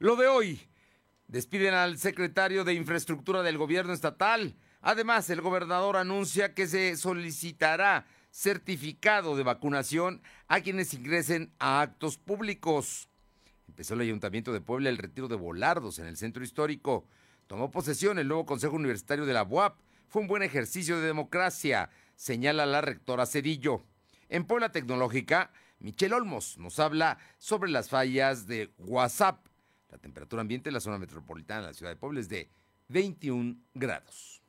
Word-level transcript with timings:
Lo 0.00 0.16
de 0.16 0.28
hoy. 0.28 0.58
Despiden 1.28 1.74
al 1.74 1.98
secretario 1.98 2.64
de 2.64 2.72
Infraestructura 2.72 3.42
del 3.42 3.58
gobierno 3.58 3.92
estatal. 3.92 4.56
Además, 4.80 5.28
el 5.28 5.42
gobernador 5.42 5.98
anuncia 5.98 6.54
que 6.54 6.66
se 6.66 6.96
solicitará 6.96 8.06
certificado 8.30 9.36
de 9.36 9.42
vacunación 9.42 10.22
a 10.48 10.62
quienes 10.62 10.94
ingresen 10.94 11.52
a 11.58 11.82
actos 11.82 12.16
públicos. 12.16 13.10
Empezó 13.68 13.92
el 13.92 14.00
Ayuntamiento 14.00 14.54
de 14.54 14.62
Puebla 14.62 14.88
el 14.88 14.96
retiro 14.96 15.28
de 15.28 15.36
volardos 15.36 15.98
en 15.98 16.06
el 16.06 16.16
centro 16.16 16.42
histórico. 16.42 17.06
Tomó 17.46 17.70
posesión 17.70 18.18
el 18.18 18.28
nuevo 18.28 18.46
Consejo 18.46 18.76
Universitario 18.76 19.26
de 19.26 19.34
la 19.34 19.42
UAP. 19.42 19.78
Fue 20.08 20.22
un 20.22 20.28
buen 20.28 20.42
ejercicio 20.42 20.98
de 20.98 21.08
democracia, 21.08 21.90
señala 22.16 22.64
la 22.64 22.80
rectora 22.80 23.26
Cedillo. 23.26 23.84
En 24.30 24.46
Puebla 24.46 24.72
Tecnológica, 24.72 25.52
Michelle 25.78 26.14
Olmos 26.14 26.56
nos 26.56 26.78
habla 26.78 27.18
sobre 27.36 27.70
las 27.70 27.90
fallas 27.90 28.46
de 28.46 28.72
WhatsApp. 28.78 29.49
La 29.90 29.98
temperatura 29.98 30.42
ambiente 30.42 30.68
en 30.68 30.74
la 30.74 30.80
zona 30.80 30.98
metropolitana 30.98 31.62
de 31.62 31.66
la 31.68 31.74
ciudad 31.74 31.90
de 31.90 31.96
Puebla 31.96 32.20
es 32.20 32.28
de 32.28 32.48
21 32.88 33.56
grados. 33.74 34.40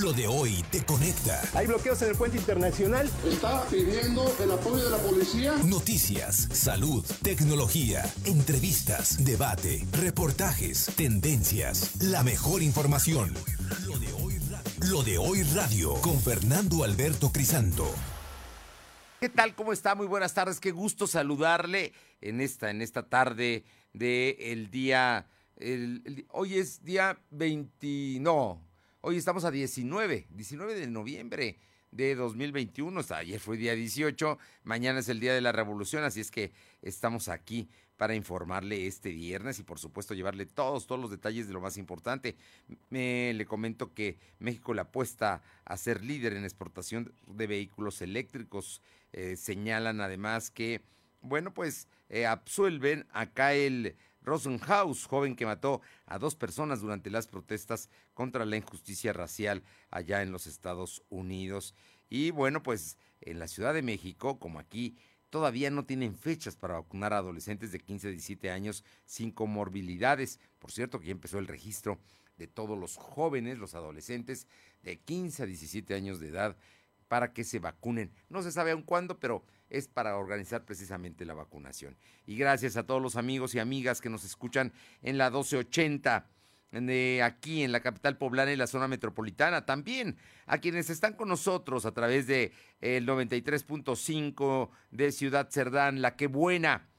Lo 0.00 0.12
de 0.12 0.26
hoy 0.28 0.64
te 0.70 0.84
conecta. 0.84 1.42
Hay 1.52 1.66
bloqueos 1.66 2.00
en 2.02 2.10
el 2.10 2.16
puente 2.16 2.38
internacional. 2.38 3.10
Está 3.26 3.64
pidiendo 3.66 4.24
el 4.40 4.52
apoyo 4.52 4.84
de 4.84 4.90
la 4.90 4.98
policía. 4.98 5.52
Noticias, 5.64 6.48
salud, 6.52 7.04
tecnología, 7.22 8.04
entrevistas, 8.24 9.22
debate, 9.24 9.84
reportajes, 9.92 10.86
tendencias, 10.96 12.00
la 12.02 12.22
mejor 12.22 12.62
información. 12.62 13.34
Lo 13.84 13.98
de 13.98 14.12
hoy 14.12 14.38
radio, 14.38 14.90
Lo 14.90 15.02
de 15.02 15.18
hoy 15.18 15.42
radio 15.42 15.94
con 16.00 16.18
Fernando 16.20 16.84
Alberto 16.84 17.32
Crisanto. 17.32 17.92
¿Qué 19.20 19.28
tal? 19.28 19.54
¿Cómo 19.54 19.72
está? 19.72 19.94
Muy 19.94 20.06
buenas 20.06 20.32
tardes. 20.32 20.60
Qué 20.60 20.70
gusto 20.70 21.06
saludarle 21.06 21.92
en 22.22 22.40
esta, 22.40 22.70
en 22.70 22.80
esta 22.80 23.02
tarde 23.02 23.64
del 23.92 24.36
el 24.38 24.70
día. 24.70 25.26
El, 25.56 26.26
hoy 26.30 26.58
es 26.58 26.82
día 26.84 27.18
20. 27.30 28.18
No, 28.20 28.62
hoy 29.00 29.16
estamos 29.16 29.44
a 29.44 29.50
19, 29.50 30.26
19 30.30 30.74
de 30.74 30.86
noviembre 30.86 31.58
de 31.90 32.14
2021. 32.14 33.00
Hasta 33.00 33.18
ayer 33.18 33.40
fue 33.40 33.56
día 33.56 33.74
18, 33.74 34.38
mañana 34.64 35.00
es 35.00 35.08
el 35.08 35.20
día 35.20 35.34
de 35.34 35.40
la 35.40 35.52
revolución, 35.52 36.04
así 36.04 36.20
es 36.20 36.30
que 36.30 36.52
estamos 36.82 37.28
aquí 37.28 37.68
para 37.96 38.14
informarle 38.14 38.86
este 38.86 39.10
viernes 39.10 39.58
y 39.58 39.62
por 39.62 39.78
supuesto 39.78 40.14
llevarle 40.14 40.46
todos, 40.46 40.86
todos 40.86 40.98
los 40.98 41.10
detalles 41.10 41.48
de 41.48 41.52
lo 41.52 41.60
más 41.60 41.76
importante. 41.76 42.34
Me 42.88 43.34
le 43.34 43.44
comento 43.44 43.92
que 43.92 44.16
México 44.38 44.72
le 44.72 44.80
apuesta 44.80 45.42
a 45.66 45.76
ser 45.76 46.02
líder 46.02 46.32
en 46.32 46.44
exportación 46.44 47.12
de 47.26 47.46
vehículos 47.46 48.00
eléctricos. 48.00 48.80
Eh, 49.12 49.36
señalan 49.36 50.00
además 50.00 50.50
que, 50.50 50.80
bueno, 51.20 51.52
pues 51.52 51.88
eh, 52.10 52.26
absuelven 52.26 53.06
acá 53.10 53.54
el 53.54 53.96
Rosenhaus, 54.22 55.06
joven 55.06 55.36
que 55.36 55.46
mató 55.46 55.80
a 56.06 56.18
dos 56.18 56.34
personas 56.34 56.80
durante 56.80 57.08
las 57.08 57.26
protestas 57.26 57.88
contra 58.14 58.44
la 58.44 58.56
injusticia 58.56 59.12
racial 59.12 59.62
allá 59.90 60.22
en 60.22 60.32
los 60.32 60.46
Estados 60.46 61.02
Unidos. 61.08 61.74
Y 62.08 62.32
bueno, 62.32 62.62
pues 62.62 62.98
en 63.20 63.38
la 63.38 63.48
Ciudad 63.48 63.72
de 63.72 63.82
México, 63.82 64.38
como 64.38 64.58
aquí, 64.58 64.96
todavía 65.30 65.70
no 65.70 65.86
tienen 65.86 66.16
fechas 66.16 66.56
para 66.56 66.74
vacunar 66.74 67.12
a 67.12 67.18
adolescentes 67.18 67.72
de 67.72 67.78
15 67.78 68.08
a 68.08 68.10
17 68.10 68.50
años 68.50 68.84
sin 69.06 69.30
comorbilidades. 69.30 70.40
Por 70.58 70.72
cierto, 70.72 70.98
que 70.98 71.06
ya 71.06 71.12
empezó 71.12 71.38
el 71.38 71.46
registro 71.46 71.98
de 72.36 72.48
todos 72.48 72.78
los 72.78 72.96
jóvenes, 72.96 73.58
los 73.58 73.74
adolescentes 73.74 74.46
de 74.82 74.98
15 74.98 75.44
a 75.44 75.46
17 75.46 75.94
años 75.94 76.20
de 76.20 76.28
edad 76.28 76.56
para 77.10 77.32
que 77.32 77.42
se 77.42 77.58
vacunen. 77.58 78.12
No 78.28 78.40
se 78.40 78.52
sabe 78.52 78.70
aún 78.70 78.84
cuándo, 78.84 79.18
pero 79.18 79.44
es 79.68 79.88
para 79.88 80.16
organizar 80.16 80.64
precisamente 80.64 81.24
la 81.24 81.34
vacunación. 81.34 81.96
Y 82.24 82.36
gracias 82.36 82.76
a 82.76 82.86
todos 82.86 83.02
los 83.02 83.16
amigos 83.16 83.52
y 83.52 83.58
amigas 83.58 84.00
que 84.00 84.08
nos 84.08 84.22
escuchan 84.22 84.72
en 85.02 85.18
la 85.18 85.28
1280 85.28 86.28
de 86.70 87.20
aquí 87.24 87.64
en 87.64 87.72
la 87.72 87.80
capital 87.80 88.16
poblana 88.16 88.52
y 88.52 88.56
la 88.56 88.68
zona 88.68 88.86
metropolitana, 88.86 89.66
también 89.66 90.18
a 90.46 90.58
quienes 90.58 90.88
están 90.88 91.14
con 91.14 91.28
nosotros 91.28 91.84
a 91.84 91.90
través 91.90 92.28
de 92.28 92.52
el 92.80 93.08
93.5 93.08 94.70
de 94.92 95.10
Ciudad 95.10 95.50
Cerdán, 95.50 96.02
La 96.02 96.14
Que 96.14 96.28
Buena. 96.28 96.89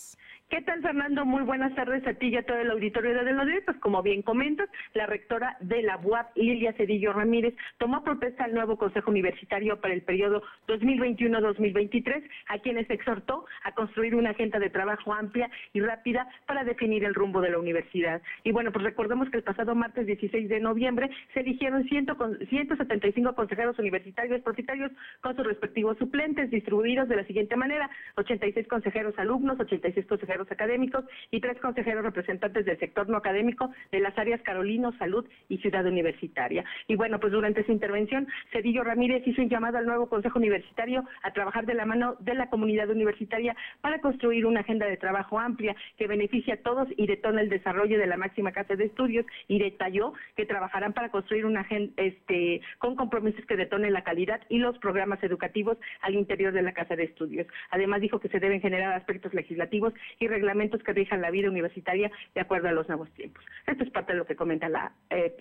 ¿Qué 0.50 0.62
tal, 0.62 0.80
Fernando? 0.80 1.26
Muy 1.26 1.42
buenas 1.42 1.74
tardes 1.74 2.06
a 2.06 2.14
ti 2.14 2.28
y 2.28 2.36
a 2.36 2.42
todo 2.42 2.56
el 2.56 2.70
auditorio 2.70 3.12
de 3.12 3.32
los 3.32 3.46
Pues 3.66 3.76
como 3.80 4.02
bien 4.02 4.22
comentas, 4.22 4.66
la 4.94 5.04
rectora 5.04 5.58
de 5.60 5.82
la 5.82 5.98
UAP, 5.98 6.34
Lilia 6.36 6.72
Cedillo 6.72 7.12
Ramírez, 7.12 7.54
tomó 7.76 8.02
protesta 8.02 8.44
al 8.44 8.54
nuevo 8.54 8.78
Consejo 8.78 9.10
Universitario 9.10 9.78
para 9.78 9.92
el 9.92 10.00
periodo 10.00 10.42
2021-2023, 10.68 12.22
a 12.48 12.58
quienes 12.60 12.88
exhortó 12.88 13.44
a 13.62 13.72
construir 13.72 14.14
una 14.14 14.30
agenda 14.30 14.58
de 14.58 14.70
trabajo 14.70 15.12
amplia 15.12 15.50
y 15.74 15.80
rápida 15.80 16.26
para 16.46 16.64
definir 16.64 17.04
el 17.04 17.14
rumbo 17.14 17.42
de 17.42 17.50
la 17.50 17.58
universidad. 17.58 18.22
Y 18.42 18.52
bueno, 18.52 18.72
pues 18.72 18.86
recordemos 18.86 19.28
que 19.28 19.36
el 19.36 19.42
pasado 19.42 19.74
martes 19.74 20.06
16 20.06 20.48
de 20.48 20.60
noviembre 20.60 21.10
se 21.34 21.40
eligieron 21.40 21.86
175 21.86 23.34
consejeros 23.34 23.78
universitarios 23.78 24.40
propietarios 24.40 24.92
con 25.20 25.36
sus 25.36 25.46
respectivos 25.46 25.98
suplentes, 25.98 26.50
distribuidos 26.50 27.06
de 27.06 27.16
la 27.16 27.24
siguiente 27.24 27.54
manera, 27.54 27.90
86 28.16 28.66
consejeros 28.66 29.12
alumnos, 29.18 29.60
86 29.60 30.06
consejeros 30.06 30.37
académicos 30.50 31.04
y 31.30 31.40
tres 31.40 31.58
consejeros 31.60 32.04
representantes 32.04 32.64
del 32.64 32.78
sector 32.78 33.08
no 33.08 33.16
académico 33.16 33.70
de 33.90 34.00
las 34.00 34.16
áreas 34.18 34.40
Carolino, 34.42 34.92
Salud 34.98 35.26
y 35.48 35.58
Ciudad 35.58 35.86
Universitaria. 35.86 36.64
Y 36.86 36.96
bueno, 36.96 37.18
pues 37.18 37.32
durante 37.32 37.64
su 37.64 37.72
intervención, 37.72 38.28
Cedillo 38.52 38.84
Ramírez 38.84 39.26
hizo 39.26 39.42
un 39.42 39.48
llamado 39.48 39.78
al 39.78 39.86
nuevo 39.86 40.08
Consejo 40.08 40.38
Universitario 40.38 41.04
a 41.22 41.32
trabajar 41.32 41.66
de 41.66 41.74
la 41.74 41.86
mano 41.86 42.16
de 42.20 42.34
la 42.34 42.48
comunidad 42.50 42.88
universitaria 42.90 43.56
para 43.80 44.00
construir 44.00 44.46
una 44.46 44.60
agenda 44.60 44.86
de 44.86 44.96
trabajo 44.96 45.38
amplia 45.38 45.74
que 45.96 46.06
beneficie 46.06 46.54
a 46.54 46.62
todos 46.62 46.88
y 46.96 47.06
detone 47.06 47.42
el 47.42 47.48
desarrollo 47.48 47.98
de 47.98 48.06
la 48.06 48.16
máxima 48.16 48.52
casa 48.52 48.76
de 48.76 48.84
estudios 48.84 49.26
y 49.46 49.58
detalló 49.58 50.12
que 50.36 50.46
trabajarán 50.46 50.92
para 50.92 51.10
construir 51.10 51.46
una 51.46 51.60
agenda 51.60 51.92
este, 51.96 52.60
con 52.78 52.96
compromisos 52.96 53.44
que 53.46 53.56
detonen 53.56 53.92
la 53.92 54.04
calidad 54.04 54.40
y 54.48 54.58
los 54.58 54.78
programas 54.78 55.22
educativos 55.22 55.78
al 56.00 56.14
interior 56.14 56.52
de 56.52 56.62
la 56.62 56.72
casa 56.72 56.96
de 56.96 57.04
estudios. 57.04 57.46
Además 57.70 58.00
dijo 58.00 58.20
que 58.20 58.28
se 58.28 58.40
deben 58.40 58.60
generar 58.60 58.94
aspectos 58.94 59.34
legislativos 59.34 59.92
y 60.18 60.27
reglamentos 60.28 60.82
que 60.82 60.92
rijan 60.92 61.20
la 61.20 61.30
vida 61.30 61.48
universitaria 61.48 62.10
de 62.34 62.40
acuerdo 62.40 62.68
a 62.68 62.72
los 62.72 62.88
nuevos 62.88 63.10
tiempos. 63.12 63.44
Esto 63.66 63.84
es 63.84 63.90
parte 63.90 64.12
de 64.12 64.18
lo 64.18 64.26
que 64.26 64.36
comenta 64.36 64.68
la, 64.68 64.92
eh, 65.10 65.34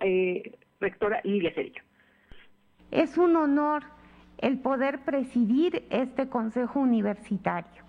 eh, 0.00 0.58
rectora 0.80 1.20
Lidia 1.24 1.52
Cerillo. 1.54 1.82
Es 2.90 3.18
un 3.18 3.36
honor 3.36 3.84
el 4.38 4.58
poder 4.58 5.00
presidir 5.00 5.84
este 5.90 6.28
Consejo 6.28 6.80
Universitario, 6.80 7.82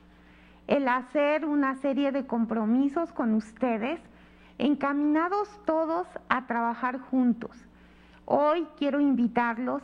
el 0.68 0.88
hacer 0.88 1.46
una 1.46 1.76
serie 1.76 2.12
de 2.12 2.26
compromisos 2.26 3.12
con 3.12 3.34
ustedes, 3.34 4.00
encaminados 4.58 5.50
todos 5.66 6.08
a 6.30 6.48
trabajar 6.48 7.00
juntos. 7.00 7.52
Hoy 8.26 8.66
quiero 8.78 9.00
invitarlos 9.00 9.84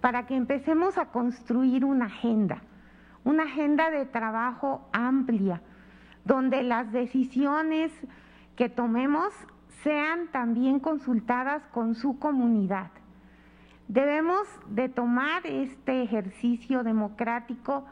para 0.00 0.26
que 0.26 0.36
empecemos 0.36 0.98
a 0.98 1.06
construir 1.06 1.84
una 1.84 2.06
agenda, 2.06 2.62
una 3.24 3.44
agenda 3.44 3.90
de 3.90 4.06
trabajo 4.06 4.88
amplia, 4.92 5.60
donde 6.28 6.62
las 6.62 6.92
decisiones 6.92 7.90
que 8.54 8.68
tomemos 8.68 9.32
sean 9.82 10.28
también 10.30 10.78
consultadas 10.78 11.62
con 11.72 11.94
su 11.94 12.18
comunidad. 12.18 12.90
Debemos 13.88 14.46
de 14.68 14.90
tomar 14.90 15.46
este 15.46 16.02
ejercicio 16.02 16.84
democrático 16.84 17.86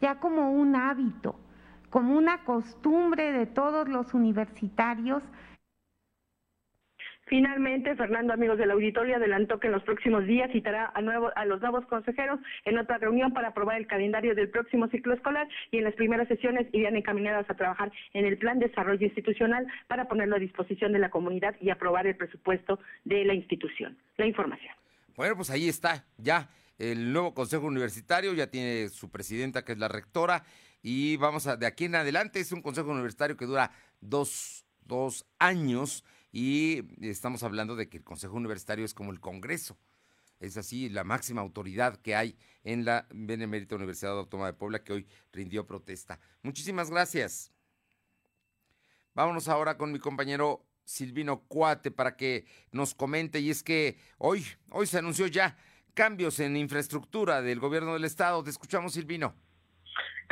ya 0.00 0.20
como 0.20 0.52
un 0.52 0.74
hábito, 0.74 1.38
como 1.90 2.16
una 2.16 2.44
costumbre 2.44 3.30
de 3.30 3.44
todos 3.44 3.86
los 3.86 4.14
universitarios 4.14 5.22
Finalmente, 7.32 7.96
Fernando, 7.96 8.34
amigos 8.34 8.58
del 8.58 8.72
auditorio, 8.72 9.16
adelantó 9.16 9.58
que 9.58 9.68
en 9.68 9.72
los 9.72 9.82
próximos 9.84 10.26
días 10.26 10.50
citará 10.52 10.92
a, 10.94 11.00
nuevo, 11.00 11.30
a 11.34 11.46
los 11.46 11.62
nuevos 11.62 11.86
consejeros 11.86 12.38
en 12.66 12.76
otra 12.76 12.98
reunión 12.98 13.32
para 13.32 13.48
aprobar 13.48 13.78
el 13.78 13.86
calendario 13.86 14.34
del 14.34 14.50
próximo 14.50 14.86
ciclo 14.88 15.14
escolar 15.14 15.48
y 15.70 15.78
en 15.78 15.84
las 15.84 15.94
primeras 15.94 16.28
sesiones 16.28 16.66
irían 16.72 16.94
encaminadas 16.94 17.48
a 17.48 17.54
trabajar 17.54 17.90
en 18.12 18.26
el 18.26 18.36
plan 18.36 18.58
de 18.58 18.68
desarrollo 18.68 19.06
institucional 19.06 19.66
para 19.88 20.08
ponerlo 20.08 20.36
a 20.36 20.40
disposición 20.40 20.92
de 20.92 20.98
la 20.98 21.08
comunidad 21.08 21.54
y 21.58 21.70
aprobar 21.70 22.06
el 22.06 22.16
presupuesto 22.16 22.78
de 23.06 23.24
la 23.24 23.32
institución. 23.32 23.96
La 24.18 24.26
información. 24.26 24.74
Bueno, 25.16 25.34
pues 25.34 25.48
ahí 25.48 25.70
está, 25.70 26.04
ya 26.18 26.50
el 26.76 27.14
nuevo 27.14 27.32
consejo 27.32 27.64
universitario, 27.64 28.34
ya 28.34 28.48
tiene 28.48 28.90
su 28.90 29.10
presidenta 29.10 29.64
que 29.64 29.72
es 29.72 29.78
la 29.78 29.88
rectora 29.88 30.44
y 30.82 31.16
vamos 31.16 31.46
a, 31.46 31.56
de 31.56 31.64
aquí 31.64 31.86
en 31.86 31.94
adelante 31.94 32.40
es 32.40 32.52
un 32.52 32.60
consejo 32.60 32.90
universitario 32.90 33.38
que 33.38 33.46
dura 33.46 33.70
dos, 34.02 34.66
dos 34.84 35.24
años 35.38 36.04
y 36.32 36.82
estamos 37.06 37.42
hablando 37.42 37.76
de 37.76 37.88
que 37.88 37.98
el 37.98 38.04
Consejo 38.04 38.36
Universitario 38.36 38.84
es 38.84 38.94
como 38.94 39.12
el 39.12 39.20
Congreso. 39.20 39.78
Es 40.40 40.56
así 40.56 40.88
la 40.88 41.04
máxima 41.04 41.42
autoridad 41.42 42.00
que 42.00 42.16
hay 42.16 42.36
en 42.64 42.84
la 42.84 43.06
Benemérita 43.10 43.76
Universidad 43.76 44.18
Autónoma 44.18 44.48
de 44.48 44.54
Puebla 44.54 44.82
que 44.82 44.94
hoy 44.94 45.06
rindió 45.30 45.66
protesta. 45.66 46.18
Muchísimas 46.42 46.90
gracias. 46.90 47.52
Vámonos 49.14 49.46
ahora 49.46 49.76
con 49.76 49.92
mi 49.92 49.98
compañero 49.98 50.66
Silvino 50.84 51.42
Cuate 51.46 51.90
para 51.90 52.16
que 52.16 52.46
nos 52.72 52.94
comente. 52.94 53.38
Y 53.38 53.50
es 53.50 53.62
que 53.62 53.98
hoy, 54.18 54.44
hoy 54.70 54.86
se 54.86 54.98
anunció 54.98 55.26
ya 55.26 55.56
cambios 55.94 56.40
en 56.40 56.56
infraestructura 56.56 57.42
del 57.42 57.60
gobierno 57.60 57.92
del 57.92 58.04
estado. 58.04 58.42
Te 58.42 58.50
escuchamos, 58.50 58.94
Silvino. 58.94 59.34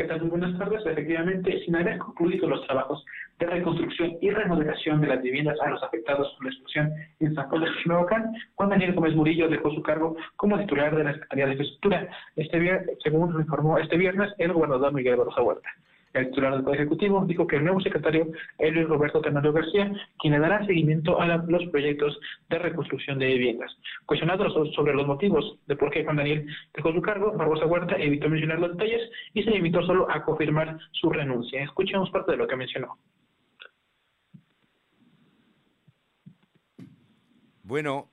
¿Qué 0.01 0.07
tal? 0.07 0.21
Buenas 0.21 0.59
tardes. 0.59 0.81
Efectivamente, 0.87 1.63
sin 1.63 1.77
haber 1.77 1.99
concluido 1.99 2.49
los 2.49 2.67
trabajos 2.67 3.05
de 3.39 3.45
reconstrucción 3.45 4.17
y 4.23 4.31
remodelación 4.31 4.99
de 5.03 5.09
las 5.09 5.21
viviendas 5.21 5.61
a 5.61 5.69
los 5.69 5.83
afectados 5.83 6.33
por 6.39 6.47
la 6.47 6.53
explosión 6.53 6.91
en 7.19 7.35
San 7.35 7.51
de 7.51 7.67
Chimalhuacán, 7.83 8.33
Juan 8.55 8.71
Daniel 8.71 8.95
Gómez 8.95 9.15
Murillo 9.15 9.51
dejó 9.51 9.71
su 9.71 9.83
cargo 9.83 10.17
como 10.37 10.59
titular 10.59 10.97
de 10.97 11.05
la 11.05 11.13
Secretaría 11.13 11.45
de 11.45 11.53
Infraestructura. 11.53 12.09
Este, 12.35 12.97
según 13.03 13.35
lo 13.35 13.41
informó 13.41 13.77
este 13.77 13.99
viernes 13.99 14.33
el 14.39 14.55
gobernador 14.55 14.91
Miguel 14.95 15.17
Barroso 15.17 15.45
Huerta. 15.45 15.69
El 16.13 16.27
titular 16.27 16.55
del 16.55 16.65
Poder 16.65 16.81
Ejecutivo 16.81 17.25
dijo 17.25 17.47
que 17.47 17.57
el 17.57 17.65
nuevo 17.65 17.81
secretario 17.81 18.27
es 18.59 18.75
Luis 18.75 18.89
Roberto 18.89 19.21
Tenorio 19.21 19.53
García, 19.53 19.93
quien 20.19 20.33
le 20.33 20.41
dará 20.41 20.67
seguimiento 20.67 21.21
a 21.21 21.27
los 21.27 21.67
proyectos 21.71 22.19
de 22.49 22.59
reconstrucción 22.59 23.19
de 23.19 23.27
viviendas. 23.27 23.77
Cuestionado 24.07 24.51
sobre 24.73 24.95
los 24.95 25.07
motivos 25.07 25.59
de 25.67 25.77
por 25.77 25.91
qué 25.91 26.05
Juan 26.05 26.17
Daniel 26.17 26.47
dejó 26.75 26.93
su 26.93 27.01
cargo, 27.01 27.33
Barbosa 27.33 27.67
Huerta 27.67 27.97
evitó 27.97 28.29
mencionar 28.29 28.59
los 28.59 28.73
detalles 28.73 29.09
y 29.35 29.45
se 29.45 29.51
limitó 29.51 29.83
solo 29.83 30.11
a 30.11 30.25
confirmar 30.25 30.79
su 30.93 31.11
renuncia. 31.11 31.63
Escuchemos 31.63 32.11
parte 32.11 32.33
de 32.33 32.39
lo 32.39 32.49
que 32.49 32.57
mencionó. 32.57 32.99
Bueno, 37.63 38.10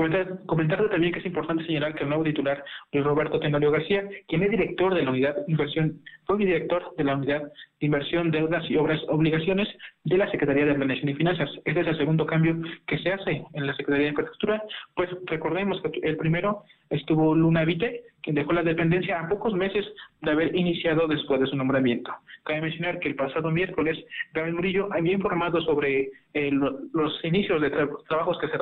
Comentar, 0.00 0.38
comentarle 0.46 0.88
también 0.88 1.12
que 1.12 1.18
es 1.18 1.26
importante 1.26 1.62
señalar 1.66 1.94
que 1.94 2.04
el 2.04 2.08
nuevo 2.08 2.24
titular, 2.24 2.64
Luis 2.90 3.04
Roberto 3.04 3.38
Tenorio 3.38 3.70
García, 3.70 4.08
quien 4.28 4.42
es 4.42 4.50
director 4.50 4.94
de 4.94 5.02
la 5.02 5.10
unidad 5.10 5.36
de 5.36 5.52
inversión, 5.52 6.00
fue 6.24 6.38
director 6.38 6.94
de 6.96 7.04
la 7.04 7.16
unidad 7.16 7.42
de 7.42 7.86
inversión, 7.86 8.30
deudas 8.30 8.64
y 8.70 8.76
obras 8.76 8.98
obligaciones 9.08 9.68
de 10.04 10.16
la 10.16 10.30
Secretaría 10.30 10.64
de 10.64 10.74
Planeación 10.74 11.10
y 11.10 11.14
Finanzas. 11.16 11.50
Este 11.66 11.80
es 11.80 11.86
el 11.86 11.98
segundo 11.98 12.24
cambio 12.24 12.56
que 12.86 12.96
se 12.96 13.12
hace 13.12 13.44
en 13.52 13.66
la 13.66 13.74
Secretaría 13.74 14.04
de 14.04 14.10
Infraestructura, 14.12 14.62
pues 14.94 15.10
recordemos 15.26 15.82
que 15.82 16.00
el 16.02 16.16
primero 16.16 16.62
estuvo 16.88 17.34
Luna 17.34 17.66
Vite, 17.66 18.04
quien 18.22 18.36
dejó 18.36 18.54
la 18.54 18.62
dependencia 18.62 19.20
a 19.20 19.28
pocos 19.28 19.52
meses 19.52 19.84
de 20.22 20.30
haber 20.30 20.56
iniciado 20.56 21.08
después 21.08 21.40
de 21.40 21.46
su 21.46 21.56
nombramiento. 21.56 22.10
Cabe 22.44 22.62
mencionar 22.62 23.00
que 23.00 23.08
el 23.08 23.16
pasado 23.16 23.50
miércoles, 23.50 23.98
Gabriel 24.32 24.56
Murillo 24.56 24.88
había 24.92 25.12
informado 25.12 25.60
sobre 25.60 26.08
eh, 26.32 26.50
los 26.52 27.22
inicios 27.22 27.60
de 27.60 27.70
trabajos 28.08 28.38
que 28.38 28.48
se 28.48 28.56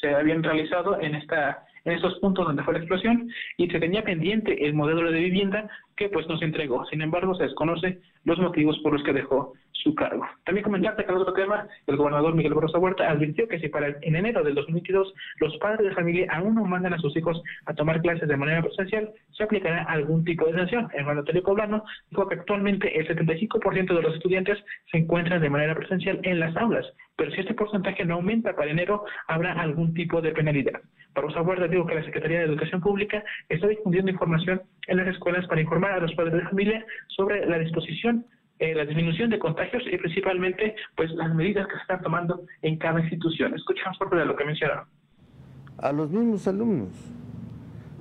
se 0.00 0.14
habían 0.14 0.42
realizado 0.42 1.00
en 1.00 1.14
esta 1.14 1.64
en 1.84 1.94
estos 1.94 2.18
puntos 2.18 2.46
donde 2.46 2.62
fue 2.62 2.74
la 2.74 2.80
explosión 2.80 3.30
y 3.56 3.68
se 3.68 3.80
tenía 3.80 4.02
pendiente 4.02 4.66
el 4.66 4.74
modelo 4.74 5.10
de 5.10 5.20
vivienda 5.20 5.70
que 5.96 6.08
pues 6.08 6.26
no 6.28 6.36
se 6.36 6.44
entregó. 6.44 6.84
Sin 6.86 7.00
embargo, 7.00 7.34
se 7.34 7.44
desconoce 7.44 8.00
los 8.24 8.38
motivos 8.38 8.78
por 8.80 8.92
los 8.92 9.02
que 9.02 9.12
dejó 9.12 9.54
su 9.82 9.94
cargo. 9.94 10.26
También 10.44 10.64
comentarte 10.64 11.04
que 11.04 11.10
en 11.10 11.18
otro 11.18 11.32
tema, 11.32 11.66
el 11.86 11.96
gobernador 11.96 12.34
Miguel 12.34 12.54
Barroso 12.54 12.78
Huerta 12.78 13.10
advirtió 13.10 13.48
que 13.48 13.58
si 13.60 13.68
para 13.68 13.88
en 13.88 14.16
enero 14.16 14.42
del 14.42 14.54
2022 14.54 15.14
los 15.40 15.56
padres 15.58 15.88
de 15.88 15.94
familia 15.94 16.26
aún 16.32 16.54
no 16.54 16.64
mandan 16.64 16.94
a 16.94 16.98
sus 16.98 17.16
hijos 17.16 17.42
a 17.66 17.74
tomar 17.74 18.00
clases 18.00 18.28
de 18.28 18.36
manera 18.36 18.62
presencial, 18.62 19.10
se 19.30 19.44
aplicará 19.44 19.84
algún 19.84 20.24
tipo 20.24 20.46
de 20.46 20.54
sanción. 20.54 20.88
El 20.94 21.04
mandatario 21.04 21.42
poblano 21.42 21.84
dijo 22.10 22.28
que 22.28 22.34
actualmente 22.34 22.98
el 22.98 23.06
75% 23.08 23.94
de 23.94 24.02
los 24.02 24.14
estudiantes 24.14 24.58
se 24.90 24.98
encuentran 24.98 25.40
de 25.40 25.50
manera 25.50 25.74
presencial 25.74 26.20
en 26.22 26.40
las 26.40 26.56
aulas, 26.56 26.86
pero 27.16 27.30
si 27.32 27.40
este 27.40 27.54
porcentaje 27.54 28.04
no 28.04 28.14
aumenta 28.14 28.54
para 28.54 28.70
enero, 28.70 29.04
habrá 29.26 29.52
algún 29.52 29.94
tipo 29.94 30.20
de 30.20 30.32
penalidad. 30.32 30.80
Barroso 31.14 31.42
Huerta 31.42 31.66
dijo 31.66 31.86
que 31.86 31.94
la 31.94 32.04
Secretaría 32.04 32.38
de 32.38 32.44
Educación 32.44 32.80
Pública 32.80 33.24
está 33.48 33.66
difundiendo 33.66 34.10
información 34.10 34.62
en 34.86 34.98
las 34.98 35.08
escuelas 35.08 35.46
para 35.46 35.60
informar 35.60 35.92
a 35.92 36.00
los 36.00 36.14
padres 36.14 36.34
de 36.34 36.42
familia 36.42 36.84
sobre 37.08 37.44
la 37.46 37.58
disposición 37.58 38.24
eh, 38.58 38.74
la 38.74 38.84
disminución 38.84 39.30
de 39.30 39.38
contagios 39.38 39.84
y 39.90 39.96
principalmente 39.98 40.74
pues 40.96 41.12
las 41.12 41.32
medidas 41.34 41.66
que 41.68 41.74
se 41.74 41.82
están 41.82 42.02
tomando 42.02 42.44
en 42.62 42.76
cada 42.76 43.00
institución. 43.00 43.54
Escuchamos 43.54 43.96
por 43.98 44.16
de 44.16 44.24
lo 44.24 44.34
que 44.34 44.44
mencionaron. 44.44 44.86
A 45.78 45.92
los 45.92 46.10
mismos 46.10 46.48
alumnos 46.48 46.90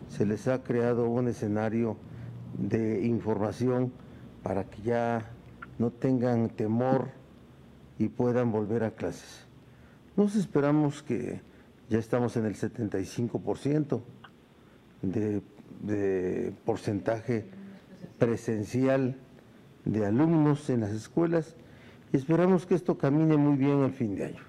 se 0.08 0.26
les 0.26 0.48
ha 0.48 0.64
creado 0.64 1.08
un 1.10 1.28
escenario 1.28 1.98
de 2.58 3.06
información 3.06 3.94
para 4.42 4.64
que 4.64 4.82
ya 4.82 5.30
no 5.78 5.92
tengan 5.92 6.50
temor 6.50 7.10
y 8.00 8.08
puedan 8.08 8.52
volver 8.52 8.84
a 8.84 8.92
clases. 8.92 9.48
Nos 10.16 10.36
esperamos 10.36 11.04
que 11.04 11.42
ya 11.90 12.00
estamos 12.00 12.36
en 12.36 12.46
el 12.46 12.56
75% 12.56 14.02
de, 15.04 15.42
de 15.82 16.52
porcentaje 16.66 17.46
presencial 18.18 19.18
de 19.88 20.06
alumnos 20.06 20.70
en 20.70 20.82
las 20.82 20.92
escuelas 20.92 21.56
y 22.12 22.18
esperamos 22.18 22.66
que 22.66 22.76
esto 22.76 22.98
camine 22.98 23.38
muy 23.38 23.58
bien 23.58 23.84
al 23.84 23.92
fin 23.92 24.16
de 24.16 24.26
año. 24.26 24.44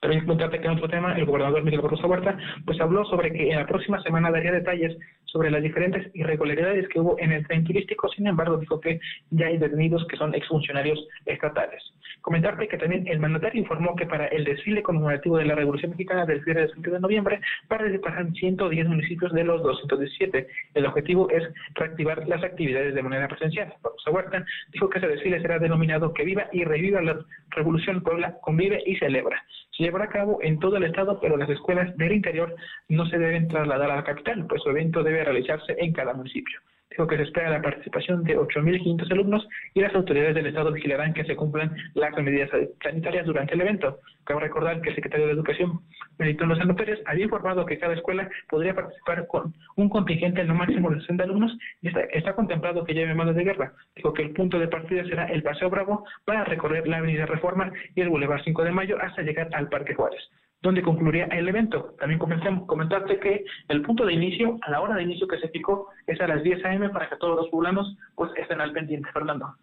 También 0.00 0.22
comentarte 0.22 0.60
que 0.60 0.66
en 0.66 0.74
otro 0.74 0.88
tema, 0.88 1.16
el 1.16 1.24
gobernador 1.24 1.64
Miguel 1.64 1.80
Barroso 1.80 2.06
Huerta, 2.06 2.38
pues 2.64 2.80
habló 2.80 3.04
sobre 3.06 3.32
que 3.32 3.50
en 3.50 3.58
la 3.58 3.66
próxima 3.66 4.00
semana 4.02 4.30
daría 4.30 4.52
detalles 4.52 4.96
sobre 5.30 5.50
las 5.50 5.62
diferentes 5.62 6.10
irregularidades 6.14 6.88
que 6.88 7.00
hubo 7.00 7.18
en 7.18 7.32
el 7.32 7.46
tren 7.46 7.64
turístico, 7.64 8.08
sin 8.08 8.26
embargo 8.26 8.56
dijo 8.56 8.80
que 8.80 9.00
ya 9.30 9.46
hay 9.46 9.58
detenidos 9.58 10.06
que 10.08 10.16
son 10.16 10.34
exfuncionarios 10.34 10.98
estatales. 11.26 11.82
Comentarte 12.20 12.68
que 12.68 12.78
también 12.78 13.06
el 13.06 13.20
mandatario 13.20 13.60
informó 13.60 13.94
que 13.94 14.06
para 14.06 14.26
el 14.26 14.44
desfile 14.44 14.82
conmemorativo 14.82 15.38
de 15.38 15.44
la 15.44 15.54
Revolución 15.54 15.92
Mexicana 15.92 16.26
del 16.26 16.42
7 16.44 16.68
de 16.76 17.00
noviembre 17.00 17.40
participarán 17.68 18.34
110 18.34 18.88
municipios 18.88 19.32
de 19.32 19.44
los 19.44 19.62
217. 19.62 20.46
El 20.74 20.86
objetivo 20.86 21.30
es 21.30 21.44
reactivar 21.74 22.26
las 22.26 22.42
actividades 22.42 22.94
de 22.94 23.02
manera 23.02 23.28
presencial. 23.28 23.74
Barroso 23.82 24.10
Huerta 24.10 24.44
dijo 24.72 24.88
que 24.88 24.98
ese 24.98 25.08
desfile 25.08 25.40
será 25.40 25.58
denominado 25.58 26.12
Que 26.12 26.24
viva 26.24 26.48
y 26.52 26.64
reviva 26.64 27.00
la 27.02 27.18
Revolución 27.50 28.02
Puebla, 28.02 28.38
convive 28.42 28.82
y 28.84 28.96
celebra 28.96 29.42
se 29.78 29.84
llevará 29.84 30.06
a 30.06 30.08
cabo 30.08 30.40
en 30.42 30.58
todo 30.58 30.76
el 30.76 30.84
estado, 30.84 31.20
pero 31.20 31.36
las 31.36 31.48
escuelas 31.48 31.96
del 31.96 32.12
interior 32.12 32.54
no 32.88 33.06
se 33.06 33.16
deben 33.16 33.46
trasladar 33.46 33.88
a 33.92 33.96
la 33.96 34.04
capital, 34.04 34.44
pues 34.48 34.60
su 34.60 34.70
evento 34.70 35.04
debe 35.04 35.17
realizarse 35.24 35.76
en 35.78 35.92
cada 35.92 36.14
municipio. 36.14 36.58
Dijo 36.90 37.06
que 37.06 37.16
se 37.16 37.24
espera 37.24 37.50
la 37.50 37.60
participación 37.60 38.24
de 38.24 38.36
8.500 38.38 39.12
alumnos 39.12 39.46
y 39.74 39.80
las 39.80 39.94
autoridades 39.94 40.34
del 40.34 40.46
Estado 40.46 40.72
vigilarán 40.72 41.12
que 41.12 41.24
se 41.24 41.36
cumplan 41.36 41.76
las 41.94 42.16
medidas 42.16 42.50
sanitarias 42.82 43.26
durante 43.26 43.54
el 43.54 43.60
evento. 43.60 44.00
Cabe 44.24 44.40
recordar 44.40 44.80
que 44.80 44.88
el 44.90 44.94
secretario 44.94 45.26
de 45.26 45.32
Educación, 45.32 45.80
Benito 46.18 46.46
Lozano 46.46 46.74
Pérez, 46.74 47.00
había 47.04 47.24
informado 47.24 47.66
que 47.66 47.78
cada 47.78 47.94
escuela 47.94 48.28
podría 48.48 48.74
participar 48.74 49.26
con 49.26 49.54
un 49.76 49.88
contingente 49.90 50.42
no 50.44 50.54
máximo 50.54 50.90
de 50.90 51.00
60 51.00 51.24
alumnos 51.24 51.56
y 51.82 51.88
está, 51.88 52.34
contemplado 52.34 52.84
que 52.84 52.94
lleve 52.94 53.14
manos 53.14 53.36
de 53.36 53.44
guerra. 53.44 53.74
Dijo 53.94 54.12
que 54.14 54.22
el 54.22 54.30
punto 54.30 54.58
de 54.58 54.68
partida 54.68 55.04
será 55.04 55.26
el 55.26 55.42
Paseo 55.42 55.68
Bravo 55.68 56.04
para 56.24 56.44
recorrer 56.44 56.88
la 56.88 56.98
Avenida 56.98 57.26
Reforma 57.26 57.70
y 57.94 58.00
el 58.00 58.08
Boulevard 58.08 58.42
5 58.44 58.64
de 58.64 58.72
Mayo 58.72 58.96
hasta 59.00 59.22
llegar 59.22 59.48
al 59.52 59.68
Parque 59.68 59.94
Juárez 59.94 60.22
donde 60.62 60.82
concluiría 60.82 61.26
el 61.26 61.48
evento. 61.48 61.94
También 62.00 62.18
comentarte 62.18 63.20
que 63.20 63.44
el 63.68 63.82
punto 63.82 64.04
de 64.04 64.12
inicio, 64.12 64.58
a 64.62 64.70
la 64.70 64.80
hora 64.80 64.96
de 64.96 65.04
inicio 65.04 65.28
que 65.28 65.38
se 65.38 65.48
fijó, 65.48 65.88
es 66.06 66.20
a 66.20 66.26
las 66.26 66.42
10 66.42 66.64
a.m. 66.64 66.90
para 66.90 67.08
que 67.08 67.16
todos 67.16 67.36
los 67.36 67.48
poblanos 67.48 67.96
pues 68.14 68.30
estén 68.36 68.60
al 68.60 68.72
pendiente, 68.72 69.08
Fernando. 69.12 69.54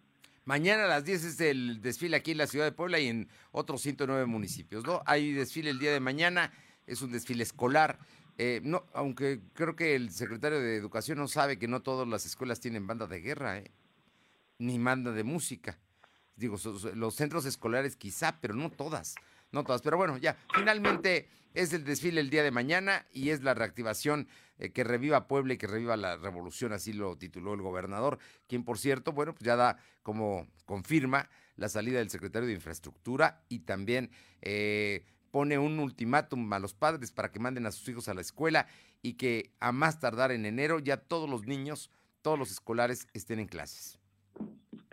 Mañana 0.44 0.84
a 0.84 0.88
las 0.88 1.04
10 1.04 1.24
es 1.24 1.40
el 1.40 1.82
desfile 1.82 2.16
aquí 2.16 2.30
en 2.30 2.38
la 2.38 2.46
ciudad 2.46 2.64
de 2.64 2.72
Puebla 2.72 3.00
y 3.00 3.08
en 3.08 3.28
otros 3.50 3.82
109 3.82 4.26
municipios, 4.26 4.84
¿no? 4.86 5.02
Hay 5.04 5.32
desfile 5.32 5.70
el 5.70 5.78
día 5.78 5.92
de 5.92 6.00
mañana, 6.00 6.52
es 6.86 7.02
un 7.02 7.12
desfile 7.12 7.42
escolar. 7.42 7.98
Eh, 8.38 8.60
no, 8.62 8.84
aunque 8.94 9.40
creo 9.54 9.74
que 9.74 9.96
el 9.96 10.10
secretario 10.10 10.60
de 10.60 10.76
Educación 10.76 11.18
no 11.18 11.26
sabe 11.26 11.58
que 11.58 11.68
no 11.68 11.80
todas 11.80 12.06
las 12.06 12.26
escuelas 12.26 12.60
tienen 12.60 12.86
banda 12.86 13.06
de 13.06 13.20
guerra, 13.20 13.58
¿eh? 13.58 13.70
ni 14.58 14.78
banda 14.78 15.10
de 15.12 15.24
música. 15.24 15.78
Digo, 16.36 16.56
los 16.94 17.14
centros 17.14 17.44
escolares 17.44 17.96
quizá, 17.96 18.38
pero 18.40 18.54
no 18.54 18.70
todas 18.70 19.16
no 19.56 19.64
todas, 19.64 19.82
pero 19.82 19.96
bueno, 19.96 20.18
ya, 20.18 20.36
finalmente 20.54 21.28
es 21.54 21.72
el 21.72 21.84
desfile 21.84 22.20
el 22.20 22.30
día 22.30 22.42
de 22.42 22.50
mañana 22.50 23.06
y 23.10 23.30
es 23.30 23.42
la 23.42 23.54
reactivación 23.54 24.28
eh, 24.58 24.70
que 24.70 24.84
reviva 24.84 25.26
Puebla 25.26 25.54
y 25.54 25.56
que 25.56 25.66
reviva 25.66 25.96
la 25.96 26.18
revolución, 26.18 26.72
así 26.72 26.92
lo 26.92 27.16
tituló 27.16 27.54
el 27.54 27.62
gobernador, 27.62 28.18
quien 28.46 28.64
por 28.64 28.78
cierto, 28.78 29.12
bueno, 29.12 29.34
pues 29.34 29.44
ya 29.44 29.56
da 29.56 29.78
como 30.02 30.46
confirma 30.66 31.30
la 31.56 31.70
salida 31.70 31.98
del 31.98 32.10
secretario 32.10 32.46
de 32.46 32.54
Infraestructura 32.54 33.42
y 33.48 33.60
también 33.60 34.10
eh, 34.42 35.06
pone 35.30 35.58
un 35.58 35.80
ultimátum 35.80 36.52
a 36.52 36.58
los 36.58 36.74
padres 36.74 37.10
para 37.10 37.32
que 37.32 37.40
manden 37.40 37.64
a 37.64 37.72
sus 37.72 37.88
hijos 37.88 38.08
a 38.08 38.14
la 38.14 38.20
escuela 38.20 38.66
y 39.00 39.14
que 39.14 39.52
a 39.58 39.72
más 39.72 39.98
tardar 40.00 40.32
en 40.32 40.44
enero 40.44 40.80
ya 40.80 40.98
todos 40.98 41.30
los 41.30 41.46
niños, 41.46 41.90
todos 42.20 42.38
los 42.38 42.50
escolares 42.50 43.08
estén 43.14 43.38
en 43.38 43.46
clases. 43.46 43.98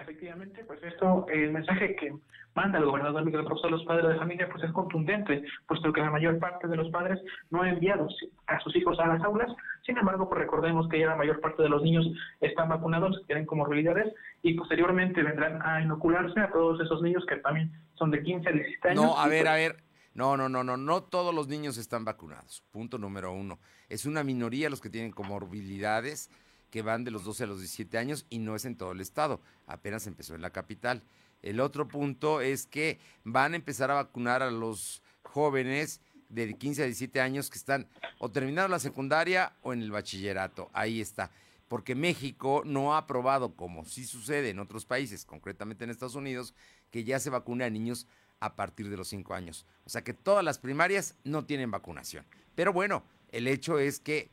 Efectivamente, 0.03 0.63
pues 0.65 0.81
esto, 0.83 1.25
el 1.29 1.51
mensaje 1.51 1.95
que 1.95 2.13
manda 2.55 2.77
el 2.77 2.85
gobernador 2.85 3.25
Miguel 3.25 3.45
Rosso 3.45 3.67
a 3.67 3.71
los 3.71 3.83
padres 3.85 4.09
de 4.09 4.17
familia, 4.17 4.49
pues 4.51 4.63
es 4.63 4.71
contundente, 4.71 5.43
puesto 5.67 5.91
que 5.91 6.01
la 6.01 6.11
mayor 6.11 6.39
parte 6.39 6.67
de 6.67 6.75
los 6.75 6.89
padres 6.91 7.19
no 7.49 7.63
ha 7.63 7.69
enviado 7.69 8.07
a 8.47 8.59
sus 8.59 8.75
hijos 8.75 8.99
a 8.99 9.07
las 9.07 9.23
aulas. 9.23 9.49
Sin 9.85 9.97
embargo, 9.97 10.29
pues 10.29 10.41
recordemos 10.41 10.87
que 10.89 10.99
ya 10.99 11.07
la 11.07 11.15
mayor 11.15 11.39
parte 11.41 11.63
de 11.63 11.69
los 11.69 11.81
niños 11.81 12.05
están 12.41 12.69
vacunados, 12.69 13.21
tienen 13.27 13.45
comorbilidades 13.45 14.13
y 14.41 14.53
posteriormente 14.53 15.23
vendrán 15.23 15.61
a 15.61 15.81
inocularse 15.81 16.39
a 16.39 16.51
todos 16.51 16.79
esos 16.81 17.01
niños 17.01 17.25
que 17.27 17.37
también 17.37 17.71
son 17.95 18.11
de 18.11 18.21
15 18.21 18.49
a 18.49 18.51
17 18.51 18.89
años. 18.89 19.03
No, 19.03 19.17
a 19.17 19.27
ver, 19.27 19.43
pues 19.43 19.51
a 19.51 19.55
ver. 19.55 19.83
No, 20.13 20.37
no, 20.37 20.47
no, 20.47 20.63
no, 20.63 20.77
no 20.77 21.01
todos 21.01 21.33
los 21.33 21.47
niños 21.47 21.77
están 21.77 22.05
vacunados. 22.05 22.63
Punto 22.71 22.99
número 22.99 23.31
uno. 23.33 23.57
Es 23.89 24.05
una 24.05 24.23
minoría 24.23 24.69
los 24.69 24.79
que 24.79 24.89
tienen 24.89 25.11
comorbilidades 25.11 26.29
que 26.73 26.81
van 26.81 27.03
de 27.03 27.11
los 27.11 27.23
12 27.23 27.43
a 27.43 27.45
los 27.45 27.59
17 27.59 27.99
años 27.99 28.25
y 28.31 28.39
no 28.39 28.55
es 28.55 28.65
en 28.65 28.75
todo 28.75 28.93
el 28.93 28.99
estado. 28.99 29.39
Apenas 29.67 30.07
empezó 30.07 30.33
en 30.33 30.41
la 30.41 30.49
capital. 30.49 31.03
El 31.43 31.59
otro 31.59 31.87
punto 31.87 32.41
es 32.41 32.65
que 32.65 32.99
van 33.23 33.53
a 33.53 33.57
empezar 33.57 33.91
a 33.91 33.93
vacunar 33.93 34.41
a 34.41 34.49
los 34.49 35.03
jóvenes 35.21 36.01
de 36.29 36.51
15 36.55 36.81
a 36.81 36.85
17 36.85 37.21
años 37.21 37.51
que 37.51 37.59
están 37.59 37.87
o 38.17 38.31
terminando 38.31 38.69
la 38.69 38.79
secundaria 38.79 39.53
o 39.61 39.71
en 39.71 39.83
el 39.83 39.91
bachillerato. 39.91 40.71
Ahí 40.73 40.99
está. 40.99 41.29
Porque 41.67 41.93
México 41.93 42.63
no 42.65 42.95
ha 42.95 42.97
aprobado, 42.97 43.55
como 43.55 43.85
sí 43.85 44.03
sucede 44.03 44.49
en 44.49 44.57
otros 44.57 44.85
países, 44.85 45.25
concretamente 45.25 45.83
en 45.83 45.91
Estados 45.91 46.15
Unidos, 46.15 46.55
que 46.89 47.03
ya 47.03 47.19
se 47.19 47.29
vacune 47.29 47.65
a 47.65 47.69
niños 47.69 48.07
a 48.39 48.55
partir 48.55 48.89
de 48.89 48.97
los 48.97 49.09
5 49.09 49.35
años. 49.35 49.67
O 49.85 49.91
sea 49.91 50.03
que 50.03 50.15
todas 50.15 50.43
las 50.43 50.57
primarias 50.57 51.17
no 51.23 51.45
tienen 51.45 51.69
vacunación. 51.69 52.25
Pero 52.55 52.73
bueno, 52.73 53.03
el 53.29 53.47
hecho 53.47 53.77
es 53.77 53.99
que 53.99 54.31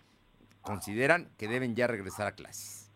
consideran 0.62 1.30
que 1.38 1.48
deben 1.48 1.74
ya 1.74 1.86
regresar 1.86 2.26
a 2.26 2.32
clases. 2.32 2.90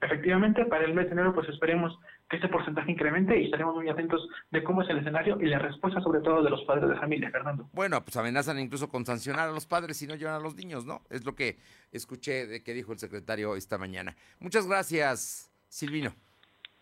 Efectivamente, 0.00 0.64
para 0.66 0.84
el 0.84 0.94
mes 0.94 1.06
de 1.06 1.12
enero, 1.12 1.34
pues 1.34 1.48
esperemos 1.48 1.98
que 2.28 2.36
este 2.36 2.48
porcentaje 2.48 2.90
incremente 2.90 3.38
y 3.40 3.44
estaremos 3.44 3.74
muy 3.74 3.88
atentos 3.88 4.28
de 4.50 4.62
cómo 4.64 4.82
es 4.82 4.90
el 4.90 4.98
escenario 4.98 5.40
y 5.40 5.46
la 5.46 5.58
respuesta 5.58 6.00
sobre 6.00 6.20
todo 6.20 6.42
de 6.42 6.50
los 6.50 6.62
padres 6.64 6.88
de 6.88 6.96
familia, 6.96 7.30
Fernando. 7.30 7.68
Bueno, 7.72 8.04
pues 8.04 8.16
amenazan 8.16 8.58
incluso 8.58 8.88
con 8.88 9.06
sancionar 9.06 9.48
a 9.48 9.52
los 9.52 9.66
padres 9.66 9.96
si 9.96 10.06
no 10.06 10.16
llevan 10.16 10.34
a 10.34 10.40
los 10.40 10.56
niños, 10.56 10.84
¿no? 10.84 11.02
Es 11.08 11.24
lo 11.24 11.34
que 11.34 11.58
escuché 11.92 12.46
de 12.46 12.62
que 12.62 12.74
dijo 12.74 12.92
el 12.92 12.98
secretario 12.98 13.54
esta 13.54 13.78
mañana. 13.78 14.16
Muchas 14.40 14.66
gracias, 14.66 15.52
Silvino. 15.68 16.14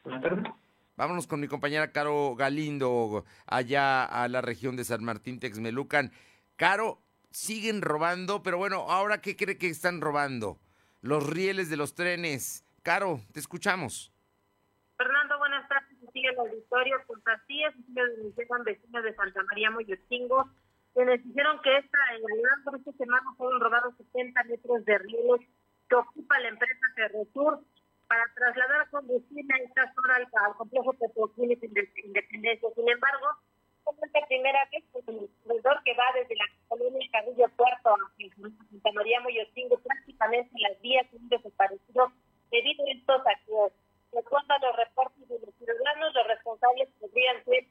Buenas 0.02 0.22
tardes. 0.22 0.44
Vámonos 0.96 1.26
con 1.26 1.40
mi 1.40 1.48
compañera 1.48 1.92
Caro 1.92 2.36
Galindo, 2.36 3.24
allá 3.46 4.04
a 4.04 4.28
la 4.28 4.40
región 4.40 4.76
de 4.76 4.84
San 4.84 5.04
Martín 5.04 5.40
Texmelucan. 5.40 6.12
Caro, 6.56 7.00
siguen 7.34 7.82
robando, 7.82 8.42
pero 8.42 8.58
bueno, 8.58 8.86
ahora 8.88 9.20
¿qué 9.20 9.36
cree 9.36 9.58
que 9.58 9.68
están 9.68 10.00
robando? 10.00 10.58
Los 11.02 11.28
rieles 11.28 11.68
de 11.68 11.76
los 11.76 11.94
trenes. 11.94 12.64
Caro, 12.82 13.20
te 13.32 13.40
escuchamos. 13.40 14.12
Fernando, 14.96 15.36
buenas 15.38 15.68
tardes. 15.68 15.98
Sigue 16.12 16.28
el 16.28 16.38
auditorio. 16.38 16.96
Pues 17.08 17.20
así 17.26 17.64
es, 17.64 17.74
vecinos 18.64 19.02
de 19.02 19.14
Santa 19.16 19.42
María 19.50 19.70
Moyotingo, 19.70 20.48
quienes 20.94 21.24
dijeron 21.24 21.60
que 21.62 21.76
esta, 21.76 21.98
en 22.14 22.22
la 22.22 22.78
esta 22.78 22.92
semana 22.92 23.26
fueron 23.36 23.60
robados 23.60 23.94
70 23.96 24.44
metros 24.44 24.84
de 24.84 24.98
rieles 24.98 25.40
que 25.88 25.96
ocupa 25.96 26.38
la 26.38 26.48
empresa 26.48 26.86
Ferrosur 26.94 27.60
para 28.06 28.32
trasladar 28.34 28.88
combustible 28.90 29.52
a 29.54 29.64
esta 29.64 29.92
zona 29.94 30.16
al, 30.16 30.28
al 30.46 30.54
complejo 30.56 30.92
petroquímico 30.92 31.66
Independencia. 31.66 32.68
Sin 32.76 32.88
embargo, 32.88 33.26
es 33.92 34.12
la 34.12 34.26
primera 34.26 34.68
vez 34.72 34.84
que 34.92 34.98
el 34.98 35.28
corredor 35.44 35.82
que 35.84 35.94
va 35.94 36.04
desde 36.14 36.36
la 36.36 36.46
colonia 36.68 37.08
Carrillo 37.12 37.48
Puerto 37.56 37.94
hacia 37.94 38.30
Santa 38.70 38.92
María 38.92 39.20
Moyotingo, 39.20 39.78
prácticamente 39.78 40.50
las 40.58 40.80
vías 40.80 41.06
han 41.12 41.28
desaparecido 41.28 42.12
debido 42.50 42.84
a 42.86 42.90
estos 42.90 43.22
saqueos. 43.24 43.72
De 44.12 44.20
acuerdo 44.20 44.54
a 44.54 44.58
los 44.60 44.76
reportes 44.76 45.28
de 45.28 45.38
los 45.40 45.54
ciudadanos, 45.56 46.14
los 46.14 46.26
responsables 46.28 46.88
podrían 47.00 47.44
ser 47.44 47.66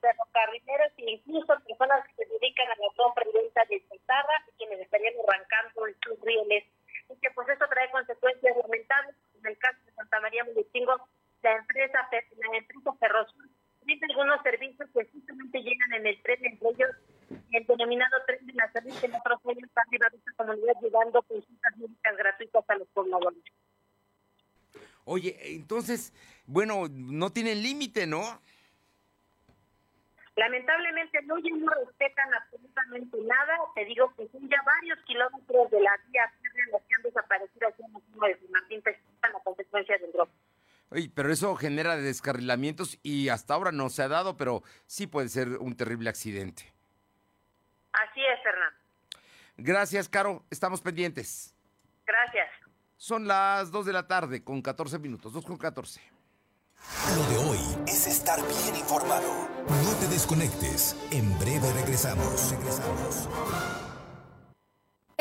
ferrocarrileros 0.00 0.92
e 0.96 1.10
incluso 1.12 1.46
personas 1.46 2.06
que 2.08 2.24
se 2.24 2.32
dedican 2.32 2.66
a 2.66 2.76
la 2.76 2.88
compra 2.96 3.24
y 3.28 3.36
venta 3.36 3.62
de 3.68 3.84
chatarra 3.88 4.44
y 4.48 4.56
quienes 4.56 4.80
estarían 4.80 5.14
arrancando 5.28 5.86
estos 5.86 6.18
rieles. 6.22 6.64
Y 7.10 7.16
que 7.20 7.30
pues 7.32 7.46
eso 7.50 7.66
trae 7.68 7.90
consecuencias 7.90 8.56
lamentables. 8.56 9.16
En 9.38 9.46
el 9.46 9.58
caso 9.58 9.78
de 9.84 9.92
Santa 9.92 10.20
María 10.20 10.44
Mulitingo, 10.44 10.96
la 11.42 11.56
empresa, 11.56 12.08
la 12.10 12.56
empresa 12.56 12.92
Ferrosur 12.98 13.44
brinda 13.84 14.06
algunos 14.10 14.42
servicios 14.42 14.88
que 14.92 15.04
justamente 15.06 15.62
llegan 15.62 15.92
en 15.94 16.06
el 16.06 16.22
tren, 16.22 16.44
entre 16.44 16.68
ellos 16.70 16.90
el 17.52 17.66
denominado 17.66 18.16
tren 18.26 18.46
de 18.46 18.52
la 18.54 18.70
salud, 18.72 18.92
que 19.00 19.06
en 19.06 19.14
otros 19.14 19.40
años 19.46 19.70
ha 19.74 19.80
arribado 19.80 20.16
esta 20.16 20.32
comunidad 20.36 20.74
llevando 20.82 21.22
consultas 21.22 21.76
médicas 21.76 22.16
gratuitas 22.16 22.64
a 22.68 22.74
los 22.76 22.88
pobladores. 22.88 23.42
Oye, 25.04 25.36
entonces, 25.54 26.12
bueno, 26.46 26.88
no 26.88 27.30
tienen 27.30 27.62
límite, 27.62 28.06
¿no? 28.06 28.40
Lamentablemente 30.36 31.20
no, 31.22 31.38
ya 31.38 31.54
no 31.56 31.70
respetan 31.72 32.32
absolutamente 32.32 33.18
nada. 33.22 33.58
Te 33.74 33.84
digo 33.84 34.14
que 34.16 34.28
son 34.28 34.48
ya 34.48 34.62
varios 34.64 34.98
kilómetros 35.04 35.70
de 35.70 35.80
la 35.80 35.92
vía 36.08 36.32
férrea 36.40 36.66
los 36.72 36.82
que 36.82 36.94
han 36.94 37.02
desaparecido 37.02 37.68
aquí 37.68 37.82
en 37.82 37.92
de 37.92 38.38
San 38.38 38.50
Martín, 38.50 38.82
la 39.22 39.40
consecuencia 39.40 39.98
del 39.98 40.12
drop. 40.12 40.30
Oye, 40.92 41.10
pero 41.14 41.32
eso 41.32 41.56
genera 41.56 41.96
descarrilamientos 41.96 42.98
y 43.02 43.30
hasta 43.30 43.54
ahora 43.54 43.72
no 43.72 43.88
se 43.88 44.02
ha 44.02 44.08
dado, 44.08 44.36
pero 44.36 44.62
sí 44.86 45.06
puede 45.06 45.28
ser 45.30 45.48
un 45.56 45.74
terrible 45.74 46.10
accidente. 46.10 46.70
Así 47.92 48.20
es, 48.20 48.42
Fernando. 48.42 48.76
Gracias, 49.56 50.08
Caro. 50.08 50.44
Estamos 50.50 50.82
pendientes. 50.82 51.54
Gracias. 52.06 52.48
Son 52.96 53.26
las 53.26 53.70
2 53.70 53.86
de 53.86 53.92
la 53.92 54.06
tarde 54.06 54.44
con 54.44 54.60
14 54.60 54.98
minutos, 54.98 55.32
2 55.32 55.44
con 55.46 55.56
14. 55.56 56.00
Lo 57.16 57.22
de 57.24 57.36
hoy 57.48 57.84
es 57.86 58.06
estar 58.06 58.38
bien 58.40 58.76
informado. 58.76 59.48
No 59.68 59.96
te 59.98 60.08
desconectes. 60.08 60.96
En 61.10 61.38
breve 61.38 61.72
regresamos. 61.72 62.50
Regresamos. 62.50 63.81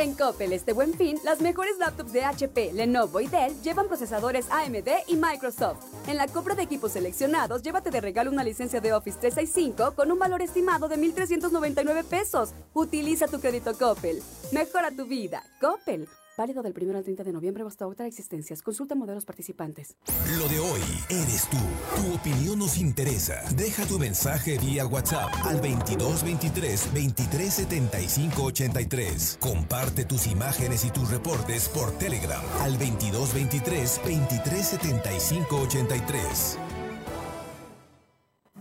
En 0.01 0.15
Coppel 0.15 0.51
este 0.51 0.73
buen 0.73 0.95
fin, 0.95 1.19
las 1.23 1.41
mejores 1.41 1.77
laptops 1.77 2.11
de 2.11 2.23
HP, 2.23 2.73
Lenovo 2.73 3.21
y 3.21 3.27
Dell 3.27 3.53
llevan 3.61 3.87
procesadores 3.87 4.49
AMD 4.49 4.87
y 5.05 5.15
Microsoft. 5.15 5.85
En 6.07 6.17
la 6.17 6.27
compra 6.27 6.55
de 6.55 6.63
equipos 6.63 6.93
seleccionados, 6.93 7.61
llévate 7.61 7.91
de 7.91 8.01
regalo 8.01 8.31
una 8.31 8.43
licencia 8.43 8.81
de 8.81 8.93
Office 8.93 9.19
365 9.19 9.93
con 9.93 10.11
un 10.11 10.17
valor 10.17 10.41
estimado 10.41 10.87
de 10.87 10.97
1,399 10.97 12.03
pesos. 12.03 12.49
Utiliza 12.73 13.27
tu 13.27 13.39
crédito 13.39 13.77
Coppel. 13.77 14.23
Mejora 14.51 14.89
tu 14.89 15.05
vida. 15.05 15.43
Coppel. 15.59 16.09
Válido 16.41 16.63
del 16.63 16.73
1 16.75 16.97
al 16.97 17.03
30 17.03 17.23
de 17.23 17.33
noviembre 17.33 17.63
hasta 17.67 17.85
otra 17.85 18.07
existencias. 18.07 18.63
Consulta 18.63 18.95
modelos 18.95 19.25
participantes. 19.25 19.95
Lo 20.39 20.47
de 20.47 20.57
hoy 20.57 20.81
eres 21.11 21.47
tú. 21.51 21.57
Tu 21.95 22.15
opinión 22.15 22.57
nos 22.57 22.79
interesa. 22.79 23.43
Deja 23.55 23.85
tu 23.85 23.99
mensaje 23.99 24.57
vía 24.57 24.87
WhatsApp 24.87 25.31
al 25.43 25.61
2223 25.61 26.93
2375 26.95 28.43
83. 28.43 29.37
Comparte 29.39 30.03
tus 30.05 30.25
imágenes 30.25 30.83
y 30.83 30.89
tus 30.89 31.11
reportes 31.11 31.69
por 31.69 31.91
Telegram 31.99 32.41
al 32.61 32.71
2223 32.71 34.01
2375 34.03 35.55
83. 35.57 36.70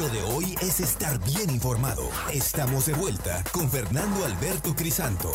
Lo 0.00 0.08
de 0.08 0.22
hoy 0.22 0.54
es 0.62 0.80
estar 0.80 1.22
bien 1.22 1.50
informado. 1.50 2.08
Estamos 2.32 2.86
de 2.86 2.94
vuelta 2.94 3.44
con 3.52 3.70
Fernando 3.70 4.24
Alberto 4.24 4.74
Crisanto. 4.74 5.30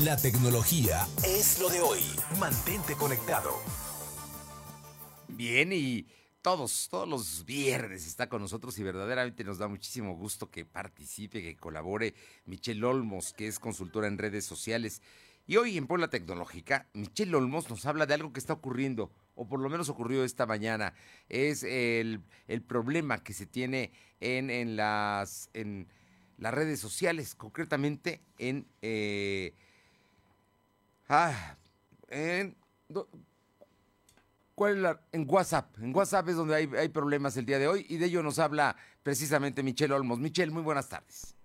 La 0.00 0.16
tecnología 0.16 1.06
es 1.24 1.60
lo 1.60 1.68
de 1.68 1.80
hoy. 1.80 2.00
Mantente 2.38 2.94
conectado. 2.94 3.50
Bien, 5.28 5.72
y 5.74 6.06
todos, 6.40 6.88
todos 6.90 7.06
los 7.06 7.44
viernes 7.44 8.06
está 8.06 8.30
con 8.30 8.40
nosotros 8.40 8.78
y 8.78 8.82
verdaderamente 8.82 9.44
nos 9.44 9.58
da 9.58 9.68
muchísimo 9.68 10.16
gusto 10.16 10.50
que 10.50 10.64
participe, 10.64 11.42
que 11.42 11.56
colabore 11.56 12.14
Michelle 12.46 12.82
Olmos, 12.86 13.34
que 13.34 13.46
es 13.46 13.58
consultora 13.58 14.08
en 14.08 14.16
redes 14.16 14.46
sociales. 14.46 15.02
Y 15.48 15.56
hoy 15.56 15.78
en 15.78 15.86
Puebla 15.86 16.08
Tecnológica, 16.08 16.86
Michelle 16.92 17.34
Olmos 17.34 17.70
nos 17.70 17.86
habla 17.86 18.04
de 18.04 18.12
algo 18.12 18.34
que 18.34 18.38
está 18.38 18.52
ocurriendo, 18.52 19.10
o 19.34 19.48
por 19.48 19.60
lo 19.60 19.70
menos 19.70 19.88
ocurrió 19.88 20.22
esta 20.22 20.44
mañana. 20.44 20.92
Es 21.30 21.62
el, 21.62 22.20
el 22.48 22.60
problema 22.60 23.24
que 23.24 23.32
se 23.32 23.46
tiene 23.46 23.90
en, 24.20 24.50
en, 24.50 24.76
las, 24.76 25.48
en 25.54 25.88
las 26.36 26.52
redes 26.52 26.80
sociales, 26.80 27.34
concretamente 27.34 28.20
en... 28.36 28.66
Eh, 28.82 29.54
ah, 31.08 31.56
en 32.08 32.54
¿Cuál 34.54 34.76
es 34.76 34.82
la? 34.82 35.00
En 35.12 35.24
WhatsApp. 35.26 35.78
En 35.78 35.96
WhatsApp 35.96 36.28
es 36.28 36.36
donde 36.36 36.56
hay, 36.56 36.70
hay 36.76 36.88
problemas 36.90 37.38
el 37.38 37.46
día 37.46 37.58
de 37.58 37.68
hoy 37.68 37.86
y 37.88 37.96
de 37.96 38.04
ello 38.04 38.22
nos 38.22 38.38
habla 38.38 38.76
precisamente 39.02 39.62
Michelle 39.62 39.94
Olmos. 39.94 40.18
Michelle, 40.18 40.52
muy 40.52 40.62
buenas 40.62 40.90
tardes. 40.90 41.37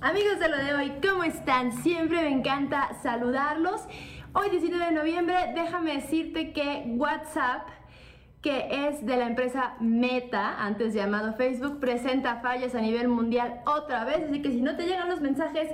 Amigos 0.00 0.38
de 0.38 0.48
lo 0.48 0.56
de 0.58 0.74
hoy, 0.74 0.92
¿cómo 1.04 1.24
están? 1.24 1.72
Siempre 1.72 2.22
me 2.22 2.30
encanta 2.30 2.90
saludarlos. 3.02 3.80
Hoy 4.32 4.48
19 4.48 4.84
de 4.84 4.92
noviembre, 4.92 5.34
déjame 5.56 5.94
decirte 5.94 6.52
que 6.52 6.84
WhatsApp, 6.96 7.66
que 8.40 8.86
es 8.86 9.04
de 9.04 9.16
la 9.16 9.26
empresa 9.26 9.74
Meta, 9.80 10.64
antes 10.64 10.94
llamado 10.94 11.32
Facebook, 11.32 11.80
presenta 11.80 12.36
fallas 12.36 12.76
a 12.76 12.80
nivel 12.80 13.08
mundial 13.08 13.60
otra 13.66 14.04
vez. 14.04 14.22
Así 14.28 14.40
que 14.40 14.52
si 14.52 14.62
no 14.62 14.76
te 14.76 14.86
llegan 14.86 15.08
los 15.08 15.20
mensajes 15.20 15.68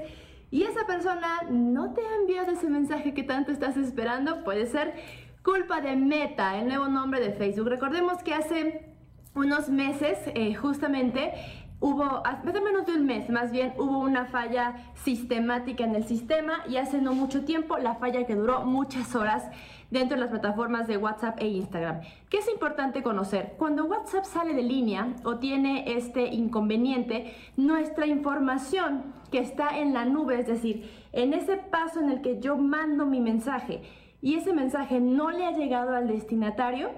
y 0.51 0.63
esa 0.63 0.87
persona 0.87 1.43
no 1.51 1.93
te 1.93 2.01
ha 2.01 2.15
enviado 2.15 2.53
ese 2.53 2.71
mensaje 2.71 3.13
que 3.13 3.25
tanto 3.25 3.53
estás 3.53 3.77
esperando, 3.77 4.43
puede 4.43 4.65
ser 4.65 4.95
culpa 5.43 5.83
de 5.83 5.97
Meta, 5.97 6.59
el 6.59 6.69
nuevo 6.69 6.89
nombre 6.89 7.21
de 7.21 7.33
Facebook. 7.33 7.69
Recordemos 7.69 8.23
que 8.23 8.33
hace 8.33 8.95
unos 9.35 9.69
meses, 9.69 10.17
eh, 10.35 10.55
justamente, 10.55 11.33
hubo, 11.81 12.23
hace 12.25 12.61
menos 12.61 12.87
de 12.87 12.95
un 12.95 13.07
mes 13.07 13.29
más 13.31 13.51
bien, 13.51 13.75
hubo 13.79 13.99
una 13.99 14.27
falla 14.27 14.77
sistemática 14.95 15.85
en 15.85 15.95
el 15.95 16.05
sistema 16.05 16.65
y 16.69 16.77
hace 16.77 17.01
no 17.01 17.15
mucho 17.15 17.45
tiempo 17.45 17.79
la 17.79 17.97
falla 17.97 18.27
que 18.27 18.35
duró 18.35 18.65
muchas 18.65 19.15
horas 19.15 19.45
dentro 19.91 20.17
de 20.17 20.23
las 20.23 20.31
plataformas 20.31 20.87
de 20.87 20.97
WhatsApp 20.97 21.39
e 21.41 21.47
Instagram. 21.47 22.01
¿Qué 22.29 22.39
es 22.39 22.49
importante 22.49 23.03
conocer? 23.03 23.55
Cuando 23.59 23.85
WhatsApp 23.85 24.25
sale 24.25 24.55
de 24.55 24.63
línea 24.63 25.15
o 25.25 25.39
tiene 25.39 25.97
este 25.97 26.27
inconveniente, 26.27 27.35
nuestra 27.57 28.07
información 28.07 29.15
que 29.31 29.39
está 29.39 29.79
en 29.79 29.95
la 29.95 30.05
nube, 30.05 30.41
es 30.41 30.47
decir, 30.47 30.91
en 31.13 31.33
ese 31.35 31.57
paso 31.57 32.01
en 32.01 32.11
el 32.11 32.23
que 32.23 32.41
yo 32.41 32.57
mando 32.57 33.07
mi 33.07 33.21
mensaje, 33.21 33.83
y 34.21 34.37
ese 34.37 34.55
mensaje 34.55 35.01
no 35.01 35.31
le 35.31 35.45
ha 35.45 35.51
llegado 35.51 35.95
al 35.95 36.09
destinatario, 36.09 36.91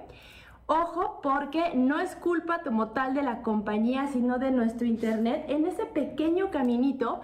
Ojo, 0.69 1.21
porque 1.23 1.73
no 1.75 1.97
es 1.97 2.17
culpa 2.17 2.59
como 2.61 2.89
tal 2.89 3.13
de 3.13 3.23
la 3.23 3.41
compañía, 3.41 4.07
sino 4.07 4.37
de 4.37 4.51
nuestro 4.51 4.85
Internet. 4.85 5.45
En 5.47 5.65
ese 5.65 5.85
pequeño 5.85 6.51
caminito 6.51 7.21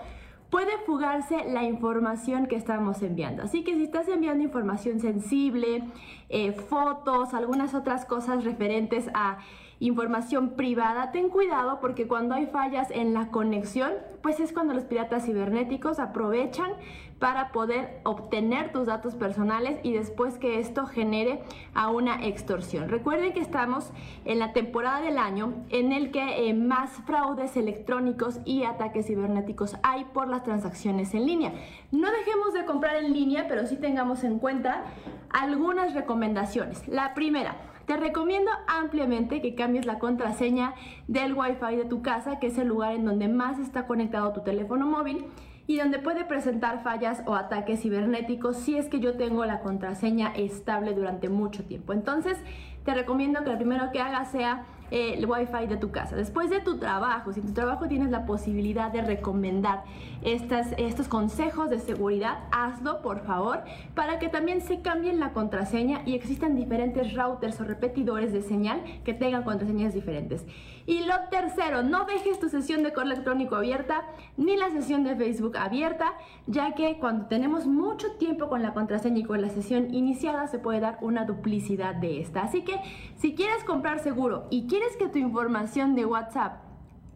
puede 0.50 0.77
fugarse 0.85 1.43
la 1.50 1.63
información 1.63 2.47
que 2.47 2.55
estamos 2.55 3.01
enviando. 3.01 3.43
Así 3.43 3.65
que 3.65 3.75
si 3.75 3.83
estás 3.83 4.07
enviando 4.07 4.45
información 4.45 5.01
sensible, 5.01 5.83
eh, 6.29 6.53
fotos, 6.53 7.33
algunas 7.33 7.73
otras 7.73 8.05
cosas 8.05 8.45
referentes 8.45 9.09
a 9.13 9.39
información 9.80 10.51
privada, 10.51 11.12
ten 11.12 11.30
cuidado 11.30 11.80
porque 11.80 12.08
cuando 12.08 12.36
hay 12.36 12.46
fallas 12.46 12.89
en 12.92 13.13
la 13.13 13.30
conexión, 13.30 13.92
pues 14.22 14.39
es 14.39 14.53
cuando 14.53 14.74
los 14.74 14.86
piratas 14.86 15.25
cibernéticos 15.25 16.00
aprovechan 16.00 16.72
para 17.20 17.53
poder 17.53 18.01
obtener 18.03 18.74
tus 18.74 18.88
datos 18.88 19.15
personales 19.15 19.80
y 19.82 19.94
después 19.94 20.38
que 20.38 20.60
esto 20.60 20.86
genere 20.86 21.42
a 21.74 21.89
una 21.89 22.25
extorsión. 22.25 22.89
Recuerden 22.89 23.32
que 23.32 23.39
estamos 23.39 23.92
en 24.25 24.39
la 24.39 24.51
temporada 24.51 25.00
del 25.00 25.18
año 25.18 25.53
en 25.70 25.94
el 25.94 26.12
que 26.12 26.50
eh, 26.50 26.53
más 26.53 26.92
fraudes 27.06 27.56
electrónicos 27.56 28.39
y 28.44 28.63
ataques 28.63 29.08
cibernéticos 29.08 29.77
hay 29.84 30.03
por 30.06 30.27
las 30.27 30.44
transacciones 30.44 31.13
en 31.13 31.25
línea. 31.25 31.53
No 31.92 32.12
dejemos 32.12 32.53
de 32.53 32.65
comprar 32.65 32.98
en 32.98 33.13
línea, 33.13 33.46
pero 33.48 33.68
sí 33.68 33.77
tengamos 33.77 34.25
en 34.25 34.39
cuenta 34.39 34.84
algunas 35.30 35.94
recomendaciones. 35.94 36.88
La 36.88 37.13
primera, 37.13 37.56
te 37.85 37.97
recomiendo 37.97 38.51
ampliamente 38.67 39.41
que 39.41 39.55
cambies 39.55 39.85
la 39.85 39.99
contraseña 39.99 40.74
del 41.07 41.33
Wi-Fi 41.33 41.75
de 41.75 41.85
tu 41.85 42.01
casa, 42.01 42.39
que 42.39 42.48
es 42.48 42.57
el 42.57 42.67
lugar 42.67 42.93
en 42.93 43.05
donde 43.05 43.27
más 43.27 43.59
está 43.59 43.85
conectado 43.85 44.31
tu 44.31 44.41
teléfono 44.41 44.85
móvil 44.85 45.25
y 45.67 45.77
donde 45.77 46.00
puede 46.00 46.25
presentar 46.25 46.83
fallas 46.83 47.24
o 47.25 47.35
ataques 47.35 47.81
cibernéticos 47.81 48.57
si 48.57 48.77
es 48.77 48.89
que 48.89 49.00
yo 49.00 49.17
tengo 49.17 49.46
la 49.46 49.61
contraseña 49.61 50.33
estable 50.35 50.93
durante 50.93 51.29
mucho 51.29 51.63
tiempo. 51.63 51.93
Entonces, 51.93 52.37
te 52.83 52.93
recomiendo 52.93 53.43
que 53.43 53.51
lo 53.51 53.57
primero 53.57 53.91
que 53.91 54.01
hagas 54.01 54.31
sea 54.31 54.65
el 54.94 55.25
wifi 55.25 55.66
de 55.68 55.77
tu 55.77 55.90
casa. 55.90 56.16
Después 56.16 56.51
de 56.51 56.60
tu 56.60 56.77
trabajo, 56.77 57.34
si 57.34 57.40
en 57.40 57.48
tu 57.48 57.53
trabajo 57.53 57.88
tienes 57.88 58.12
la 58.12 58.27
posibilidad 58.27 58.92
de 58.92 59.01
recomendar 59.01 59.84
estas, 60.22 60.68
estos 60.77 61.08
consejos 61.08 61.72
de 61.72 61.79
seguridad, 61.79 62.44
hazlo 62.51 63.01
por 63.01 63.25
favor 63.25 63.64
para 63.96 64.20
que 64.20 64.29
también 64.29 64.62
se 64.62 64.82
cambien 64.82 65.20
la 65.20 65.34
contraseña 65.34 66.03
y 66.06 66.14
existan 66.14 66.56
diferentes 66.56 67.16
routers 67.16 67.60
o 67.60 67.64
repetidores 67.64 68.32
de 68.32 68.44
señal 68.44 68.84
que 69.03 69.16
tengan 69.16 69.44
contraseñas 69.44 69.96
diferentes. 69.96 70.46
Y 70.86 71.06
lo 71.06 71.16
tercero, 71.32 71.82
no 71.82 72.06
dejes 72.06 72.40
tu 72.40 72.50
sesión 72.50 72.84
de 72.84 72.92
correo 72.92 73.14
electrónico 73.14 73.56
abierta 73.56 74.03
ni 74.38 74.58
la 74.58 74.70
sesión 74.70 75.03
de 75.03 75.16
Facebook 75.16 75.58
abierta, 75.58 76.14
ya 76.46 76.75
que 76.75 77.00
cuando 77.00 77.25
tenemos 77.27 77.66
mucho 77.66 78.12
tiempo 78.18 78.48
con 78.48 78.62
la 78.62 78.74
contraseña 78.74 79.20
y 79.20 79.24
con 79.24 79.42
la 79.42 79.50
sesión 79.50 79.94
iniciada 79.94 80.48
se 80.48 80.60
puede 80.60 80.82
dar 80.82 80.98
una 81.01 81.25
duplicidad 81.25 81.96
de 81.96 82.20
esta. 82.20 82.42
Así 82.42 82.64
que 82.64 82.79
si 83.16 83.34
quieres 83.34 83.64
comprar 83.64 84.00
seguro 84.00 84.46
y 84.50 84.68
quieres 84.68 84.82
quieres 84.83 84.98
que 84.98 85.07
tu 85.07 85.17
información 85.17 85.96
de 85.96 86.05
WhatsApp 86.05 86.61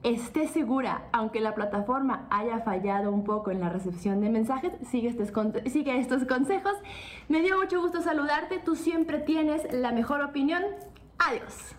esté 0.03 0.47
segura, 0.47 1.10
aunque 1.12 1.41
la 1.41 1.53
plataforma 1.53 2.27
haya 2.30 2.60
fallado 2.60 3.12
un 3.12 3.25
poco 3.25 3.51
en 3.51 3.60
la 3.60 3.67
recepción 3.67 4.21
de 4.21 4.30
mensajes, 4.30 4.71
sigue 4.89 5.10
estos, 5.10 5.32
consejos. 5.32 6.73
Me 7.27 7.41
dio 7.41 7.58
mucho 7.58 7.82
gusto 7.82 8.01
saludarte, 8.01 8.60
tú 8.60 8.75
siempre 8.75 9.19
tienes 9.19 9.62
la 9.73 9.91
mejor 9.91 10.21
opinión. 10.21 10.63
Adiós. 11.17 11.75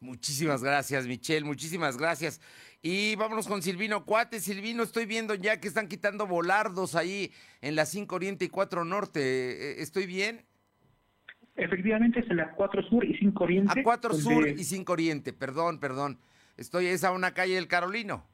Muchísimas 0.00 0.62
gracias, 0.62 1.06
Michelle, 1.06 1.44
muchísimas 1.44 1.98
gracias. 1.98 2.40
Y 2.80 3.16
vámonos 3.16 3.46
con 3.46 3.62
Silvino 3.62 4.04
Cuate. 4.04 4.40
Silvino, 4.40 4.82
estoy 4.82 5.06
viendo 5.06 5.34
ya 5.34 5.60
que 5.60 5.68
están 5.68 5.88
quitando 5.88 6.26
volardos 6.26 6.94
ahí 6.94 7.32
en 7.60 7.76
la 7.76 7.84
5 7.84 8.14
Oriente 8.14 8.44
y 8.44 8.48
4 8.48 8.84
Norte. 8.84 9.20
¿E-, 9.20 9.82
¿Estoy 9.82 10.06
bien? 10.06 10.46
Efectivamente 11.56 12.20
es 12.20 12.30
en 12.30 12.38
la 12.38 12.50
4 12.52 12.82
Sur 12.82 13.04
y 13.04 13.16
5 13.16 13.44
Oriente. 13.44 13.80
A 13.80 13.82
4 13.82 14.14
Sur 14.14 14.48
y 14.48 14.64
5 14.64 14.92
Oriente, 14.92 15.32
perdón, 15.32 15.78
perdón. 15.78 16.18
Estoy, 16.56 16.86
es 16.86 17.04
a 17.04 17.12
una 17.12 17.32
calle 17.32 17.54
del 17.54 17.68
Carolino. 17.68 18.24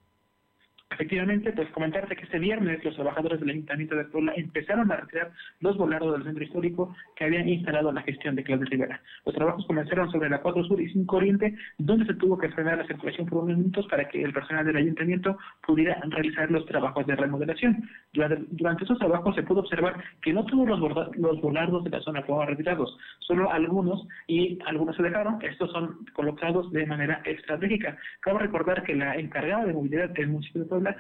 Efectivamente, 0.92 1.52
pues 1.52 1.70
comentarte 1.70 2.16
que 2.16 2.24
este 2.24 2.40
viernes 2.40 2.84
los 2.84 2.96
trabajadores 2.96 3.38
del 3.38 3.50
Ayuntamiento 3.50 3.94
de 3.94 4.04
Puebla 4.06 4.32
empezaron 4.36 4.90
a 4.90 4.96
retirar 4.96 5.30
los 5.60 5.76
volardos 5.76 6.14
del 6.14 6.24
centro 6.24 6.44
histórico 6.44 6.96
que 7.14 7.24
habían 7.24 7.48
instalado 7.48 7.92
la 7.92 8.02
gestión 8.02 8.34
de 8.34 8.42
Claudio 8.42 8.66
Rivera. 8.66 9.00
Los 9.24 9.34
trabajos 9.34 9.64
comenzaron 9.66 10.10
sobre 10.10 10.28
la 10.28 10.42
4 10.42 10.64
Sur 10.64 10.80
y 10.80 10.92
5 10.92 11.16
Oriente, 11.16 11.54
donde 11.78 12.06
se 12.06 12.14
tuvo 12.14 12.36
que 12.36 12.48
frenar 12.50 12.78
la 12.78 12.86
circulación 12.86 13.28
por 13.28 13.44
unos 13.44 13.58
minutos 13.58 13.86
para 13.86 14.08
que 14.08 14.20
el 14.20 14.32
personal 14.32 14.66
del 14.66 14.76
Ayuntamiento 14.76 15.38
pudiera 15.64 15.96
realizar 16.08 16.50
los 16.50 16.66
trabajos 16.66 17.06
de 17.06 17.14
remodelación. 17.14 17.88
Durante, 18.12 18.44
durante 18.50 18.84
esos 18.84 18.98
trabajos 18.98 19.36
se 19.36 19.44
pudo 19.44 19.60
observar 19.60 20.02
que 20.20 20.32
no 20.32 20.44
todos 20.44 20.68
los, 20.68 21.16
los 21.16 21.40
volardos 21.40 21.84
de 21.84 21.90
la 21.90 22.00
zona 22.00 22.22
fueron 22.22 22.48
retirados, 22.48 22.98
solo 23.20 23.50
algunos 23.52 24.08
y 24.26 24.58
algunos 24.66 24.96
se 24.96 25.04
dejaron. 25.04 25.40
Estos 25.40 25.70
son 25.70 26.04
colocados 26.14 26.70
de 26.72 26.84
manera 26.84 27.22
estratégica. 27.24 27.96
Cabe 28.20 28.40
recordar 28.40 28.82
que 28.82 28.96
la 28.96 29.14
encargada 29.14 29.66
de 29.66 29.72
movilidad 29.72 30.10
del 30.10 30.28
municipio 30.28 30.62
de 30.62 30.68
Puebla 30.68 30.79
Puebla, 30.80 30.96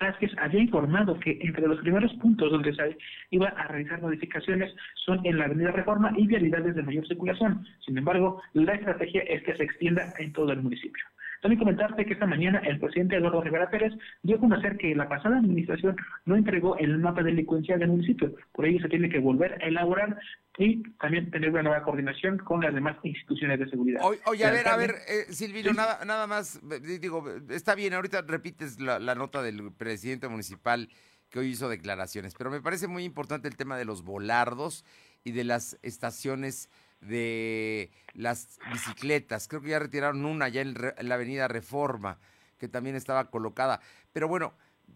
Vázquez 0.00 0.32
había 0.38 0.60
informado 0.60 1.18
que 1.20 1.38
entre 1.40 1.66
los 1.66 1.78
primeros 1.80 2.12
puntos 2.14 2.50
donde 2.50 2.74
se 2.74 2.96
iba 3.30 3.48
a 3.48 3.68
realizar 3.68 4.00
modificaciones 4.02 4.74
son 5.04 5.24
en 5.24 5.38
la 5.38 5.44
Avenida 5.44 5.70
Reforma 5.70 6.12
y 6.16 6.26
vialidades 6.26 6.74
de 6.74 6.82
mayor 6.82 7.06
circulación. 7.06 7.64
Sin 7.86 7.96
embargo, 7.96 8.42
la 8.54 8.74
estrategia 8.74 9.22
es 9.22 9.42
que 9.44 9.56
se 9.56 9.62
extienda 9.62 10.12
en 10.18 10.32
todo 10.32 10.50
el 10.52 10.62
municipio. 10.62 11.04
También 11.42 11.58
comentarte 11.58 12.06
que 12.06 12.12
esta 12.12 12.24
mañana 12.24 12.60
el 12.60 12.78
presidente 12.78 13.16
Eduardo 13.16 13.42
Rivera 13.42 13.68
Pérez 13.68 13.92
dio 14.22 14.36
a 14.36 14.38
conocer 14.38 14.76
que 14.76 14.94
la 14.94 15.08
pasada 15.08 15.38
administración 15.38 15.96
no 16.24 16.36
entregó 16.36 16.78
el 16.78 16.98
mapa 16.98 17.24
delincuencial 17.24 17.80
del 17.80 17.88
municipio. 17.88 18.32
Por 18.52 18.64
ello 18.64 18.78
se 18.80 18.88
tiene 18.88 19.08
que 19.08 19.18
volver 19.18 19.60
a 19.60 19.66
elaborar 19.66 20.16
y 20.56 20.84
también 21.00 21.32
tener 21.32 21.50
una 21.50 21.64
nueva 21.64 21.82
coordinación 21.82 22.38
con 22.38 22.60
las 22.60 22.72
demás 22.72 22.96
instituciones 23.02 23.58
de 23.58 23.68
seguridad. 23.68 24.00
Oye, 24.26 24.44
a 24.44 24.52
ver, 24.52 24.68
a 24.68 24.76
ver, 24.76 24.94
eh, 25.08 25.32
Silvino, 25.32 25.72
nada, 25.72 26.04
nada 26.04 26.28
más, 26.28 26.60
digo, 27.00 27.24
está 27.50 27.74
bien, 27.74 27.94
ahorita 27.94 28.22
repites 28.22 28.78
la, 28.78 29.00
la 29.00 29.16
nota 29.16 29.42
del 29.42 29.72
presidente 29.72 30.28
municipal 30.28 30.90
que 31.28 31.40
hoy 31.40 31.48
hizo 31.48 31.68
declaraciones, 31.68 32.34
pero 32.38 32.52
me 32.52 32.60
parece 32.60 32.86
muy 32.86 33.02
importante 33.02 33.48
el 33.48 33.56
tema 33.56 33.76
de 33.76 33.84
los 33.84 34.04
volardos 34.04 34.84
y 35.24 35.32
de 35.32 35.42
las 35.42 35.76
estaciones 35.82 36.68
de 37.02 37.90
las 38.14 38.58
bicicletas. 38.72 39.48
Creo 39.48 39.60
que 39.60 39.70
ya 39.70 39.78
retiraron 39.78 40.24
una 40.24 40.48
ya 40.48 40.62
en, 40.62 40.74
la 40.74 41.14
avenida 41.14 41.48
Reforma, 41.48 42.18
que 42.58 42.68
también 42.68 42.96
estaba 42.96 43.30
colocada. 43.30 43.80
Pero 44.12 44.28
bueno, 44.28 44.54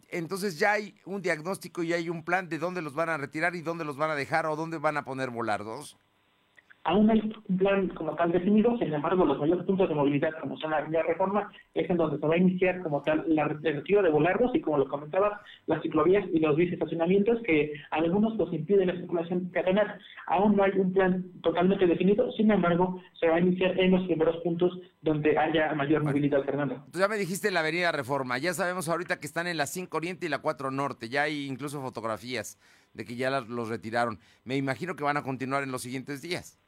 entonces 0.09 0.59
ya 0.59 0.73
hay 0.73 0.95
un 1.05 1.21
diagnóstico 1.21 1.83
y 1.83 1.93
hay 1.93 2.09
un 2.09 2.25
plan 2.25 2.49
de 2.49 2.59
dónde 2.59 2.83
los 2.83 2.95
van 2.95 3.09
a 3.09 3.17
retirar 3.17 3.55
y 3.57 3.63
dónde 3.63 3.85
los 3.85 3.97
van 3.97 4.11
a 4.11 4.15
dejar 4.15 4.47
o 4.47 4.57
dónde 4.57 4.79
van 4.79 4.97
a 4.97 5.05
poner 5.05 5.31
volardos. 5.31 5.97
Aún 6.87 7.11
hay 7.11 7.21
un 7.49 7.57
plan 7.57 7.89
como 7.89 8.15
tal 8.15 8.31
definido, 8.31 8.79
sin 8.79 8.95
embargo, 8.95 9.25
los 9.25 9.41
mayores 9.41 9.65
puntos 9.65 9.89
de 9.89 9.95
movilidad, 9.97 10.31
como 10.41 10.57
son 10.57 10.71
la 10.71 10.77
Avenida 10.79 11.03
Reforma, 11.03 11.51
es 11.75 11.91
en 11.91 11.97
donde 11.97 12.17
se 12.21 12.27
va 12.27 12.35
a 12.35 12.39
iniciar 12.39 12.81
como 12.81 13.03
tal 13.03 13.25
la, 13.27 13.43
el 13.43 13.75
retiro 13.75 14.03
de 14.03 14.11
volardos 14.11 14.55
y, 14.55 14.61
como 14.61 14.79
lo 14.79 14.89
comentabas, 14.89 15.33
las 15.67 15.83
ciclovías 15.83 16.25
y 16.33 16.39
los 16.39 16.55
biciestacionamientos 16.55 17.43
que 17.43 17.73
algunos 17.91 18.37
pues 18.37 18.53
impiden 18.53 18.87
la 18.87 18.95
circulación 18.95 19.51
peatonal. 19.51 19.99
Aún 20.29 20.55
no 20.55 20.63
hay 20.63 20.79
un 20.79 20.93
plan 20.93 21.25
totalmente 21.43 21.89
definido, 21.89 22.31
sin 22.33 22.53
embargo, 22.53 23.03
se 23.19 23.29
va 23.29 23.35
a 23.35 23.41
iniciar 23.41 23.77
en 23.81 23.91
los 23.91 24.07
primeros 24.07 24.37
puntos 24.45 24.79
donde 25.03 25.37
haya 25.37 25.75
mayor 25.75 26.05
movilidad, 26.05 26.45
Fernando. 26.45 26.77
Entonces 26.77 27.01
ya 27.01 27.09
me 27.09 27.19
dijiste 27.19 27.51
la 27.51 27.61
Avenida 27.61 27.91
Reforma, 27.91 28.39
ya 28.39 28.55
sabemos 28.55 28.89
ahorita 28.89 29.19
que 29.19 29.27
están 29.27 29.49
en 29.49 29.57
la 29.57 29.67
5 29.67 29.97
Oriente 29.97 30.27
y 30.27 30.29
la 30.29 30.39
4 30.39 30.71
Norte, 30.71 31.09
ya 31.09 31.23
hay 31.23 31.47
incluso 31.47 31.81
fotografías 31.81 32.61
de 32.95 33.05
que 33.05 33.17
ya 33.17 33.41
los 33.41 33.69
retiraron. 33.69 34.21
Me 34.45 34.57
imagino 34.57 34.95
que 34.95 35.03
van 35.03 35.17
a 35.17 35.25
continuar 35.25 35.65
en 35.65 35.73
los 35.73 35.83
siguientes 35.83 36.23
días. 36.23 36.61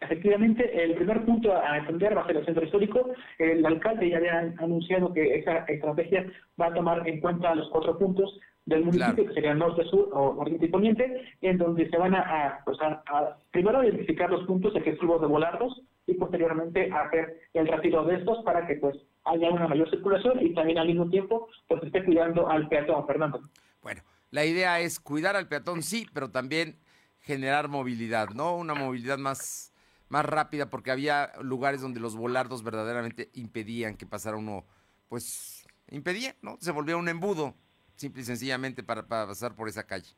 Efectivamente, 0.00 0.84
el 0.84 0.94
primer 0.94 1.24
punto 1.24 1.52
a 1.52 1.74
atender 1.74 2.16
va 2.16 2.22
a 2.22 2.26
ser 2.26 2.36
el 2.36 2.44
centro 2.44 2.64
histórico. 2.64 3.10
El 3.38 3.64
alcalde 3.64 4.10
ya 4.10 4.18
había 4.18 4.54
anunciado 4.58 5.12
que 5.12 5.38
esa 5.38 5.58
estrategia 5.68 6.26
va 6.60 6.66
a 6.66 6.74
tomar 6.74 7.08
en 7.08 7.20
cuenta 7.20 7.54
los 7.54 7.68
cuatro 7.70 7.98
puntos 7.98 8.38
del 8.66 8.84
municipio, 8.84 9.26
que 9.26 9.32
serían 9.32 9.60
norte, 9.60 9.84
sur 9.84 10.10
o 10.12 10.38
oriente 10.38 10.66
y 10.66 10.68
poniente, 10.68 11.22
en 11.40 11.56
donde 11.56 11.88
se 11.88 11.96
van 11.96 12.14
a, 12.14 12.60
pues 12.64 12.76
a, 12.80 13.38
primero 13.52 13.82
identificar 13.82 14.28
los 14.28 14.44
puntos 14.44 14.74
efectivos 14.74 15.20
de 15.20 15.28
volardos 15.28 15.82
y 16.06 16.14
posteriormente 16.14 16.90
hacer 16.92 17.48
el 17.54 17.68
retiro 17.68 18.04
de 18.04 18.16
estos 18.16 18.44
para 18.44 18.66
que 18.66 18.74
pues 18.76 18.96
haya 19.24 19.50
una 19.50 19.68
mayor 19.68 19.88
circulación 19.90 20.44
y 20.44 20.52
también 20.52 20.78
al 20.78 20.88
mismo 20.88 21.08
tiempo 21.08 21.48
pues 21.68 21.82
esté 21.84 22.04
cuidando 22.04 22.48
al 22.48 22.68
peatón, 22.68 23.06
Fernando. 23.06 23.40
Bueno, 23.82 24.02
la 24.30 24.44
idea 24.44 24.80
es 24.80 24.98
cuidar 25.00 25.36
al 25.36 25.48
peatón, 25.48 25.82
sí, 25.82 26.06
pero 26.12 26.30
también 26.30 26.76
generar 27.20 27.68
movilidad, 27.68 28.30
¿no? 28.30 28.56
Una 28.56 28.74
movilidad 28.74 29.18
más, 29.18 29.72
más 30.08 30.24
rápida, 30.24 30.70
porque 30.70 30.90
había 30.90 31.30
lugares 31.42 31.80
donde 31.80 32.00
los 32.00 32.16
volardos 32.16 32.62
verdaderamente 32.62 33.30
impedían 33.34 33.96
que 33.96 34.06
pasara 34.06 34.36
uno, 34.36 34.64
pues, 35.08 35.66
impedía, 35.90 36.34
¿no? 36.42 36.56
Se 36.60 36.72
volvía 36.72 36.96
un 36.96 37.08
embudo, 37.08 37.54
simple 37.96 38.22
y 38.22 38.24
sencillamente, 38.24 38.82
para, 38.82 39.06
pasar 39.06 39.54
por 39.54 39.68
esa 39.68 39.86
calle. 39.86 40.10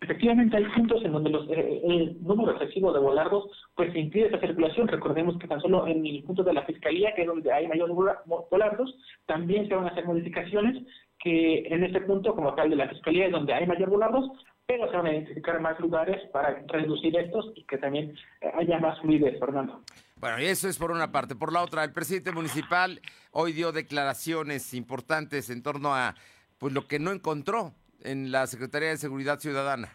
Efectivamente, 0.00 0.56
hay 0.56 0.64
puntos 0.76 1.04
en 1.04 1.10
donde 1.10 1.30
los, 1.30 1.50
eh, 1.50 1.80
el 1.84 2.22
número 2.22 2.52
excesivo 2.52 2.92
de 2.92 3.00
volardos 3.00 3.50
pues 3.74 3.94
impide 3.96 4.28
esa 4.28 4.38
circulación. 4.38 4.86
Recordemos 4.86 5.36
que 5.38 5.48
tan 5.48 5.60
solo 5.60 5.88
en 5.88 6.06
el 6.06 6.22
punto 6.22 6.44
de 6.44 6.52
la 6.52 6.64
Fiscalía, 6.64 7.12
que 7.16 7.22
es 7.22 7.26
donde 7.26 7.52
hay 7.52 7.66
mayores 7.66 7.96
volardos, 8.26 8.94
también 9.26 9.66
se 9.66 9.74
van 9.74 9.86
a 9.86 9.88
hacer 9.88 10.06
modificaciones 10.06 10.84
que 11.18 11.66
en 11.66 11.82
este 11.82 12.00
punto, 12.02 12.34
como 12.34 12.54
tal 12.54 12.70
de 12.70 12.76
la 12.76 12.88
Fiscalía, 12.88 13.26
es 13.26 13.32
donde 13.32 13.52
hay 13.52 13.66
mayor 13.66 13.90
volardos, 13.90 14.30
pero 14.68 14.86
se 14.90 14.96
van 14.98 15.06
a 15.06 15.12
identificar 15.12 15.58
más 15.62 15.80
lugares 15.80 16.22
para 16.30 16.62
reducir 16.68 17.16
estos 17.16 17.52
y 17.56 17.64
que 17.64 17.78
también 17.78 18.14
eh, 18.42 18.50
haya 18.54 18.78
más 18.78 19.00
fluidez, 19.00 19.40
Fernando. 19.40 19.80
Bueno, 20.20 20.38
y 20.40 20.44
eso 20.44 20.68
es 20.68 20.76
por 20.76 20.90
una 20.90 21.10
parte. 21.10 21.34
Por 21.34 21.54
la 21.54 21.62
otra, 21.62 21.84
el 21.84 21.92
presidente 21.92 22.32
municipal 22.32 23.00
hoy 23.32 23.52
dio 23.52 23.72
declaraciones 23.72 24.74
importantes 24.74 25.48
en 25.48 25.62
torno 25.62 25.94
a 25.94 26.14
pues 26.58 26.74
lo 26.74 26.86
que 26.86 26.98
no 26.98 27.12
encontró 27.12 27.72
en 28.04 28.30
la 28.30 28.46
Secretaría 28.46 28.90
de 28.90 28.98
Seguridad 28.98 29.38
Ciudadana. 29.38 29.88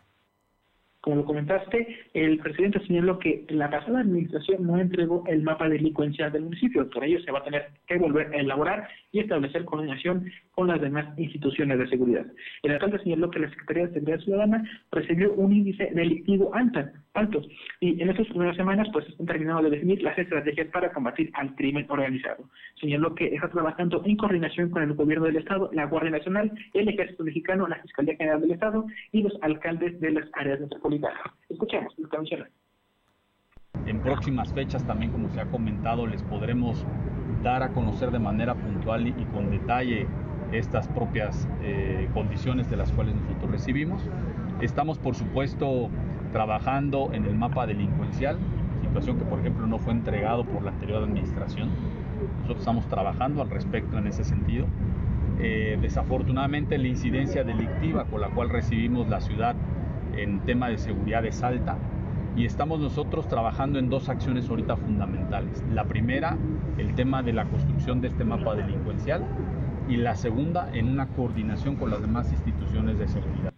Como 1.01 1.17
lo 1.17 1.25
comentaste, 1.25 2.09
el 2.15 2.39
presidente 2.39 2.79
señaló 2.87 3.19
que 3.19 3.45
la 3.49 3.69
pasada 3.69 3.99
administración 3.99 4.65
no 4.65 4.79
entregó 4.79 5.23
el 5.27 5.43
mapa 5.43 5.69
delincuencial 5.69 6.31
del 6.31 6.43
municipio, 6.43 6.89
por 6.89 7.03
ello 7.03 7.21
se 7.23 7.31
va 7.31 7.39
a 7.39 7.43
tener 7.43 7.69
que 7.85 7.97
volver 7.97 8.33
a 8.33 8.37
elaborar 8.37 8.89
y 9.13 9.19
establecer 9.19 9.63
coordinación 9.63 10.29
con 10.51 10.67
las 10.67 10.81
demás 10.81 11.17
instituciones 11.17 11.77
de 11.77 11.87
seguridad. 11.87 12.25
El 12.63 12.71
alcalde 12.71 12.99
señaló 12.99 13.29
que 13.29 13.39
la 13.39 13.49
Secretaría 13.49 13.87
de 13.87 13.93
Seguridad 13.93 14.19
Ciudadana 14.19 14.69
recibió 14.91 15.33
un 15.33 15.53
índice 15.53 15.89
delictivo 15.93 16.53
alto, 16.53 16.81
alto 17.13 17.41
y 17.79 18.01
en 18.01 18.09
estas 18.09 18.27
primeras 18.27 18.57
semanas 18.57 18.87
pues 18.91 19.07
están 19.07 19.27
terminando 19.27 19.61
de 19.63 19.69
definir 19.69 20.01
las 20.01 20.17
estrategias 20.17 20.67
para 20.69 20.91
combatir 20.91 21.29
al 21.33 21.55
crimen 21.55 21.85
organizado. 21.87 22.49
Señaló 22.81 23.13
que 23.13 23.35
está 23.35 23.49
trabajando 23.49 24.01
en 24.03 24.17
coordinación 24.17 24.71
con 24.71 24.81
el 24.81 24.93
gobierno 24.93 25.27
del 25.27 25.37
Estado, 25.37 25.69
la 25.73 25.85
Guardia 25.85 26.11
Nacional, 26.11 26.51
el 26.73 26.89
Ejército 26.89 27.23
Mexicano, 27.23 27.67
la 27.67 27.81
Fiscalía 27.83 28.17
General 28.17 28.41
del 28.41 28.51
Estado 28.51 28.85
y 29.11 29.21
los 29.21 29.33
alcaldes 29.41 29.99
de 30.01 30.11
las 30.11 30.25
áreas 30.33 30.59
metropolitanas. 30.59 31.21
Escuchemos 31.49 31.93
lo 31.99 32.09
que 32.09 32.17
menciona. 32.17 32.49
En 33.85 33.99
próximas 33.99 34.53
fechas 34.53 34.85
también, 34.85 35.11
como 35.11 35.29
se 35.29 35.41
ha 35.41 35.45
comentado, 35.45 36.07
les 36.07 36.23
podremos 36.23 36.85
dar 37.43 37.63
a 37.63 37.69
conocer 37.69 38.11
de 38.11 38.19
manera 38.19 38.55
puntual 38.55 39.07
y 39.07 39.25
con 39.33 39.51
detalle 39.51 40.07
estas 40.53 40.87
propias 40.87 41.49
eh, 41.61 42.07
condiciones 42.13 42.69
de 42.69 42.77
las 42.77 42.91
cuales 42.93 43.15
nosotros 43.15 43.51
recibimos. 43.51 44.01
Estamos, 44.61 44.97
por 44.99 45.15
supuesto, 45.15 45.89
trabajando 46.31 47.09
en 47.11 47.25
el 47.25 47.35
mapa 47.35 47.67
delincuencial, 47.67 48.37
situación 48.81 49.17
que, 49.17 49.25
por 49.25 49.39
ejemplo, 49.39 49.67
no 49.67 49.77
fue 49.79 49.91
entregado 49.91 50.45
por 50.45 50.63
la 50.63 50.71
anterior 50.71 51.03
administración. 51.03 51.69
Nosotros 52.35 52.59
estamos 52.59 52.87
trabajando 52.87 53.41
al 53.41 53.49
respecto 53.49 53.97
en 53.97 54.07
ese 54.07 54.23
sentido. 54.23 54.65
Eh, 55.39 55.77
desafortunadamente, 55.81 56.77
la 56.77 56.87
incidencia 56.87 57.43
delictiva 57.43 58.05
con 58.05 58.21
la 58.21 58.29
cual 58.29 58.49
recibimos 58.49 59.09
la 59.09 59.19
ciudad 59.19 59.55
en 60.15 60.39
tema 60.41 60.69
de 60.69 60.77
seguridad 60.77 61.25
es 61.25 61.43
alta 61.43 61.77
y 62.35 62.45
estamos 62.45 62.79
nosotros 62.79 63.27
trabajando 63.27 63.79
en 63.79 63.89
dos 63.89 64.09
acciones 64.09 64.49
ahorita 64.49 64.75
fundamentales. 64.75 65.63
La 65.71 65.85
primera, 65.85 66.37
el 66.77 66.95
tema 66.95 67.21
de 67.21 67.33
la 67.33 67.45
construcción 67.45 68.01
de 68.01 68.07
este 68.07 68.23
mapa 68.23 68.55
delincuencial 68.55 69.23
y 69.87 69.97
la 69.97 70.15
segunda, 70.15 70.69
en 70.73 70.89
una 70.89 71.07
coordinación 71.07 71.75
con 71.75 71.91
las 71.91 72.01
demás 72.01 72.31
instituciones 72.31 72.97
de 72.97 73.07
seguridad. 73.07 73.52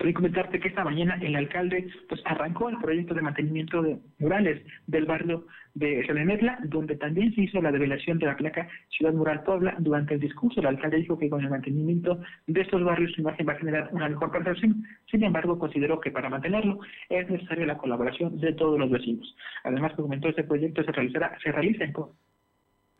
También 0.00 0.14
comentarte 0.14 0.58
que 0.58 0.68
esta 0.68 0.82
mañana 0.82 1.18
el 1.20 1.36
alcalde 1.36 1.86
pues 2.08 2.22
arrancó 2.24 2.70
el 2.70 2.78
proyecto 2.78 3.12
de 3.12 3.20
mantenimiento 3.20 3.82
de 3.82 3.98
murales 4.18 4.62
del 4.86 5.04
barrio 5.04 5.46
de 5.74 6.06
Selemetla, 6.06 6.58
donde 6.64 6.96
también 6.96 7.34
se 7.34 7.42
hizo 7.42 7.60
la 7.60 7.70
revelación 7.70 8.18
de 8.18 8.24
la 8.24 8.34
placa 8.34 8.66
Ciudad 8.88 9.12
Mural 9.12 9.42
Puebla. 9.42 9.76
Durante 9.78 10.14
el 10.14 10.20
discurso, 10.20 10.58
el 10.60 10.68
alcalde 10.68 10.96
dijo 10.96 11.18
que 11.18 11.28
con 11.28 11.42
el 11.42 11.50
mantenimiento 11.50 12.18
de 12.46 12.62
estos 12.62 12.82
barrios 12.82 13.12
su 13.12 13.20
imagen 13.20 13.46
va 13.46 13.52
a 13.52 13.58
generar 13.58 13.90
una 13.92 14.08
mejor 14.08 14.32
percepción. 14.32 14.82
Sin 15.10 15.22
embargo, 15.22 15.58
consideró 15.58 16.00
que 16.00 16.10
para 16.10 16.30
mantenerlo 16.30 16.80
es 17.10 17.28
necesaria 17.28 17.66
la 17.66 17.76
colaboración 17.76 18.40
de 18.40 18.54
todos 18.54 18.78
los 18.78 18.90
vecinos. 18.90 19.36
Además, 19.64 19.92
comentó 19.96 20.30
este 20.30 20.44
proyecto 20.44 20.82
se 20.82 20.92
realizará, 20.92 21.36
se 21.42 21.52
realiza 21.52 21.84
en 21.84 21.92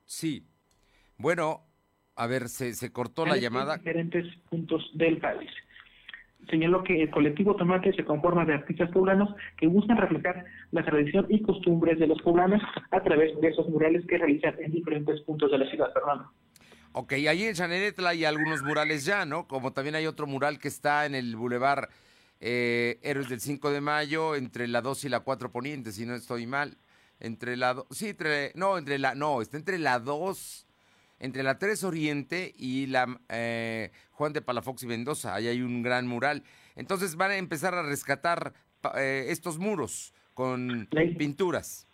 Sí. 0.05 0.45
Bueno, 1.17 1.63
a 2.15 2.27
ver, 2.27 2.51
se, 2.51 2.75
se 2.75 2.93
cortó 2.93 3.25
la 3.25 3.39
llamada. 3.39 3.79
diferentes 3.79 4.27
puntos 4.51 4.91
del 4.93 5.17
país 5.17 5.51
señaló 6.49 6.83
que 6.83 7.03
el 7.03 7.11
colectivo 7.11 7.55
Tomate 7.57 7.93
se 7.93 8.05
conforma 8.05 8.45
de 8.45 8.55
artistas 8.55 8.91
poblanos 8.91 9.35
que 9.57 9.67
buscan 9.67 9.97
reflejar 9.97 10.45
la 10.73 10.85
tradición 10.85 11.27
y 11.29 11.43
costumbres 11.43 11.99
de 11.99 12.07
los 12.07 12.21
poblanos 12.23 12.63
a 12.91 13.03
través 13.03 13.39
de 13.41 13.49
esos 13.49 13.69
murales 13.69 14.05
que 14.07 14.19
realizan 14.19 14.55
en 14.61 14.73
diferentes 14.73 15.21
puntos 15.23 15.51
de 15.51 15.59
la 15.59 15.71
ciudad, 15.71 15.93
Fernando. 15.93 16.31
Ok, 16.93 17.13
ahí 17.13 17.45
en 17.45 17.55
Chanenetla 17.55 18.11
hay 18.11 18.25
algunos 18.25 18.63
murales 18.63 19.05
ya, 19.05 19.25
¿no? 19.25 19.47
Como 19.47 19.73
también 19.73 19.95
hay 19.95 20.07
otro 20.07 20.27
mural 20.27 20.59
que 20.59 20.69
está 20.69 21.07
en 21.07 21.15
el 21.15 21.37
Boulevard 21.37 21.89
eh, 22.41 22.99
Héroes 23.03 23.29
del 23.29 23.41
5 23.41 23.71
de 23.71 23.81
Mayo, 23.81 24.35
entre 24.35 24.67
la 24.67 24.81
2 24.81 25.05
y 25.05 25.09
la 25.09 25.21
4 25.21 25.53
Poniente, 25.53 25.93
si 25.93 26.05
no 26.05 26.15
estoy 26.15 26.47
mal. 26.47 26.79
Entre 27.21 27.57
la 27.57 27.75
2, 27.75 27.87
sí, 27.91 28.09
entre, 28.09 28.53
no, 28.55 28.79
entre 28.79 28.99
la, 28.99 29.15
no, 29.15 29.43
está 29.43 29.57
entre 29.57 29.79
la 29.79 29.99
2 30.01 30.67
entre 31.21 31.43
la 31.43 31.59
3 31.59 31.85
Oriente 31.85 32.53
y 32.59 32.87
la 32.87 33.21
eh, 33.29 33.91
Juan 34.11 34.33
de 34.33 34.43
Palafox 34.43 34.83
y 34.83 34.87
Mendoza. 34.87 35.35
Ahí 35.35 35.47
hay 35.47 35.63
un 35.63 35.83
gran 35.83 36.07
mural. 36.07 36.43
Entonces 36.75 37.17
van 37.17 37.31
a 37.31 37.37
empezar 37.37 37.75
a 37.75 37.83
rescatar 37.83 38.55
eh, 38.97 39.27
estos 39.29 39.59
muros 39.59 40.15
con 40.35 40.89
pinturas. 41.19 41.87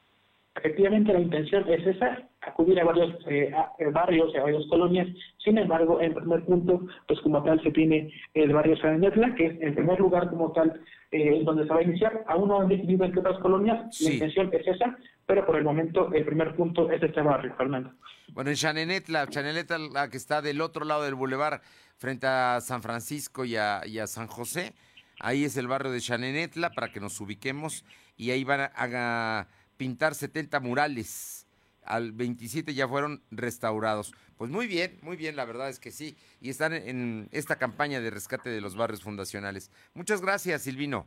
Efectivamente, 0.56 1.12
la 1.12 1.20
intención 1.20 1.68
es 1.68 1.86
esa, 1.86 2.26
acudir 2.40 2.80
a 2.80 2.84
varios 2.84 3.14
eh, 3.28 3.52
barrios, 3.92 4.34
a 4.36 4.42
varias 4.42 4.64
colonias. 4.68 5.06
Sin 5.38 5.58
embargo, 5.58 6.00
en 6.00 6.14
primer 6.14 6.44
punto, 6.44 6.86
pues 7.06 7.20
como 7.20 7.42
tal 7.42 7.62
se 7.62 7.70
tiene 7.72 8.10
el 8.32 8.52
barrio 8.54 8.76
San 8.78 9.00
Netla, 9.00 9.34
que 9.34 9.46
es 9.46 9.60
el 9.60 9.74
primer 9.74 10.00
lugar 10.00 10.30
como 10.30 10.52
tal 10.52 10.80
eh, 11.10 11.42
donde 11.44 11.64
se 11.64 11.68
va 11.68 11.80
a 11.80 11.82
iniciar. 11.82 12.24
Aún 12.26 12.48
no 12.48 12.60
han 12.60 12.68
decidido 12.68 13.04
en 13.04 13.12
qué 13.12 13.18
otras 13.18 13.38
colonias, 13.40 14.00
la 14.00 14.12
intención 14.12 14.50
es 14.52 14.66
esa, 14.66 14.96
pero 15.26 15.44
por 15.44 15.56
el 15.56 15.64
momento 15.64 16.12
el 16.12 16.24
primer 16.24 16.54
punto 16.54 16.90
es 16.90 17.02
este 17.02 17.20
barrio, 17.20 17.54
Fernando. 17.56 17.92
Bueno, 18.28 18.50
en 18.50 18.56
Chanenetla, 18.56 19.26
Chanenetla, 19.26 19.78
la 19.78 20.08
que 20.08 20.16
está 20.16 20.40
del 20.40 20.60
otro 20.60 20.84
lado 20.84 21.02
del 21.02 21.14
bulevar, 21.14 21.60
frente 21.96 22.26
a 22.26 22.60
San 22.60 22.82
Francisco 22.82 23.44
y 23.44 23.56
a, 23.56 23.82
San 24.06 24.28
José, 24.28 24.74
ahí 25.18 25.44
es 25.44 25.56
el 25.56 25.66
barrio 25.66 25.90
de 25.90 26.00
Chanenetla, 26.00 26.70
para 26.70 26.92
que 26.92 27.00
nos 27.00 27.20
ubiquemos, 27.20 27.84
y 28.16 28.30
ahí 28.30 28.44
van 28.44 28.70
a, 28.74 29.48
pintar 29.76 30.14
70 30.14 30.60
murales. 30.60 31.46
Al 31.84 32.12
27 32.12 32.74
ya 32.74 32.88
fueron 32.88 33.22
restaurados. 33.30 34.12
Pues 34.36 34.50
muy 34.50 34.66
bien, 34.66 34.98
muy 35.02 35.16
bien, 35.16 35.36
la 35.36 35.44
verdad 35.44 35.68
es 35.68 35.78
que 35.78 35.90
sí. 35.90 36.16
Y 36.40 36.50
están 36.50 36.72
en 36.72 37.28
esta 37.30 37.56
campaña 37.56 38.00
de 38.00 38.10
rescate 38.10 38.50
de 38.50 38.60
los 38.60 38.74
barrios 38.74 39.02
fundacionales. 39.02 39.70
Muchas 39.94 40.20
gracias, 40.20 40.62
Silvino. 40.62 41.06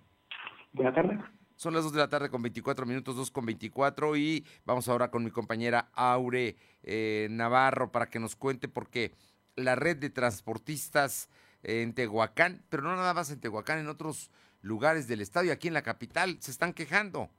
Buenas 0.71 0.95
tardes. 0.95 1.19
Son 1.59 1.73
las 1.73 1.83
2 1.83 1.91
de 1.91 1.99
la 1.99 2.07
tarde 2.07 2.29
con 2.29 2.41
24 2.41 2.85
minutos, 2.85 3.17
2 3.17 3.31
con 3.31 3.45
24 3.45 4.15
y 4.15 4.45
vamos 4.63 4.87
ahora 4.87 5.11
con 5.11 5.25
mi 5.25 5.29
compañera 5.29 5.89
Aure 5.93 6.55
eh, 6.83 7.27
Navarro 7.31 7.91
para 7.91 8.09
que 8.09 8.17
nos 8.17 8.37
cuente 8.37 8.69
porque 8.69 9.13
la 9.57 9.75
red 9.75 9.97
de 9.97 10.09
transportistas 10.09 11.27
en 11.63 11.93
Tehuacán, 11.93 12.63
pero 12.69 12.83
no 12.83 12.95
nada 12.95 13.13
más 13.13 13.29
en 13.29 13.41
Tehuacán, 13.41 13.79
en 13.79 13.89
otros 13.89 14.31
lugares 14.61 15.09
del 15.09 15.19
estado 15.19 15.47
y 15.47 15.49
aquí 15.49 15.67
en 15.67 15.73
la 15.73 15.81
capital 15.81 16.37
se 16.39 16.51
están 16.51 16.71
quejando. 16.71 17.29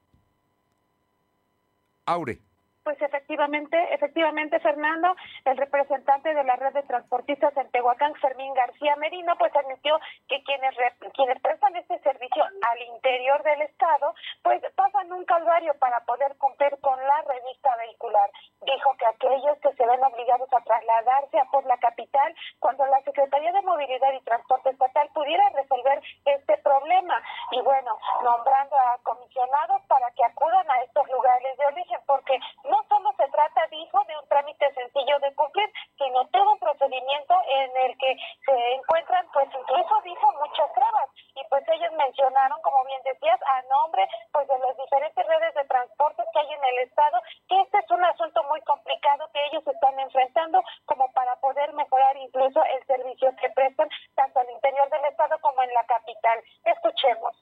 Aure. 2.05 2.43
Pues 2.91 3.03
efectivamente, 3.03 3.79
efectivamente, 3.95 4.59
Fernando, 4.59 5.15
el 5.45 5.57
representante 5.57 6.35
de 6.35 6.43
la 6.43 6.57
red 6.57 6.73
de 6.73 6.83
transportistas 6.83 7.57
en 7.57 7.71
Tehuacán, 7.71 8.17
Fermín 8.17 8.53
García 8.53 8.97
Merino, 8.97 9.37
pues 9.39 9.55
admitió 9.55 9.97
que 10.27 10.43
quienes 10.43 10.75
quienes 11.15 11.41
prestan 11.41 11.77
este 11.77 12.01
servicio 12.01 12.43
al 12.43 12.83
interior 12.83 13.45
del 13.45 13.63
estado, 13.63 14.13
pues 14.43 14.61
pasan 14.75 15.13
un 15.13 15.25
calvario 15.25 15.73
para 15.79 16.01
poder 16.01 16.37
cumplir 16.39 16.77
con 16.81 16.99
la 16.99 17.23
revista 17.23 17.77
vehicular. 17.77 18.29
Dijo 18.63 18.97
que 18.99 19.07
aquellos 19.07 19.59
que 19.59 19.73
se 19.75 19.87
ven 19.87 20.03
obligados 20.03 20.53
a 20.53 20.61
trasladarse 20.61 21.39
a 21.39 21.45
por 21.45 21.65
la 21.67 21.77
capital, 21.79 22.35
cuando 22.59 22.87
la 22.87 23.01
Secretaría 23.03 23.53
de 23.53 23.63
Movilidad 23.63 24.13
y 24.15 24.25
Transporte 24.25 24.71
Estatal 24.71 25.09
pudiera 25.15 25.49
resolver 25.51 26.03
este 26.25 26.59
problema. 26.59 27.23
Y 27.53 27.61
bueno, 27.61 27.97
nombrando 28.25 28.77
a 28.77 28.99
comisionados 29.05 29.83
para 29.87 30.11
que 30.11 30.25
acudan 30.25 30.69
a 30.69 30.83
estos 30.83 31.09
lugares 31.09 31.57
de 31.57 31.67
origen, 31.67 32.01
porque 32.07 32.37
no 32.65 32.80
solo 32.89 33.13
se 33.17 33.29
trata, 33.29 33.67
dijo, 33.71 34.05
de 34.05 34.17
un 34.17 34.27
trámite 34.29 34.73
sencillo 34.75 35.19
de 35.21 35.35
cumplir, 35.35 35.71
sino 35.99 36.27
todo 36.29 36.53
un 36.53 36.59
procedimiento 36.59 37.35
en 37.49 37.71
el 37.85 37.99
que 37.99 38.17
se 38.45 38.75
encuentran, 38.75 39.27
pues 39.33 39.49
incluso 39.49 39.95
dijo, 40.05 40.27
muchas 40.41 40.73
trabas. 40.73 41.09
Y 41.35 41.43
pues 41.49 41.65
ellos 41.69 41.93
mencionaron, 41.97 42.61
como 42.63 42.85
bien 42.85 43.01
decías, 43.05 43.41
a 43.43 43.63
nombre 43.69 44.09
pues 44.33 44.47
de 44.49 44.59
las 44.59 44.77
diferentes 44.77 45.27
redes 45.27 45.55
de 45.55 45.65
transporte 45.65 46.23
que 46.33 46.39
hay 46.41 46.53
en 46.53 46.65
el 46.65 46.79
estado, 46.89 47.21
que 47.49 47.61
este 47.61 47.79
es 47.79 47.91
un 47.91 48.05
asunto 48.05 48.43
muy 48.45 48.61
complicado 48.63 49.29
que 49.33 49.45
ellos 49.47 49.67
están 49.67 49.99
enfrentando 49.99 50.63
como 50.87 51.11
para 51.13 51.37
poder 51.37 51.73
mejorar 51.75 52.17
incluso 52.17 52.63
el 52.65 52.85
servicio 52.87 53.35
que 53.37 53.51
prestan 53.51 53.89
tanto 54.15 54.41
al 54.41 54.51
interior 54.51 54.89
del 54.91 55.05
estado 55.05 55.39
como 55.41 55.63
en 55.63 55.73
la 55.75 55.85
capital. 55.85 56.39
Escuchemos. 56.65 57.37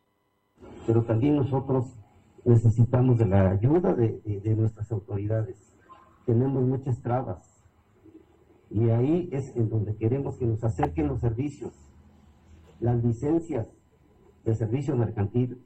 Pero 0.87 1.05
también 1.05 1.37
nosotros 1.37 1.94
necesitamos 2.44 3.18
de 3.18 3.27
la 3.27 3.51
ayuda 3.51 3.94
de, 3.94 4.55
nuestras 4.57 4.90
autoridades. 4.92 5.77
Tenemos 6.27 6.62
muchas 6.62 7.01
trabas. 7.03 7.64
Y 8.70 8.90
ahí 8.90 9.29
es 9.33 9.57
en 9.57 9.70
donde 9.70 9.96
queremos 9.96 10.37
que 10.37 10.46
nos 10.46 10.62
acerquen 10.62 11.09
los 11.09 11.20
servicios, 11.20 11.72
las 12.81 13.03
licencias 13.03 13.66
de 14.44 14.55
servicio 14.55 14.94
mercantil. 14.96 15.62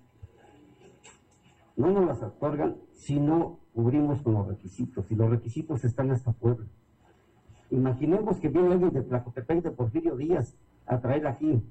No 1.77 1.91
nos 1.91 2.07
las 2.07 2.23
otorgan 2.23 2.77
si 2.93 3.19
no 3.19 3.59
cubrimos 3.75 4.23
con 4.23 4.35
los 4.35 4.47
requisitos. 4.47 5.11
Y 5.11 5.15
los 5.17 5.31
requisitos 5.31 5.85
están 5.85 6.11
hasta 6.11 6.33
Puebla. 6.33 6.67
Imaginemos 7.71 8.39
que 8.39 8.49
viene 8.49 8.73
alguien 8.73 8.93
de 8.93 9.03
Tlacotepec 9.03 9.63
de 9.63 9.71
Porfirio 9.71 10.17
Díaz 10.17 10.55
a 10.87 11.01
traer 11.01 11.27
aquí 11.27 11.63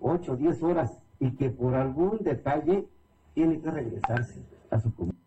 8 0.00 0.32
o 0.32 0.36
10 0.36 0.62
horas 0.64 1.00
y 1.20 1.30
que 1.36 1.50
por 1.50 1.74
algún 1.74 2.18
detalle 2.18 2.88
tiene 3.34 3.60
que 3.60 3.70
regresarse 3.70 4.40
a 4.70 4.78
su 4.78 4.94
comunidad. 4.94 5.22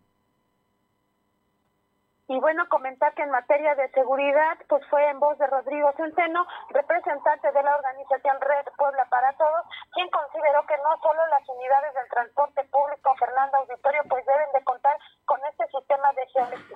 Y 2.28 2.40
bueno, 2.40 2.68
comentar 2.68 3.14
que 3.14 3.22
en 3.22 3.30
materia 3.30 3.76
de 3.76 3.88
seguridad, 3.90 4.58
pues 4.68 4.82
fue 4.90 5.08
en 5.10 5.20
voz 5.20 5.38
de 5.38 5.46
Rodrigo 5.46 5.92
Centeno, 5.96 6.44
representante 6.70 7.52
de 7.52 7.62
la 7.62 7.76
organización 7.76 8.40
Red 8.40 8.66
Puebla 8.76 9.06
para 9.08 9.32
Todos, 9.34 9.62
quien 9.94 10.10
consideró 10.10 10.66
que 10.66 10.76
no 10.78 10.98
solo 11.02 11.22
las 11.30 11.48
unidades 11.48 11.94
del 11.94 12.08
transporte 12.08 12.64
público 12.64 13.14
Fernando 13.14 13.58
Auditorio 13.58 14.02
pues 14.08 14.26
deben 14.26 14.50
de 14.54 14.64
contar 14.64 14.98
con 15.24 15.38
este 15.46 15.66
sistema 15.68 16.12
de 16.14 16.26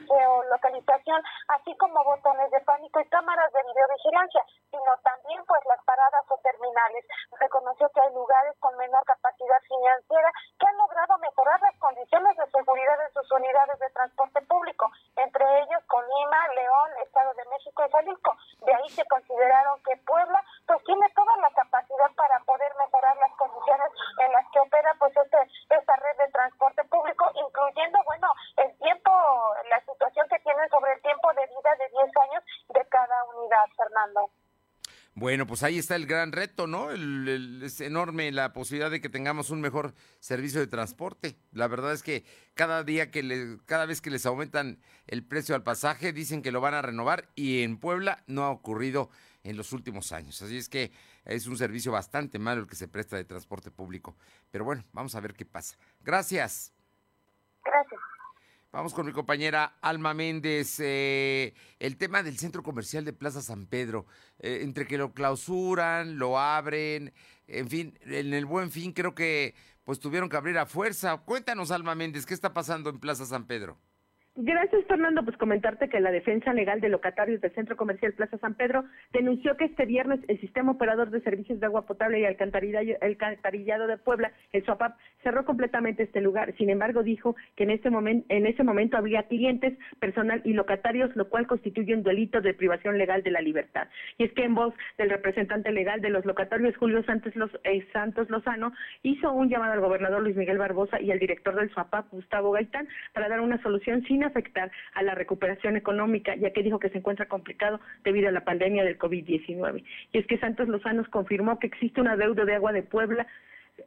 geolocalización, 0.06 1.20
así 1.48 1.76
como 1.78 2.04
botones 2.04 2.48
de 2.52 2.59
Bueno, 35.30 35.46
pues 35.46 35.62
ahí 35.62 35.78
está 35.78 35.94
el 35.94 36.06
gran 36.06 36.32
reto, 36.32 36.66
¿no? 36.66 36.90
es 36.90 37.80
enorme 37.80 38.32
la 38.32 38.52
posibilidad 38.52 38.90
de 38.90 39.00
que 39.00 39.08
tengamos 39.08 39.50
un 39.50 39.60
mejor 39.60 39.94
servicio 40.18 40.58
de 40.58 40.66
transporte. 40.66 41.36
La 41.52 41.68
verdad 41.68 41.92
es 41.92 42.02
que 42.02 42.24
cada 42.54 42.82
día 42.82 43.12
que 43.12 43.22
le, 43.22 43.58
cada 43.64 43.86
vez 43.86 44.00
que 44.00 44.10
les 44.10 44.26
aumentan 44.26 44.80
el 45.06 45.22
precio 45.22 45.54
al 45.54 45.62
pasaje, 45.62 46.12
dicen 46.12 46.42
que 46.42 46.50
lo 46.50 46.60
van 46.60 46.74
a 46.74 46.82
renovar 46.82 47.28
y 47.36 47.62
en 47.62 47.78
Puebla 47.78 48.24
no 48.26 48.42
ha 48.42 48.50
ocurrido 48.50 49.08
en 49.44 49.56
los 49.56 49.72
últimos 49.72 50.10
años. 50.10 50.42
Así 50.42 50.56
es 50.56 50.68
que 50.68 50.90
es 51.24 51.46
un 51.46 51.56
servicio 51.56 51.92
bastante 51.92 52.40
malo 52.40 52.62
el 52.62 52.66
que 52.66 52.74
se 52.74 52.88
presta 52.88 53.16
de 53.16 53.24
transporte 53.24 53.70
público. 53.70 54.16
Pero 54.50 54.64
bueno, 54.64 54.84
vamos 54.92 55.14
a 55.14 55.20
ver 55.20 55.34
qué 55.34 55.46
pasa. 55.46 55.76
Gracias. 56.00 56.72
Gracias. 57.64 57.89
Vamos 58.72 58.94
con 58.94 59.04
mi 59.04 59.10
compañera 59.12 59.78
Alma 59.80 60.14
Méndez. 60.14 60.78
Eh, 60.78 61.54
el 61.80 61.96
tema 61.96 62.22
del 62.22 62.38
centro 62.38 62.62
comercial 62.62 63.04
de 63.04 63.12
Plaza 63.12 63.42
San 63.42 63.66
Pedro, 63.66 64.06
eh, 64.38 64.60
entre 64.62 64.86
que 64.86 64.96
lo 64.96 65.12
clausuran, 65.12 66.18
lo 66.18 66.38
abren, 66.38 67.12
en 67.48 67.68
fin, 67.68 67.98
en 68.02 68.32
el 68.32 68.46
buen 68.46 68.70
fin 68.70 68.92
creo 68.92 69.12
que 69.12 69.56
pues 69.82 69.98
tuvieron 69.98 70.28
que 70.28 70.36
abrir 70.36 70.56
a 70.56 70.66
fuerza. 70.66 71.16
Cuéntanos, 71.18 71.72
Alma 71.72 71.96
Méndez, 71.96 72.26
¿qué 72.26 72.34
está 72.34 72.52
pasando 72.52 72.90
en 72.90 73.00
Plaza 73.00 73.26
San 73.26 73.48
Pedro? 73.48 73.76
Gracias, 74.42 74.86
Fernando. 74.86 75.22
Pues 75.22 75.36
comentarte 75.36 75.90
que 75.90 76.00
la 76.00 76.10
defensa 76.10 76.54
legal 76.54 76.80
de 76.80 76.88
locatarios 76.88 77.42
del 77.42 77.52
Centro 77.52 77.76
Comercial 77.76 78.14
Plaza 78.14 78.38
San 78.38 78.54
Pedro 78.54 78.84
denunció 79.12 79.54
que 79.58 79.66
este 79.66 79.84
viernes 79.84 80.20
el 80.28 80.40
Sistema 80.40 80.72
Operador 80.72 81.10
de 81.10 81.20
Servicios 81.20 81.60
de 81.60 81.66
Agua 81.66 81.84
Potable 81.84 82.20
y 82.20 82.24
Alcantarillado 82.24 83.86
de 83.86 83.98
Puebla, 83.98 84.32
el 84.54 84.64
SOAPAP, 84.64 84.96
cerró 85.22 85.44
completamente 85.44 86.04
este 86.04 86.22
lugar. 86.22 86.54
Sin 86.56 86.70
embargo, 86.70 87.02
dijo 87.02 87.36
que 87.54 87.64
en, 87.64 87.70
este 87.70 87.90
en 87.90 88.46
ese 88.46 88.64
momento 88.64 88.96
había 88.96 89.24
clientes, 89.24 89.76
personal 89.98 90.40
y 90.46 90.54
locatarios, 90.54 91.14
lo 91.16 91.28
cual 91.28 91.46
constituye 91.46 91.94
un 91.94 92.02
delito 92.02 92.40
de 92.40 92.54
privación 92.54 92.96
legal 92.96 93.22
de 93.22 93.32
la 93.32 93.42
libertad. 93.42 93.88
Y 94.16 94.24
es 94.24 94.32
que 94.32 94.44
en 94.44 94.54
voz 94.54 94.72
del 94.96 95.10
representante 95.10 95.70
legal 95.70 96.00
de 96.00 96.08
los 96.08 96.24
locatarios, 96.24 96.78
Julio 96.78 97.02
Santos, 97.04 97.34
eh, 97.64 97.86
Santos 97.92 98.30
Lozano, 98.30 98.72
hizo 99.02 99.30
un 99.32 99.50
llamado 99.50 99.74
al 99.74 99.80
gobernador 99.80 100.22
Luis 100.22 100.36
Miguel 100.36 100.56
Barbosa 100.56 100.98
y 100.98 101.10
al 101.10 101.18
director 101.18 101.54
del 101.54 101.70
SOAPAP, 101.74 102.10
Gustavo 102.10 102.52
Gaitán, 102.52 102.88
para 103.12 103.28
dar 103.28 103.40
una 103.40 103.60
solución 103.60 104.02
sin 104.04 104.29
afectar 104.30 104.70
a 104.94 105.02
la 105.02 105.14
recuperación 105.14 105.76
económica, 105.76 106.34
ya 106.36 106.52
que 106.52 106.62
dijo 106.62 106.78
que 106.78 106.90
se 106.90 106.98
encuentra 106.98 107.26
complicado 107.26 107.80
debido 108.04 108.28
a 108.28 108.32
la 108.32 108.44
pandemia 108.44 108.84
del 108.84 108.98
COVID-19. 108.98 109.84
Y 110.12 110.18
es 110.18 110.26
que 110.26 110.38
Santos 110.38 110.68
Lozano 110.68 111.04
confirmó 111.10 111.58
que 111.58 111.66
existe 111.66 112.00
una 112.00 112.16
deuda 112.16 112.44
de 112.44 112.54
agua 112.54 112.72
de 112.72 112.82
Puebla 112.82 113.26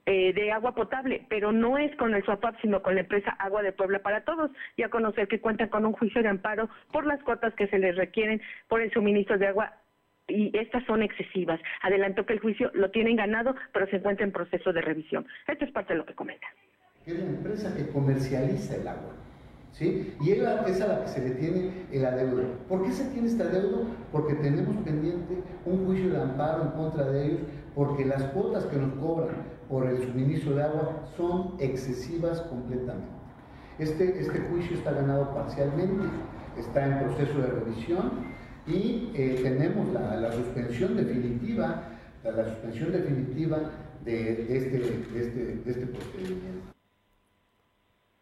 eh, 0.05 0.33
de 0.33 0.51
agua 0.51 0.73
potable, 0.73 1.25
pero 1.29 1.51
no 1.51 1.77
es 1.77 1.95
con 1.97 2.13
el 2.13 2.23
SOAPAP, 2.25 2.59
sino 2.61 2.81
con 2.81 2.95
la 2.95 3.01
empresa 3.01 3.31
Agua 3.31 3.61
de 3.61 3.71
Puebla 3.71 3.99
para 3.99 4.23
Todos, 4.23 4.51
y 4.75 4.83
a 4.83 4.89
conocer 4.89 5.27
que 5.27 5.39
cuentan 5.39 5.69
con 5.69 5.85
un 5.85 5.93
juicio 5.93 6.21
de 6.21 6.29
amparo 6.29 6.69
por 6.91 7.05
las 7.05 7.21
cuotas 7.23 7.53
que 7.53 7.67
se 7.67 7.79
les 7.79 7.95
requieren 7.95 8.41
por 8.67 8.81
el 8.81 8.91
suministro 8.91 9.37
de 9.37 9.47
agua 9.47 9.73
y 10.27 10.57
estas 10.57 10.85
son 10.85 11.03
excesivas. 11.03 11.59
Adelantó 11.81 12.25
que 12.25 12.33
el 12.33 12.39
juicio 12.39 12.71
lo 12.73 12.91
tienen 12.91 13.17
ganado, 13.17 13.55
pero 13.71 13.87
se 13.87 13.97
encuentra 13.97 14.25
en 14.25 14.31
proceso 14.31 14.73
de 14.73 14.81
revisión. 14.81 15.25
Esto 15.47 15.65
es 15.65 15.71
parte 15.71 15.93
de 15.93 15.99
lo 15.99 16.05
que 16.05 16.15
comenta. 16.15 16.47
Es 17.05 17.19
la 17.19 17.25
empresa 17.25 17.75
que 17.75 17.87
comercializa 17.87 18.75
el 18.75 18.87
agua. 18.87 19.22
¿Sí? 19.73 20.13
Y 20.21 20.31
es, 20.31 20.41
a 20.45 20.87
la 20.87 21.03
que 21.03 21.09
se 21.09 21.21
le 21.21 21.31
tiene 21.31 21.87
el 21.91 22.05
adeudo. 22.05 22.43
¿Por 22.69 22.83
qué 22.83 22.91
se 22.91 23.05
tiene 23.05 23.27
este 23.27 23.41
adeudo? 23.41 23.87
Porque 24.11 24.35
tenemos 24.35 24.77
pendiente 24.83 25.41
un 25.65 25.85
juicio 25.85 26.11
de 26.11 26.21
amparo 26.21 26.63
en 26.63 26.69
contra 26.69 27.05
de 27.05 27.25
ellos, 27.25 27.39
porque 27.73 28.05
las 28.05 28.21
cuotas 28.25 28.65
que 28.65 28.77
nos 28.77 28.93
cobran 28.93 29.35
por 29.67 29.87
el 29.87 29.97
suministro 30.03 30.55
de 30.55 30.63
agua 30.63 31.03
son 31.17 31.55
excesivas 31.59 32.41
completamente. 32.41 33.09
Este, 33.79 34.19
este 34.19 34.39
juicio 34.41 34.77
está 34.77 34.91
ganado 34.91 35.33
parcialmente, 35.33 36.05
está 36.59 36.85
en 36.85 37.07
proceso 37.07 37.39
de 37.39 37.47
revisión 37.47 38.11
y 38.67 39.11
eh, 39.15 39.39
tenemos 39.41 39.91
la, 39.91 40.31
suspensión 40.31 40.95
definitiva, 40.95 41.83
la, 42.23 42.45
suspensión 42.45 42.91
definitiva 42.91 43.57
de, 44.05 44.55
este, 44.55 44.77
de 44.77 45.25
este, 45.25 45.45
de 45.45 45.71
este 45.71 45.85
procedimiento. 45.87 46.72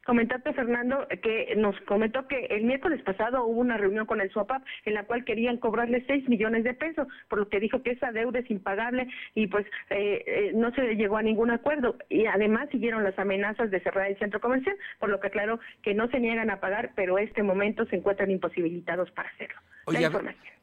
Comentarte, 0.06 0.54
Fernando, 0.54 1.08
que 1.22 1.54
nos 1.58 1.80
comentó 1.82 2.28
que 2.28 2.46
el 2.46 2.64
miércoles 2.64 3.04
pasado 3.04 3.46
hubo 3.46 3.60
una 3.60 3.78
reunión 3.78 4.08
con 4.08 4.20
el 4.20 4.32
SUAPAP 4.32 4.64
en 4.86 4.96
la 4.96 5.04
cual 5.06 5.24
querían 5.26 5.58
cobrarle 5.58 6.04
6 6.08 6.28
millones 6.28 6.64
de 6.64 6.74
pesos, 6.74 7.08
por 7.30 7.40
lo 7.40 7.50
que 7.50 7.60
dijo 7.60 7.84
que 7.84 7.92
esa 7.92 8.12
deuda 8.12 8.40
es 8.40 8.50
impagable 8.50 9.08
y 9.36 9.48
pues 9.48 9.66
eh, 9.92 10.24
eh, 10.26 10.52
no 10.56 10.72
se 10.74 10.96
llegó 10.96 11.18
a 11.18 11.22
ningún 11.22 11.52
acuerdo. 11.52 11.98
Y 12.10 12.26
además 12.26 12.70
siguieron 12.72 13.04
las 13.04 13.18
amenazas 13.20 13.70
de 13.70 13.80
cerrar 13.82 14.10
el 14.10 14.18
centro 14.18 14.42
comercial, 14.42 14.76
por 15.00 15.10
lo 15.10 15.20
que 15.20 15.28
aclaró 15.28 15.60
que 15.84 15.94
no 15.94 16.08
se 16.10 16.20
niegan 16.20 16.50
a 16.50 16.60
pagar, 16.60 16.94
pero 16.96 17.20
este 17.20 17.44
momento 17.44 17.86
se 17.86 17.98
encuentran 17.98 18.32
imposibilitados 18.32 19.12
para 19.12 19.30
hacerlo. 19.30 19.60
Oye, 19.86 20.10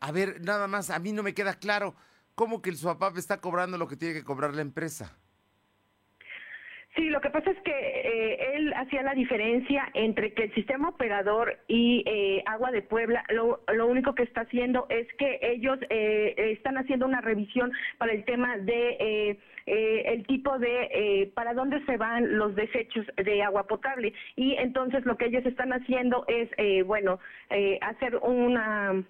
a 0.01 0.13
ver, 0.13 0.41
nada 0.41 0.67
más, 0.67 0.91
a 0.91 0.99
mí 0.99 1.13
no 1.13 1.23
me 1.23 1.35
queda 1.35 1.55
claro 1.55 1.95
cómo 2.35 2.63
que 2.63 2.71
el 2.71 2.77
SUAPAP 2.77 3.17
está 3.19 3.41
cobrando 3.41 3.79
lo 3.79 3.89
que 3.89 3.97
tiene 3.97 4.15
que 4.15 4.25
cobrar 4.25 4.55
la 4.55 4.63
empresa. 4.63 5.17
Sí, 6.99 7.11
lo 7.11 7.21
que 7.21 7.31
pasa 7.31 7.53
es 7.53 7.61
que 7.61 7.71
eh, 7.71 8.57
él 8.57 8.75
hacía 8.75 9.05
la 9.05 9.15
diferencia 9.15 9.89
entre 9.95 10.33
que 10.35 10.45
el 10.45 10.55
sistema 10.55 10.89
operador 10.89 11.57
y 11.69 12.03
eh, 12.07 12.43
Agua 12.45 12.73
de 12.73 12.83
Puebla, 12.83 13.23
lo, 13.29 13.61
lo, 13.73 13.87
único 13.87 14.17
que 14.17 14.25
está 14.25 14.41
haciendo 14.41 14.85
es 14.89 15.07
que 15.15 15.39
ellos 15.41 15.79
eh, 15.91 16.35
están 16.37 16.77
haciendo 16.77 17.07
una 17.07 17.21
revisión 17.21 17.71
para 17.99 18.11
el 18.11 18.25
tema 18.25 18.59
de 18.59 19.39
el 19.67 20.27
tipo 20.27 20.59
de 20.59 21.31
para 21.35 21.53
dónde 21.55 21.85
se 21.85 21.99
van 21.99 22.37
los 22.37 22.57
desechos 22.57 23.07
de 23.17 23.43
agua 23.43 23.69
potable. 23.69 24.13
Y 24.35 24.55
entonces 24.55 25.05
lo 25.05 25.17
que 25.17 25.27
ellos 25.27 25.47
están 25.47 25.73
haciendo 25.73 26.25
es 26.27 26.49
bueno 26.87 27.21
hacer 27.83 28.17
una 28.17 29.05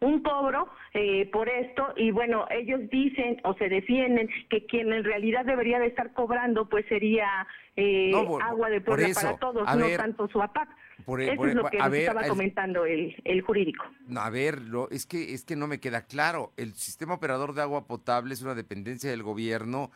un 0.00 0.22
cobro 0.22 0.68
eh, 0.94 1.28
por 1.32 1.48
esto 1.48 1.92
y 1.96 2.10
bueno, 2.10 2.46
ellos 2.50 2.80
dicen 2.90 3.40
o 3.44 3.54
se 3.54 3.68
defienden 3.68 4.28
que 4.48 4.66
quien 4.66 4.92
en 4.92 5.04
realidad 5.04 5.44
debería 5.44 5.78
de 5.78 5.86
estar 5.86 6.12
cobrando 6.12 6.68
pues 6.68 6.86
sería 6.88 7.46
eh, 7.76 8.12
agua 8.42 8.70
de 8.70 8.80
Puebla 8.80 9.08
para 9.14 9.36
todos, 9.36 9.76
no 9.76 9.96
tanto 9.96 10.28
su 10.28 10.42
APAC. 10.42 10.68
Por, 11.04 11.22
Eso 11.22 11.46
es 11.46 11.54
lo 11.54 11.64
que 11.64 11.78
estaba 11.78 12.28
comentando 12.28 12.84
el, 12.84 13.16
el, 13.24 13.40
jurídico. 13.40 13.84
a 14.16 14.28
ver, 14.28 14.60
lo, 14.60 14.90
es 14.90 15.06
que 15.06 15.32
es 15.32 15.44
que 15.44 15.56
no 15.56 15.66
me 15.66 15.80
queda 15.80 16.02
claro. 16.02 16.52
El 16.58 16.74
sistema 16.74 17.14
operador 17.14 17.54
de 17.54 17.62
agua 17.62 17.86
potable 17.86 18.34
es 18.34 18.42
una 18.42 18.54
dependencia 18.54 19.10
del 19.10 19.22
gobierno 19.22 19.90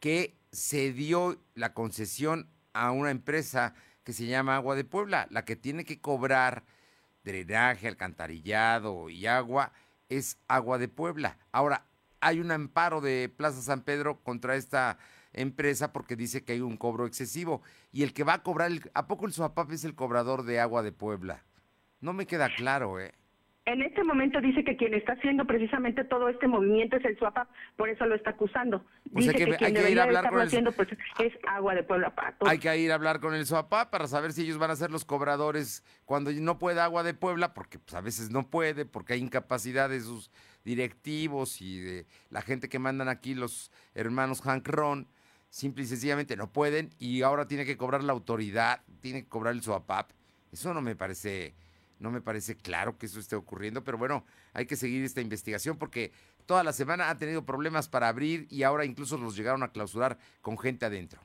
que 0.00 0.34
se 0.52 0.92
dio 0.92 1.36
la 1.54 1.72
concesión 1.72 2.48
a 2.72 2.90
una 2.92 3.10
empresa 3.10 3.74
que 4.04 4.12
se 4.12 4.26
llama 4.26 4.56
Agua 4.56 4.74
de 4.74 4.84
Puebla, 4.84 5.26
la 5.30 5.44
que 5.44 5.56
tiene 5.56 5.84
que 5.84 6.00
cobrar 6.00 6.64
drenaje, 7.24 7.88
alcantarillado 7.88 9.10
y 9.10 9.26
agua 9.26 9.72
es 10.08 10.38
Agua 10.48 10.78
de 10.78 10.88
Puebla. 10.88 11.38
Ahora, 11.52 11.86
hay 12.20 12.40
un 12.40 12.50
amparo 12.50 13.00
de 13.00 13.32
Plaza 13.34 13.62
San 13.62 13.82
Pedro 13.82 14.20
contra 14.22 14.56
esta 14.56 14.98
empresa 15.32 15.92
porque 15.92 16.16
dice 16.16 16.44
que 16.44 16.52
hay 16.52 16.60
un 16.60 16.76
cobro 16.76 17.06
excesivo. 17.06 17.62
Y 17.92 18.02
el 18.02 18.12
que 18.12 18.24
va 18.24 18.34
a 18.34 18.42
cobrar, 18.42 18.72
¿a 18.94 19.06
poco 19.06 19.26
el 19.26 19.32
Suapap 19.32 19.70
es 19.72 19.84
el 19.84 19.94
cobrador 19.94 20.44
de 20.44 20.60
Agua 20.60 20.82
de 20.82 20.92
Puebla? 20.92 21.44
No 22.00 22.12
me 22.12 22.26
queda 22.26 22.54
claro, 22.54 23.00
¿eh? 23.00 23.14
En 23.70 23.82
este 23.82 24.02
momento 24.02 24.40
dice 24.40 24.64
que 24.64 24.76
quien 24.76 24.94
está 24.94 25.12
haciendo 25.12 25.46
precisamente 25.46 26.02
todo 26.02 26.28
este 26.28 26.48
movimiento 26.48 26.96
es 26.96 27.04
el 27.04 27.16
SUAPAP, 27.16 27.48
por 27.76 27.88
eso 27.88 28.04
lo 28.04 28.16
está 28.16 28.30
acusando. 28.30 28.84
Dice 29.04 29.32
que, 29.32 29.56
quien 29.56 29.74
debería 29.74 30.06
estarlo 30.06 30.42
haciendo 30.42 30.72
pues, 30.72 30.88
es 31.20 31.32
agua 31.46 31.76
de 31.76 31.84
Puebla. 31.84 32.12
Hay 32.40 32.58
que 32.58 32.76
ir 32.76 32.90
a 32.90 32.96
hablar 32.96 33.20
con 33.20 33.32
el 33.32 33.46
SUAPAP 33.46 33.88
para 33.90 34.08
saber 34.08 34.32
si 34.32 34.42
ellos 34.42 34.58
van 34.58 34.72
a 34.72 34.76
ser 34.76 34.90
los 34.90 35.04
cobradores 35.04 35.84
cuando 36.04 36.32
no 36.32 36.58
pueda 36.58 36.82
agua 36.82 37.04
de 37.04 37.14
Puebla, 37.14 37.54
porque 37.54 37.78
pues, 37.78 37.94
a 37.94 38.00
veces 38.00 38.32
no 38.32 38.50
puede, 38.50 38.86
porque 38.86 39.12
hay 39.12 39.20
incapacidad 39.20 39.88
de 39.88 40.00
sus 40.00 40.32
directivos 40.64 41.62
y 41.62 41.78
de 41.78 42.06
la 42.28 42.42
gente 42.42 42.68
que 42.68 42.80
mandan 42.80 43.08
aquí 43.08 43.36
los 43.36 43.70
hermanos 43.94 44.42
Hank 44.42 44.66
Ron, 44.66 45.06
simple 45.48 45.84
y 45.84 45.86
sencillamente 45.86 46.36
no 46.36 46.52
pueden 46.52 46.90
y 46.98 47.22
ahora 47.22 47.46
tiene 47.46 47.64
que 47.64 47.76
cobrar 47.76 48.02
la 48.02 48.12
autoridad, 48.14 48.80
tiene 49.00 49.22
que 49.22 49.28
cobrar 49.28 49.54
el 49.54 49.62
SUAPAP. 49.62 50.10
Eso 50.50 50.74
no 50.74 50.80
me 50.80 50.96
parece 50.96 51.54
no 52.00 52.10
me 52.10 52.20
parece 52.20 52.56
claro 52.56 52.98
que 52.98 53.06
eso 53.06 53.20
esté 53.20 53.36
ocurriendo, 53.36 53.84
pero 53.84 53.98
bueno, 53.98 54.24
hay 54.52 54.66
que 54.66 54.76
seguir 54.76 55.04
esta 55.04 55.20
investigación 55.20 55.76
porque 55.76 56.12
toda 56.46 56.64
la 56.64 56.72
semana 56.72 57.10
ha 57.10 57.16
tenido 57.16 57.44
problemas 57.44 57.88
para 57.88 58.08
abrir 58.08 58.46
y 58.50 58.64
ahora 58.64 58.84
incluso 58.84 59.16
los 59.18 59.36
llegaron 59.36 59.62
a 59.62 59.70
clausurar 59.70 60.18
con 60.40 60.58
gente 60.58 60.86
adentro. 60.86 61.20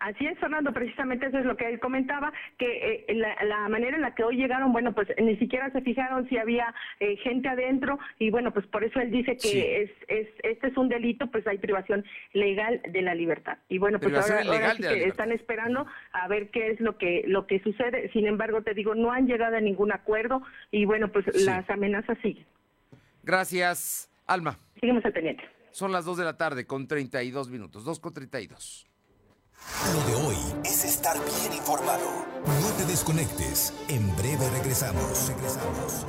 Así 0.00 0.26
es, 0.26 0.38
Fernando, 0.38 0.72
precisamente 0.72 1.26
eso 1.26 1.38
es 1.38 1.44
lo 1.44 1.56
que 1.56 1.68
él 1.68 1.78
comentaba, 1.78 2.32
que 2.58 3.04
eh, 3.08 3.14
la, 3.14 3.68
manera 3.68 3.96
en 3.96 4.02
la 4.02 4.14
que 4.14 4.24
hoy 4.24 4.36
llegaron, 4.36 4.72
bueno, 4.72 4.92
pues 4.92 5.08
ni 5.22 5.36
siquiera 5.36 5.70
se 5.70 5.80
fijaron 5.82 6.28
si 6.28 6.36
había 6.36 6.74
eh, 7.00 7.16
gente 7.18 7.48
adentro 7.48 7.98
y 8.18 8.30
bueno, 8.30 8.52
pues 8.52 8.66
por 8.66 8.82
eso 8.82 9.00
él 9.00 9.10
dice 9.10 9.36
que 9.36 9.82
es, 9.82 9.90
es, 10.08 10.28
este 10.42 10.68
es 10.68 10.76
un 10.76 10.88
delito, 10.88 11.28
pues 11.30 11.46
hay 11.46 11.58
privación 11.58 12.04
legal 12.32 12.82
de 12.88 13.02
la 13.02 13.14
libertad. 13.14 13.58
Y 13.68 13.78
bueno, 13.78 14.00
pues 14.00 14.14
ahora, 14.14 14.72
están 14.72 15.30
esperando 15.30 15.86
a 16.12 16.28
ver 16.28 16.50
qué 16.50 16.70
es 16.70 16.80
lo 16.80 16.98
que, 16.98 17.24
lo 17.26 17.46
que 17.46 17.60
sucede. 17.60 18.10
Sin 18.12 18.26
embargo, 18.26 18.62
te 18.62 18.74
digo, 18.74 18.94
no 18.94 19.12
han 19.12 19.26
llegado 19.26 19.56
a 19.56 19.60
ningún 19.60 19.92
acuerdo 19.92 20.42
y 20.70 20.84
bueno, 20.86 21.12
pues 21.12 21.24
las 21.44 21.68
amenazas 21.70 22.18
siguen. 22.20 22.44
Gracias, 23.22 24.10
Alma. 24.26 24.58
Seguimos 24.80 25.04
al 25.04 25.12
pendiente. 25.12 25.44
Son 25.70 25.92
las 25.92 26.04
2 26.04 26.18
de 26.18 26.24
la 26.24 26.36
tarde 26.36 26.66
con 26.66 26.86
32 26.86 27.48
minutos, 27.48 27.84
2 27.84 28.00
con 28.00 28.12
32. 28.12 28.86
Lo 29.92 30.00
de 30.06 30.26
hoy 30.26 30.36
es 30.64 30.84
estar 30.84 31.16
bien 31.24 31.52
informado. 31.52 32.26
No 32.60 32.68
te 32.76 32.84
desconectes. 32.86 33.72
En 33.88 34.16
breve 34.16 34.48
regresamos. 34.50 35.28
Regresamos. 35.28 36.06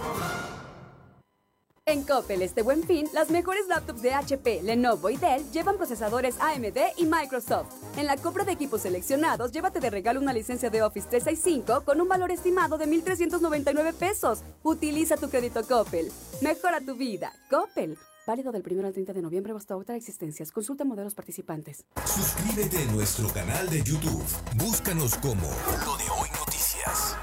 En 1.88 2.04
Coppel 2.04 2.42
este 2.42 2.64
buen 2.64 2.84
fin, 2.84 3.08
las 3.14 3.30
mejores 3.30 3.68
laptops 3.68 4.02
de 4.02 4.12
HP, 4.12 4.64
Lenovo 4.64 5.12
y 5.12 5.18
Dell 5.18 5.44
llevan 5.52 5.78
procesadores 5.78 6.36
AMD 6.40 6.78
y 6.98 7.06
Microsoft. 7.06 7.68
En 7.96 8.08
la 8.08 8.18
compra 8.18 8.44
de 8.44 8.54
equipos 8.54 8.82
seleccionados, 8.82 9.52
llévate 9.52 9.80
de 9.80 9.92
regalo 9.92 10.20
una 10.20 10.34
licencia 10.34 10.72
de 10.72 10.82
Office 10.82 11.08
365 11.08 11.84
con 11.86 12.02
un 12.02 12.08
valor 12.08 12.32
estimado 12.32 12.80
de 12.80 12.88
1.399 12.88 13.94
pesos. 13.94 14.40
Utiliza 14.64 15.16
tu 15.16 15.30
crédito 15.30 15.64
Coppel. 15.64 16.12
Mejora 16.42 16.82
tu 16.82 16.96
vida. 16.96 17.32
Coppel. 17.52 18.00
Válido 18.26 18.52
del 18.52 18.64
1 18.66 18.88
al 18.88 18.94
30 18.94 19.14
de 19.14 19.22
noviembre 19.22 19.54
hasta 19.56 19.78
otra 19.78 19.96
existencias. 19.96 20.52
Consulta 20.52 20.84
modelos 20.84 21.14
participantes. 21.14 21.86
Suscríbete 22.06 22.78
a 22.80 22.92
nuestro 22.92 23.30
canal 23.30 23.70
de 23.70 23.84
YouTube. 23.84 24.24
Búscanos 24.58 25.16
como 25.18 25.48
Lo 25.86 25.98
de 25.98 26.06
Hoy 26.10 26.30
Noticias. 26.40 27.16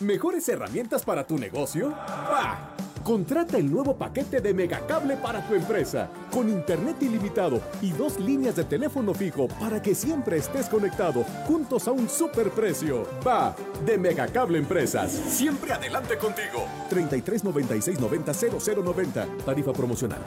¿Mejores 0.00 0.48
herramientas 0.48 1.04
para 1.04 1.26
tu 1.26 1.38
negocio? 1.38 1.90
¡Bah! 1.90 2.76
Contrata 3.10 3.58
el 3.58 3.68
nuevo 3.68 3.96
paquete 3.96 4.40
de 4.40 4.54
Megacable 4.54 5.16
para 5.16 5.44
tu 5.44 5.56
empresa, 5.56 6.08
con 6.30 6.48
internet 6.48 6.94
ilimitado 7.00 7.60
y 7.82 7.90
dos 7.90 8.20
líneas 8.20 8.54
de 8.54 8.62
teléfono 8.62 9.12
fijo 9.14 9.48
para 9.48 9.82
que 9.82 9.96
siempre 9.96 10.36
estés 10.36 10.68
conectado, 10.68 11.24
juntos 11.44 11.88
a 11.88 11.90
un 11.90 12.08
superprecio. 12.08 13.04
Va 13.26 13.56
de 13.84 13.98
Megacable 13.98 14.58
Empresas. 14.58 15.10
Siempre 15.10 15.72
adelante 15.72 16.18
contigo. 16.18 16.64
33 16.88 17.42
96 17.42 17.98
90 17.98 18.32
0090. 18.32 19.26
Tarifa 19.44 19.72
promocional. 19.72 20.20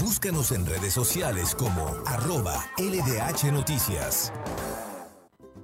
Búscanos 0.00 0.52
en 0.52 0.64
redes 0.64 0.94
sociales 0.94 1.54
como 1.54 1.86
arroba 2.06 2.54
LDH 2.78 3.52
Noticias. 3.52 4.32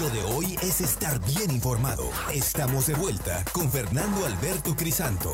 Lo 0.00 0.10
de 0.10 0.22
hoy 0.22 0.56
es 0.62 0.80
estar 0.80 1.18
bien 1.24 1.50
informado. 1.50 2.10
Estamos 2.32 2.86
de 2.86 2.94
vuelta 2.94 3.44
con 3.52 3.70
Fernando 3.70 4.26
Alberto 4.26 4.76
Crisanto. 4.76 5.32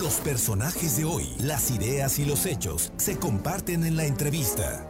Los 0.00 0.14
personajes 0.20 0.96
de 0.96 1.04
hoy, 1.04 1.34
las 1.40 1.70
ideas 1.70 2.18
y 2.18 2.24
los 2.24 2.46
hechos 2.46 2.92
se 2.96 3.18
comparten 3.18 3.84
en 3.84 3.96
la 3.96 4.04
entrevista. 4.04 4.88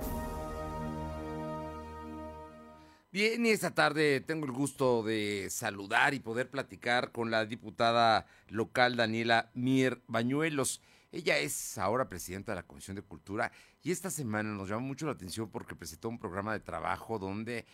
Bien, 3.11 3.46
y 3.46 3.50
esta 3.50 3.74
tarde 3.74 4.20
tengo 4.20 4.44
el 4.44 4.52
gusto 4.52 5.02
de 5.02 5.48
saludar 5.50 6.14
y 6.14 6.20
poder 6.20 6.50
platicar 6.50 7.11
con 7.12 7.31
la 7.31 7.46
diputada 7.46 8.26
local 8.48 8.96
Daniela 8.96 9.50
Mier 9.54 10.02
Bañuelos. 10.09 10.83
Ella 11.11 11.38
es 11.38 11.79
ahora 11.79 12.09
presidenta 12.09 12.53
de 12.53 12.57
la 12.57 12.66
Comisión 12.66 12.94
de 12.94 13.03
Cultura 13.03 13.51
y 13.83 13.90
esta 13.90 14.11
semana 14.11 14.51
nos 14.51 14.68
llama 14.68 14.83
mucho 14.83 15.07
la 15.07 15.12
atención 15.12 15.51
porque 15.51 15.75
presentó 15.75 16.09
un 16.09 16.18
programa 16.18 16.53
de 16.53 16.61
trabajo 16.61 17.18
donde 17.18 17.64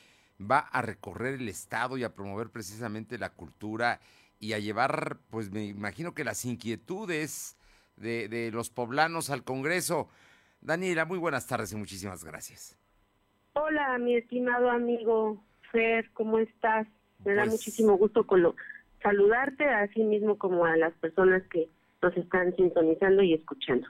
va 0.41 0.59
a 0.59 0.83
recorrer 0.83 1.35
el 1.35 1.49
estado 1.49 1.97
y 1.97 2.05
a 2.05 2.15
promover 2.15 2.51
precisamente 2.51 3.19
la 3.19 3.31
cultura 3.31 4.01
y 4.39 4.53
a 4.53 4.59
llevar, 4.59 5.19
pues 5.31 5.51
me 5.51 5.65
imagino 5.65 6.15
que 6.15 6.23
las 6.23 6.45
inquietudes 6.45 7.57
de, 7.97 8.51
los 8.53 8.71
poblanos 8.71 9.31
al 9.31 9.43
Congreso. 9.43 10.09
Daniela, 10.61 11.05
muy 11.05 11.19
buenas 11.19 11.47
tardes 11.47 11.73
y 11.73 11.77
muchísimas 11.77 12.25
gracias. 12.25 12.79
Hola, 13.55 13.99
mi 13.99 14.17
estimado 14.17 14.71
amigo 14.71 15.43
Fer, 15.73 16.11
¿cómo 16.13 16.39
estás? 16.39 16.87
Me 17.25 17.35
da 17.35 17.43
pues 17.43 17.53
muchísimo 17.55 17.97
gusto 17.97 18.27
con 18.27 18.43
lo, 18.43 18.55
saludarte, 19.03 19.69
así 19.69 20.03
mismo 20.03 20.39
como 20.39 20.65
a 20.65 20.77
las 20.77 20.93
personas 20.95 21.43
que 21.49 21.69
nos 22.05 22.17
están 22.17 22.55
sintonizando 22.57 23.23
y 23.23 23.35
escuchando. 23.35 23.89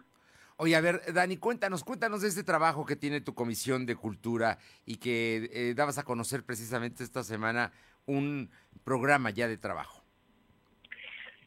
Oye, 0.56 0.76
a 0.76 0.80
ver, 0.80 1.00
Dani, 1.12 1.36
cuéntanos, 1.36 1.82
cuéntanos 1.82 2.22
de 2.22 2.28
este 2.28 2.44
trabajo 2.44 2.86
que 2.86 2.94
tiene 2.94 3.20
tu 3.20 3.34
Comisión 3.34 3.86
de 3.86 3.96
Cultura 3.96 4.58
y 4.86 4.98
que 4.98 5.50
eh, 5.52 5.74
dabas 5.74 5.98
a 5.98 6.04
conocer 6.04 6.44
precisamente 6.44 7.02
esta 7.02 7.24
semana 7.24 7.72
un 8.06 8.50
programa 8.84 9.30
ya 9.30 9.48
de 9.48 9.56
trabajo. 9.56 10.04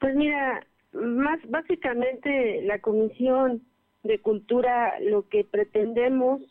Pues 0.01 0.13
mira, 0.15 0.67
más 0.91 1.39
básicamente 1.49 2.61
la 2.63 2.79
comisión 2.79 3.63
de 4.03 4.19
cultura 4.19 4.99
lo 4.99 5.27
que 5.29 5.45
pretendemos, 5.45 6.41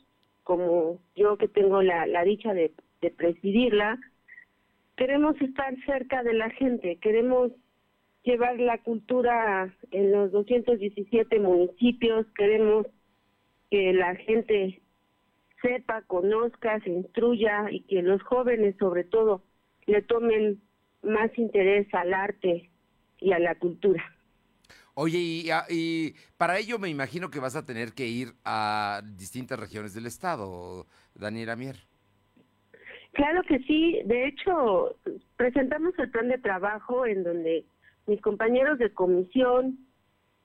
como 0.43 0.99
yo 1.15 1.37
que 1.37 1.49
tengo 1.49 1.83
la, 1.83 2.07
la 2.07 2.25
dicha 2.25 2.55
de, 2.55 2.73
de 3.03 3.11
presidirla, 3.11 3.99
queremos 4.97 5.39
estar 5.43 5.75
cerca 5.85 6.23
de 6.23 6.33
la 6.33 6.49
gente, 6.51 6.97
queremos 7.03 7.53
llevar 8.27 8.59
la 8.59 8.79
cultura 8.79 9.73
en 9.93 10.11
los 10.11 10.33
217 10.33 11.39
municipios, 11.39 12.27
queremos 12.37 12.87
que 13.71 13.93
la 13.93 14.17
gente 14.17 14.83
sepa, 15.63 16.03
conozca, 16.03 16.81
se 16.81 16.91
instruya 16.91 17.71
y 17.71 17.83
que 17.83 18.03
los 18.03 18.21
jóvenes 18.23 18.75
sobre 18.79 19.05
todo 19.05 19.43
le 19.87 20.03
tomen 20.03 20.61
más 21.03 21.31
interés 21.39 21.87
al 21.95 22.13
arte 22.13 22.69
y 23.21 23.33
a 23.33 23.39
la 23.39 23.55
cultura. 23.55 24.05
Oye, 24.95 25.19
y, 25.19 25.49
y, 25.69 26.15
para 26.37 26.59
ello 26.59 26.79
me 26.79 26.89
imagino 26.89 27.31
que 27.31 27.39
vas 27.39 27.55
a 27.55 27.65
tener 27.65 27.93
que 27.93 28.07
ir 28.07 28.29
a 28.45 29.03
distintas 29.05 29.61
regiones 29.61 29.95
del 29.95 30.07
estado, 30.07 30.87
Daniela 31.15 31.55
Mier. 31.55 31.77
Claro 33.13 33.43
que 33.45 33.61
sí, 33.61 34.01
de 34.05 34.27
hecho 34.27 34.97
presentamos 35.37 35.97
el 35.99 36.11
plan 36.11 36.29
de 36.29 36.39
trabajo 36.39 37.07
en 37.07 37.23
donde 37.23 37.65
mis 38.07 38.21
compañeros 38.21 38.79
de 38.79 38.93
comisión, 38.93 39.79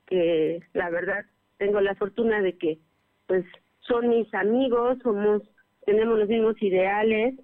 que 0.08 0.62
la 0.74 0.90
verdad 0.90 1.26
tengo 1.58 1.80
la 1.82 1.96
fortuna 1.96 2.42
de 2.42 2.58
que 2.58 2.80
pues 3.28 3.46
son 3.82 4.10
mis 4.10 4.32
amigos, 4.34 4.98
somos, 5.04 5.42
tenemos 5.86 6.20
los 6.20 6.28
mismos 6.28 6.62
ideales, 6.62 7.36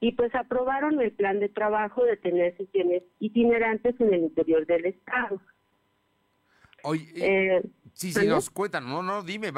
y 0.00 0.12
pues 0.12 0.34
aprobaron 0.34 1.00
el 1.00 1.12
plan 1.12 1.40
de 1.40 1.48
trabajo 1.48 2.04
de 2.04 2.16
tener 2.16 2.56
sesiones 2.56 3.02
itinerantes 3.18 4.00
en 4.00 4.14
el 4.14 4.20
interior 4.20 4.64
del 4.66 4.86
estado. 4.86 5.40
Oye, 6.84 7.04
eh, 7.16 7.62
sí, 7.92 8.12
sí, 8.12 8.26
nos 8.26 8.50
cuentan, 8.50 8.88
no, 8.88 9.02
no, 9.02 9.24
dime, 9.24 9.48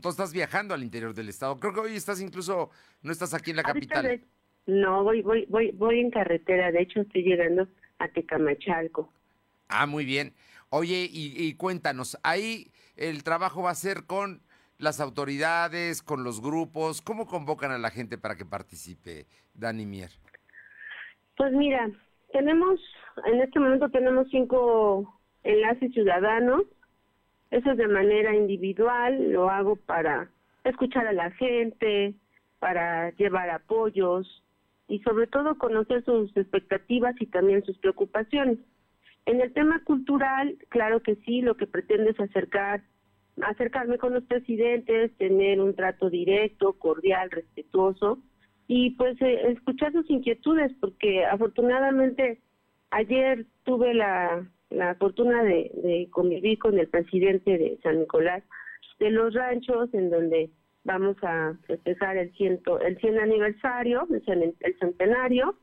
tú 0.00 0.08
estás 0.08 0.32
viajando 0.32 0.74
al 0.74 0.84
interior 0.84 1.12
del 1.12 1.28
estado. 1.28 1.58
Creo 1.58 1.74
que 1.74 1.80
hoy 1.80 1.96
estás 1.96 2.20
incluso, 2.20 2.70
no 3.02 3.10
estás 3.10 3.34
aquí 3.34 3.50
en 3.50 3.56
la 3.56 3.64
capital. 3.64 4.20
no, 4.66 5.02
voy, 5.02 5.22
voy, 5.22 5.46
voy, 5.46 5.72
voy 5.72 5.98
en 5.98 6.10
carretera. 6.10 6.70
De 6.70 6.82
hecho, 6.82 7.00
estoy 7.00 7.24
llegando 7.24 7.66
a 7.98 8.08
Tecamachalco. 8.08 9.12
Ah, 9.72 9.86
muy 9.86 10.04
bien. 10.04 10.34
Oye, 10.68 11.08
y, 11.10 11.54
cuéntanos, 11.54 12.18
ahí 12.22 12.70
el 12.96 13.24
trabajo 13.24 13.62
va 13.62 13.70
a 13.70 13.74
ser 13.74 14.04
con 14.06 14.42
las 14.78 15.00
autoridades, 15.00 16.02
con 16.02 16.24
los 16.24 16.42
grupos? 16.42 17.00
¿Cómo 17.02 17.26
convocan 17.26 17.70
a 17.72 17.78
la 17.78 17.90
gente 17.90 18.18
para 18.18 18.36
que 18.36 18.44
participe, 18.44 19.26
Dani 19.54 19.86
Mier? 19.86 20.10
Pues 21.36 21.52
mira, 21.52 21.90
tenemos, 22.32 22.80
en 23.26 23.40
este 23.40 23.60
momento 23.60 23.88
tenemos 23.90 24.28
cinco 24.30 25.20
enlaces 25.44 25.92
ciudadanos. 25.92 26.62
Eso 27.50 27.70
es 27.72 27.76
de 27.76 27.88
manera 27.88 28.34
individual, 28.34 29.30
lo 29.30 29.50
hago 29.50 29.76
para 29.76 30.30
escuchar 30.64 31.06
a 31.06 31.12
la 31.12 31.30
gente, 31.32 32.14
para 32.58 33.10
llevar 33.10 33.50
apoyos 33.50 34.42
y 34.88 35.00
sobre 35.00 35.26
todo 35.26 35.58
conocer 35.58 36.04
sus 36.04 36.34
expectativas 36.36 37.14
y 37.20 37.26
también 37.26 37.64
sus 37.64 37.76
preocupaciones. 37.78 38.58
En 39.26 39.40
el 39.40 39.52
tema 39.52 39.82
cultural, 39.84 40.56
claro 40.68 41.00
que 41.00 41.16
sí, 41.16 41.42
lo 41.42 41.56
que 41.56 41.66
pretende 41.66 42.10
es 42.10 42.20
acercar 42.20 42.82
acercarme 43.40 43.98
con 43.98 44.12
los 44.12 44.24
presidentes, 44.24 45.16
tener 45.16 45.60
un 45.60 45.74
trato 45.74 46.10
directo, 46.10 46.74
cordial, 46.74 47.30
respetuoso 47.30 48.18
y 48.68 48.90
pues 48.90 49.20
eh, 49.22 49.52
escuchar 49.52 49.92
sus 49.92 50.08
inquietudes 50.10 50.72
porque 50.80 51.24
afortunadamente 51.24 52.40
ayer 52.90 53.46
tuve 53.64 53.94
la, 53.94 54.46
la 54.70 54.94
fortuna 54.96 55.42
de, 55.42 55.70
de 55.82 56.08
convivir 56.10 56.58
con 56.58 56.78
el 56.78 56.88
presidente 56.88 57.58
de 57.58 57.78
San 57.82 58.00
Nicolás 58.00 58.42
de 58.98 59.10
los 59.10 59.34
ranchos 59.34 59.92
en 59.94 60.10
donde 60.10 60.50
vamos 60.84 61.16
a 61.22 61.54
festejar 61.66 62.16
el 62.16 62.32
ciento, 62.34 62.80
el 62.80 62.98
100 62.98 63.18
aniversario, 63.18 64.06
el, 64.10 64.54
el 64.60 64.78
centenario, 64.78 65.56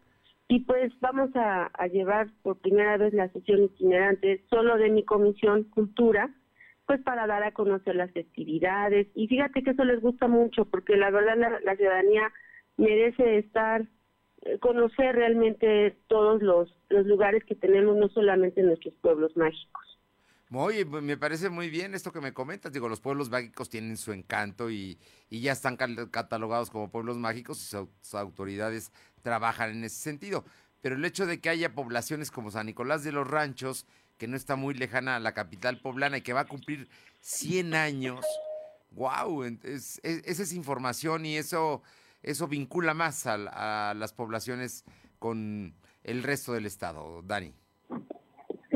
y 0.52 0.62
pues 0.62 0.92
vamos 1.00 1.30
a, 1.36 1.70
llevar 1.94 2.28
por 2.42 2.58
primera 2.58 2.98
vez 2.98 3.14
la 3.14 3.30
sesión 3.30 3.66
itinerante 3.66 4.44
solo 4.50 4.78
de 4.78 4.90
mi 4.90 5.06
comisión 5.06 5.66
Cultura, 5.66 6.34
pues 6.88 7.00
para 7.04 7.28
dar 7.28 7.44
a 7.44 7.52
conocer 7.52 7.96
las 7.96 8.12
festividades. 8.12 9.08
Y 9.14 9.28
fíjate 9.28 9.62
que 9.62 9.70
eso 9.70 9.84
les 9.84 10.02
gusta 10.02 10.28
mucho, 10.28 10.66
porque 10.66 10.98
la 10.98 11.12
verdad 11.12 11.60
la, 11.64 11.76
ciudadanía 11.76 12.34
merece 12.78 13.38
estar, 13.38 13.86
eh, 14.42 14.58
conocer 14.58 15.16
realmente 15.16 15.96
todos 16.08 16.42
los, 16.42 16.76
los 16.90 17.06
lugares 17.06 17.44
que 17.46 17.54
tenemos, 17.54 17.96
no 17.96 18.10
solamente 18.10 18.62
en 18.62 18.68
nuestros 18.68 18.96
pueblos 18.96 19.38
mágicos. 19.38 19.89
Oye, 20.52 20.84
me 20.86 21.16
parece 21.16 21.50
muy 21.50 21.70
bien 21.70 21.94
esto 21.94 22.12
que 22.12 22.22
me 22.22 22.34
comentas. 22.34 22.72
Digo, 22.72 22.90
los 22.90 23.00
pueblos 23.00 23.30
mágicos 23.30 23.70
tienen 23.70 23.98
su 23.98 24.14
encanto 24.14 24.72
y, 24.72 24.98
y 25.30 25.42
ya 25.42 25.52
están 25.52 25.78
catalogados 25.78 26.72
como 26.72 26.90
pueblos 26.90 27.18
mágicos 27.18 27.62
y 27.62 27.66
sus 27.66 28.16
autoridades 28.16 28.92
trabajan 29.22 29.70
en 29.72 29.84
ese 29.84 29.98
sentido. 29.98 30.44
Pero 30.82 30.96
el 30.96 31.06
hecho 31.06 31.26
de 31.26 31.40
que 31.40 31.50
haya 31.50 31.76
poblaciones 31.76 32.32
como 32.32 32.52
San 32.52 32.66
Nicolás 32.66 33.04
de 33.04 33.12
los 33.12 33.28
Ranchos 33.28 33.86
que 34.20 34.28
no 34.28 34.36
está 34.36 34.56
muy 34.56 34.76
lejana 34.76 35.16
a 35.16 35.20
la 35.20 35.34
capital 35.34 35.80
poblana 35.80 36.18
y 36.18 36.22
que 36.22 36.34
va 36.34 36.42
a 36.42 36.48
cumplir 36.48 36.90
100 37.22 37.74
años. 37.74 38.26
¡Wow! 38.92 39.44
Es, 39.64 40.00
esa 40.04 40.44
es 40.44 40.54
información 40.54 41.26
y 41.26 41.38
eso, 41.38 41.82
eso 42.22 42.48
vincula 42.48 42.94
más 42.94 43.26
a, 43.26 43.94
las 43.96 44.14
poblaciones 44.14 44.84
con 45.20 45.74
el 46.04 46.22
resto 46.22 46.54
del 46.54 46.66
estado, 46.66 47.22
Dani. 47.24 47.54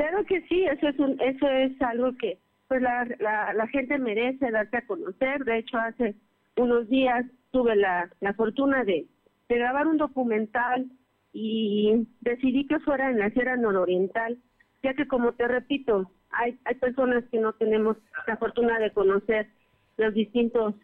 Claro 0.04 0.26
que 0.26 0.41
sí, 0.49 0.66
eso 0.66 0.89
es, 0.89 0.99
un, 0.99 1.18
eso 1.22 1.47
es 1.47 1.82
algo 1.82 2.12
que 2.18 2.38
pues 2.68 2.82
la, 2.82 3.06
la, 3.22 3.68
gente 3.68 3.97
merece 3.97 4.51
darse 4.51 4.76
a 4.76 4.86
conocer. 4.86 5.45
De 5.45 5.60
hecho, 5.60 5.78
hace 5.78 6.16
unos 6.58 6.89
días 6.89 7.26
tuve 7.51 7.78
la, 7.78 8.10
la 8.20 8.34
fortuna 8.34 8.84
de, 8.84 9.08
de 9.47 9.56
grabar 9.58 9.88
un 9.88 9.95
documental 9.95 10.88
y 11.32 12.06
decidí 12.20 12.68
que 12.68 12.82
fuera 12.82 13.12
en 13.12 13.20
la 13.20 13.30
Sierra 13.30 13.56
Nororiental 13.56 14.38
ya 14.84 14.93
que 14.93 15.08
como 15.08 15.32
te 15.36 15.47
repito, 15.47 16.12
hay, 16.32 16.60
hay 16.66 16.76
personas 16.76 17.24
que 17.32 17.39
no 17.39 17.54
tenemos 17.54 17.95
la 18.28 18.36
fortuna 18.36 18.80
de 18.80 18.91
conocer 18.91 19.47
los 19.95 20.14
distintos 20.14 20.76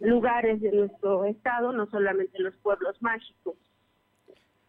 lugares 0.00 0.62
de 0.62 0.72
nuestro 0.72 1.26
estado, 1.26 1.70
no 1.72 1.84
solamente 1.90 2.38
los 2.38 2.56
pueblos 2.56 2.96
mágicos. 3.02 3.56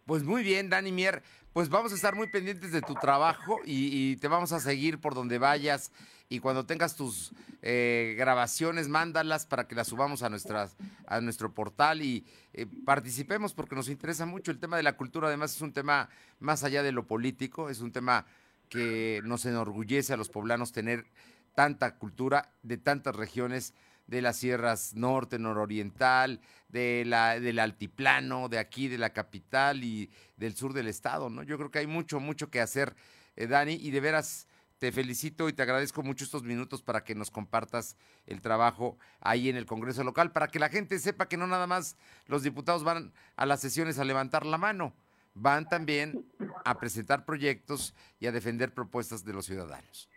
Pues 0.05 0.23
muy 0.23 0.43
bien, 0.43 0.69
Dani 0.69 0.91
Mier. 0.91 1.23
Pues 1.51 1.67
vamos 1.69 1.91
a 1.91 1.95
estar 1.95 2.13
muy 2.13 2.27
pendientes 2.27 2.71
de 2.71 2.81
tu 2.81 2.93
trabajo 2.93 3.57
y, 3.65 4.17
te 4.17 4.27
vamos 4.27 4.51
a 4.51 4.59
seguir 4.59 4.99
por 4.99 5.15
donde 5.15 5.39
vayas. 5.39 5.91
Y 6.29 6.37
cuando 6.39 6.63
tengas 6.67 6.95
tus 6.95 7.31
eh, 7.63 8.13
grabaciones, 8.15 8.87
mándalas 8.87 9.47
para 9.47 9.67
que 9.67 9.73
las 9.73 9.87
subamos 9.87 10.21
a, 10.21 10.29
nuestras, 10.29 10.77
a 11.07 11.21
nuestro 11.21 11.55
portal 11.55 12.03
y 12.03 12.23
eh, 12.53 12.67
participemos 12.85 13.55
porque 13.55 13.73
nos 13.73 13.89
interesa 13.89 14.27
mucho. 14.27 14.51
El 14.51 14.59
tema 14.59 14.77
de 14.77 14.83
la 14.83 14.95
cultura, 14.95 15.27
además, 15.27 15.55
es 15.55 15.61
un 15.61 15.73
tema 15.73 16.09
más 16.39 16.63
allá 16.63 16.83
de 16.83 16.91
lo 16.91 17.07
político, 17.07 17.71
es 17.71 17.79
un 17.79 17.91
tema 17.91 18.27
que 18.69 19.21
nos 19.23 19.43
enorgullece 19.47 20.13
a 20.13 20.17
los 20.17 20.29
poblanos 20.29 20.71
tener 20.71 21.07
tanta 21.55 21.95
cultura 21.95 22.51
de 22.61 22.77
tantas 22.77 23.15
regiones 23.15 23.73
de 24.07 24.21
las 24.21 24.37
sierras 24.37 24.93
norte, 24.93 25.39
nororiental, 25.39 26.41
de 26.69 27.03
la, 27.05 27.39
del 27.39 27.59
altiplano, 27.59 28.49
de 28.49 28.59
aquí, 28.59 28.87
de 28.87 28.97
la 28.97 29.11
capital 29.11 29.83
y 29.83 30.09
del 30.37 30.55
sur 30.55 30.73
del 30.73 30.87
estado, 30.87 31.29
¿no? 31.29 31.43
Yo 31.43 31.57
creo 31.57 31.71
que 31.71 31.79
hay 31.79 31.87
mucho, 31.87 32.19
mucho 32.19 32.49
que 32.49 32.61
hacer, 32.61 32.95
eh, 33.35 33.47
Dani, 33.47 33.73
y 33.73 33.91
de 33.91 33.99
veras 33.99 34.47
te 34.77 34.91
felicito 34.91 35.47
y 35.47 35.53
te 35.53 35.61
agradezco 35.61 36.03
mucho 36.03 36.25
estos 36.25 36.43
minutos 36.43 36.81
para 36.81 37.03
que 37.03 37.15
nos 37.15 37.31
compartas 37.31 37.95
el 38.25 38.41
trabajo 38.41 38.97
ahí 39.21 39.49
en 39.49 39.55
el 39.55 39.65
Congreso 39.65 40.03
local, 40.03 40.31
para 40.31 40.49
que 40.49 40.59
la 40.59 40.69
gente 40.69 40.99
sepa 40.99 41.27
que 41.27 41.37
no 41.37 41.47
nada 41.47 41.65
más 41.65 41.95
los 42.27 42.43
diputados 42.43 42.83
van 42.83 43.13
a 43.35 43.45
las 43.45 43.61
sesiones 43.61 43.99
a 43.99 44.03
levantar 44.03 44.45
la 44.45 44.57
mano, 44.57 44.93
van 45.33 45.67
también 45.69 46.25
a 46.65 46.77
presentar 46.77 47.25
proyectos 47.25 47.93
y 48.19 48.27
a 48.27 48.31
defender 48.31 48.73
propuestas 48.73 49.23
de 49.23 49.33
los 49.33 49.45
ciudadanos. 49.45 50.09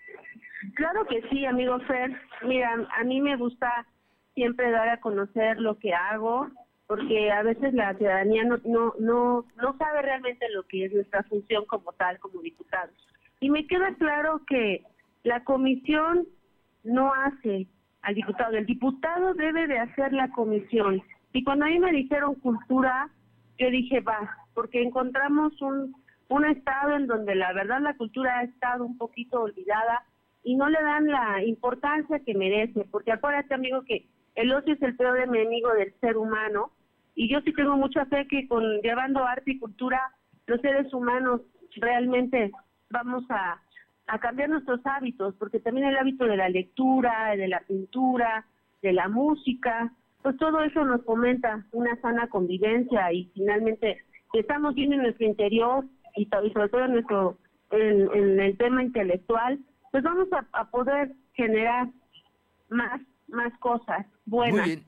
Claro 0.75 1.05
que 1.07 1.23
sí, 1.31 1.45
amigo 1.45 1.79
Fer. 1.81 2.21
Mira, 2.43 2.75
a 2.97 3.05
mí 3.05 3.21
me 3.21 3.37
gusta 3.37 3.87
siempre 4.35 4.71
dar 4.71 4.89
a 4.89 5.01
conocer 5.01 5.59
lo 5.61 5.79
que 5.79 5.95
hago, 5.95 6.49
porque 6.87 7.31
a 7.31 7.43
veces 7.43 7.75
la 7.75 7.95
ciudadanía 7.95 8.45
no, 8.45 8.59
no, 8.65 8.95
no, 8.99 9.45
no 9.57 9.79
sabe 9.79 10.03
realmente 10.03 10.49
lo 10.51 10.65
que 10.65 10.87
es 10.87 10.93
nuestra 10.93 11.23
función 11.25 11.65
como 11.67 11.93
tal, 11.93 12.19
como 12.19 12.41
diputados. 12.41 12.95
Y 13.41 13.51
me 13.51 13.67
queda 13.67 13.95
claro 13.95 14.41
que 14.47 14.83
la 15.23 15.45
comisión 15.45 16.27
no 16.85 17.13
hace 17.13 17.67
al 18.03 18.15
diputado, 18.15 18.57
el 18.57 18.67
diputado 18.67 19.35
debe 19.35 19.67
de 19.67 19.79
hacer 19.79 20.13
la 20.13 20.31
comisión. 20.31 21.03
Y 21.33 21.45
cuando 21.45 21.67
a 21.67 21.69
mí 21.69 21.79
me 21.79 21.93
dijeron 21.93 22.35
cultura, 22.37 23.11
yo 23.59 23.71
dije, 23.71 24.01
va, 24.01 24.37
porque 24.55 24.83
encontramos 24.83 25.61
un, 25.61 25.95
un 26.29 26.45
estado 26.47 26.97
en 26.97 27.07
donde 27.07 27.35
la 27.35 27.53
verdad 27.53 27.81
la 27.81 27.97
cultura 27.97 28.39
ha 28.39 28.45
estado 28.45 28.85
un 28.85 28.97
poquito 28.97 29.43
olvidada 29.43 30.05
y 30.49 30.55
no 30.55 30.67
le 30.67 30.83
dan 30.83 31.07
la 31.09 31.45
importancia 31.45 32.21
que 32.21 32.33
merece, 32.33 32.87
porque 32.91 33.13
acuérdate 33.13 33.53
amigo 33.53 33.83
que 33.83 34.07
el 34.35 34.51
ocio 34.51 34.73
es 34.73 34.81
el 34.81 34.97
peor 34.97 35.21
enemigo 35.21 35.71
del 35.75 35.93
ser 36.01 36.17
humano 36.17 36.71
y 37.15 37.29
yo 37.29 37.43
sí 37.43 37.53
tengo 37.53 37.77
mucha 37.77 38.07
fe 38.07 38.27
que 38.27 38.49
con 38.49 38.63
llevando 38.81 39.27
arte 39.27 39.51
y 39.51 39.59
cultura 39.59 40.01
los 40.47 40.59
seres 40.63 40.91
humanos 40.95 41.43
realmente 41.77 42.51
vamos 42.89 43.25
a, 43.29 43.61
a 44.07 44.19
cambiar 44.21 44.49
nuestros 44.49 44.81
hábitos, 44.87 45.35
porque 45.35 45.61
también 45.61 45.89
el 45.89 45.99
hábito 45.99 46.25
de 46.25 46.39
la 46.39 46.49
lectura, 46.49 47.37
de 47.37 47.49
la 47.49 47.61
pintura, 47.69 48.47
de 48.81 48.95
la 48.95 49.07
música, 49.07 49.93
pues 50.23 50.35
todo 50.39 50.63
eso 50.63 50.83
nos 50.83 51.05
fomenta 51.05 51.63
una 51.73 51.95
sana 52.01 52.27
convivencia 52.29 53.13
y 53.13 53.27
finalmente 53.35 53.99
estamos 54.33 54.75
bien 54.75 54.95
en 54.95 55.03
nuestro 55.03 55.27
interior 55.27 55.85
y, 56.17 56.25
sobre 56.25 56.71
todo 56.71 56.87
en 56.87 56.93
nuestro 56.93 57.37
en, 57.71 58.41
el 58.41 58.57
tema 58.57 58.83
intelectual, 58.83 59.59
pues 59.91 60.03
vamos 60.03 60.29
a, 60.53 60.65
poder 60.71 61.15
generar 61.35 61.89
más 62.69 63.01
más 63.29 63.53
cosas 63.59 64.07
buenas 64.25 64.79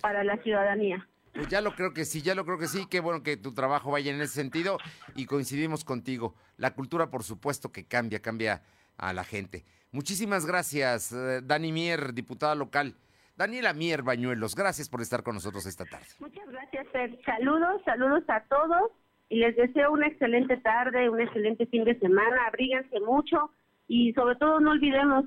para 0.00 0.24
la 0.24 0.36
ciudadanía. 0.42 1.06
Pues 1.32 1.48
ya 1.48 1.62
lo 1.62 1.74
creo 1.74 1.94
que 1.94 2.04
sí, 2.04 2.20
ya 2.20 2.34
lo 2.34 2.44
creo 2.44 2.58
que 2.58 2.66
sí. 2.66 2.86
Qué 2.90 3.00
bueno 3.00 3.22
que 3.22 3.38
tu 3.38 3.54
trabajo 3.54 3.90
vaya 3.90 4.12
en 4.12 4.20
ese 4.20 4.34
sentido 4.34 4.76
y 5.14 5.24
coincidimos 5.24 5.84
contigo. 5.84 6.34
La 6.58 6.74
cultura, 6.74 7.08
por 7.08 7.22
supuesto, 7.22 7.72
que 7.72 7.86
cambia, 7.86 8.20
cambia 8.20 8.62
a 8.98 9.14
la 9.14 9.24
gente. 9.24 9.64
Muchísimas 9.90 10.44
gracias, 10.46 11.12
eh, 11.12 11.40
Dani 11.42 11.72
Mier, 11.72 12.12
diputada 12.12 12.54
local. 12.54 12.96
Daniela 13.36 13.72
Mier 13.72 14.02
Bañuelos, 14.02 14.54
gracias 14.54 14.88
por 14.90 15.00
estar 15.00 15.22
con 15.22 15.34
nosotros 15.34 15.64
esta 15.64 15.86
tarde. 15.86 16.06
Muchas 16.20 16.46
gracias, 16.48 16.86
Fer. 16.88 17.18
Saludos, 17.24 17.80
saludos 17.84 18.24
a 18.28 18.40
todos 18.44 18.92
y 19.30 19.38
les 19.38 19.56
deseo 19.56 19.92
una 19.92 20.06
excelente 20.06 20.58
tarde, 20.58 21.08
un 21.08 21.20
excelente 21.20 21.66
fin 21.66 21.84
de 21.84 21.98
semana. 21.98 22.46
Abríguense 22.46 23.00
mucho 23.00 23.50
y 23.88 24.12
sobre 24.12 24.36
todo 24.36 24.60
no 24.60 24.70
olvidemos 24.72 25.24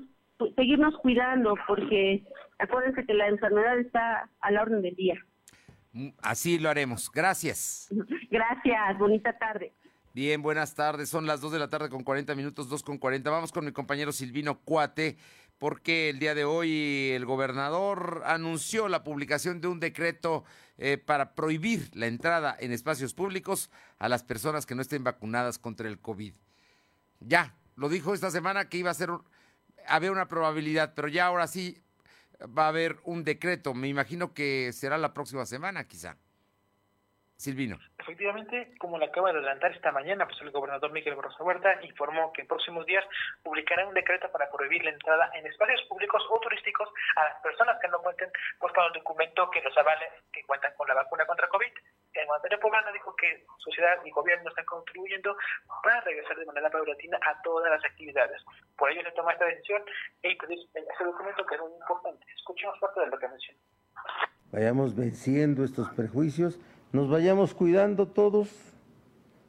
seguirnos 0.54 0.94
cuidando 0.98 1.54
porque 1.66 2.24
acuérdense 2.58 3.04
que 3.06 3.14
la 3.14 3.28
enfermedad 3.28 3.78
está 3.78 4.28
a 4.40 4.50
la 4.50 4.62
orden 4.62 4.82
del 4.82 4.94
día. 4.94 5.14
Mm, 5.92 6.08
así 6.22 6.58
lo 6.58 6.68
haremos. 6.68 7.10
Gracias. 7.10 7.88
Gracias. 8.30 8.98
Bonita 8.98 9.36
tarde. 9.38 9.72
Bien, 10.12 10.40
buenas 10.40 10.74
tardes. 10.74 11.10
Son 11.10 11.26
las 11.26 11.42
2 11.42 11.52
de 11.52 11.58
la 11.58 11.68
tarde 11.68 11.90
con 11.90 12.02
40 12.02 12.34
minutos, 12.34 12.70
2 12.70 12.82
con 12.82 12.96
40. 12.96 13.28
Vamos 13.30 13.52
con 13.52 13.66
mi 13.66 13.72
compañero 13.72 14.12
Silvino 14.12 14.60
Cuate, 14.60 15.18
porque 15.58 16.08
el 16.08 16.18
día 16.18 16.34
de 16.34 16.44
hoy 16.44 17.10
el 17.12 17.26
gobernador 17.26 18.22
anunció 18.24 18.88
la 18.88 19.04
publicación 19.04 19.60
de 19.60 19.68
un 19.68 19.78
decreto 19.78 20.44
eh, 20.78 20.96
para 20.96 21.34
prohibir 21.34 21.90
la 21.94 22.06
entrada 22.06 22.56
en 22.58 22.72
espacios 22.72 23.12
públicos 23.12 23.70
a 23.98 24.08
las 24.08 24.22
personas 24.22 24.64
que 24.64 24.74
no 24.74 24.80
estén 24.80 25.04
vacunadas 25.04 25.58
contra 25.58 25.86
el 25.86 25.98
COVID. 25.98 26.32
Ya, 27.20 27.54
lo 27.76 27.88
dijo 27.88 28.14
esta 28.14 28.30
semana 28.30 28.68
que 28.68 28.78
iba 28.78 28.90
a 28.90 28.94
ser, 28.94 29.10
había 29.86 30.10
una 30.10 30.28
probabilidad, 30.28 30.94
pero 30.94 31.08
ya 31.08 31.26
ahora 31.26 31.46
sí 31.46 31.82
va 32.40 32.64
a 32.64 32.68
haber 32.68 32.98
un 33.04 33.24
decreto. 33.24 33.74
Me 33.74 33.88
imagino 33.88 34.34
que 34.34 34.72
será 34.72 34.98
la 34.98 35.14
próxima 35.14 35.46
semana, 35.46 35.86
quizá. 35.86 36.16
Silvino. 37.36 37.76
Efectivamente, 37.98 38.72
como 38.78 38.98
le 38.98 39.06
acaba 39.06 39.30
de 39.30 39.38
adelantar 39.38 39.72
esta 39.72 39.92
mañana, 39.92 40.26
pues 40.26 40.40
el 40.40 40.50
gobernador 40.50 40.90
Miguel 40.92 41.16
Barroso 41.16 41.44
Huerta 41.44 41.76
informó 41.82 42.32
que 42.32 42.42
en 42.42 42.48
próximos 42.48 42.86
días 42.86 43.04
publicará 43.42 43.86
un 43.86 43.92
decreto 43.92 44.30
para 44.32 44.50
prohibir 44.50 44.82
la 44.84 44.90
entrada 44.90 45.30
en 45.34 45.46
espacios 45.46 45.82
públicos 45.88 46.22
o 46.30 46.40
turísticos 46.40 46.88
a 47.16 47.24
las 47.24 47.42
personas 47.42 47.78
que 47.80 47.88
no 47.88 47.98
cuenten 48.00 48.30
pues, 48.58 48.72
con 48.72 48.84
el 48.84 48.92
documento 48.92 49.50
que 49.50 49.60
los 49.60 49.76
avale 49.76 50.06
que 50.32 50.44
cuentan 50.44 50.72
con 50.76 50.88
la 50.88 50.94
vacuna 50.94 51.26
contra 51.26 51.48
COVID. 51.48 51.72
El 52.14 52.26
mandatario 52.26 52.60
poblano 52.60 52.90
dijo 52.92 53.14
que 53.16 53.44
sociedad 53.58 53.98
y 54.04 54.10
gobierno 54.10 54.48
están 54.48 54.64
contribuyendo 54.64 55.36
para 55.82 56.00
regresar 56.00 56.36
de 56.38 56.46
manera 56.46 56.70
paulatina 56.70 57.18
a 57.20 57.42
todas 57.42 57.70
las 57.70 57.84
actividades. 57.84 58.42
Por 58.78 58.90
ello 58.90 59.02
se 59.02 59.12
toma 59.12 59.32
esta 59.32 59.44
decisión 59.44 59.82
y 60.22 60.34
pedir 60.36 60.58
ese 60.72 61.04
documento 61.04 61.44
que 61.44 61.56
es 61.56 61.60
muy 61.60 61.72
importante. 61.72 62.24
Escuchemos 62.34 62.78
parte 62.78 63.00
de 63.00 63.08
lo 63.08 63.18
que 63.18 63.28
mencionó. 63.28 63.58
Vayamos 64.52 64.96
venciendo 64.96 65.64
estos 65.64 65.90
prejuicios 65.90 66.58
nos 66.96 67.10
vayamos 67.10 67.52
cuidando 67.52 68.08
todos, 68.08 68.48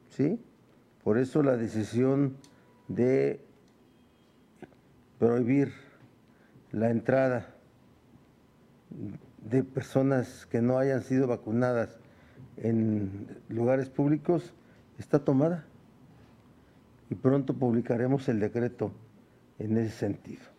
¿sí? 0.10 0.38
Por 1.02 1.18
eso 1.18 1.42
la 1.44 1.56
decisión 1.56 2.36
de 2.90 3.40
prohibir 5.18 5.72
la 6.74 6.90
entrada 6.90 7.56
de 9.50 9.64
personas 9.64 10.46
que 10.48 10.62
no 10.62 10.78
hayan 10.78 11.04
sido 11.04 11.26
vacunadas 11.26 11.98
en 12.58 13.40
lugares 13.48 13.88
públicos 13.88 14.54
está 15.00 15.20
tomada 15.20 15.64
y 17.10 17.16
pronto 17.16 17.54
publicaremos 17.54 18.28
el 18.28 18.42
decreto 18.42 18.92
en 19.58 19.78
ese 19.78 19.92
sentido 19.92 20.57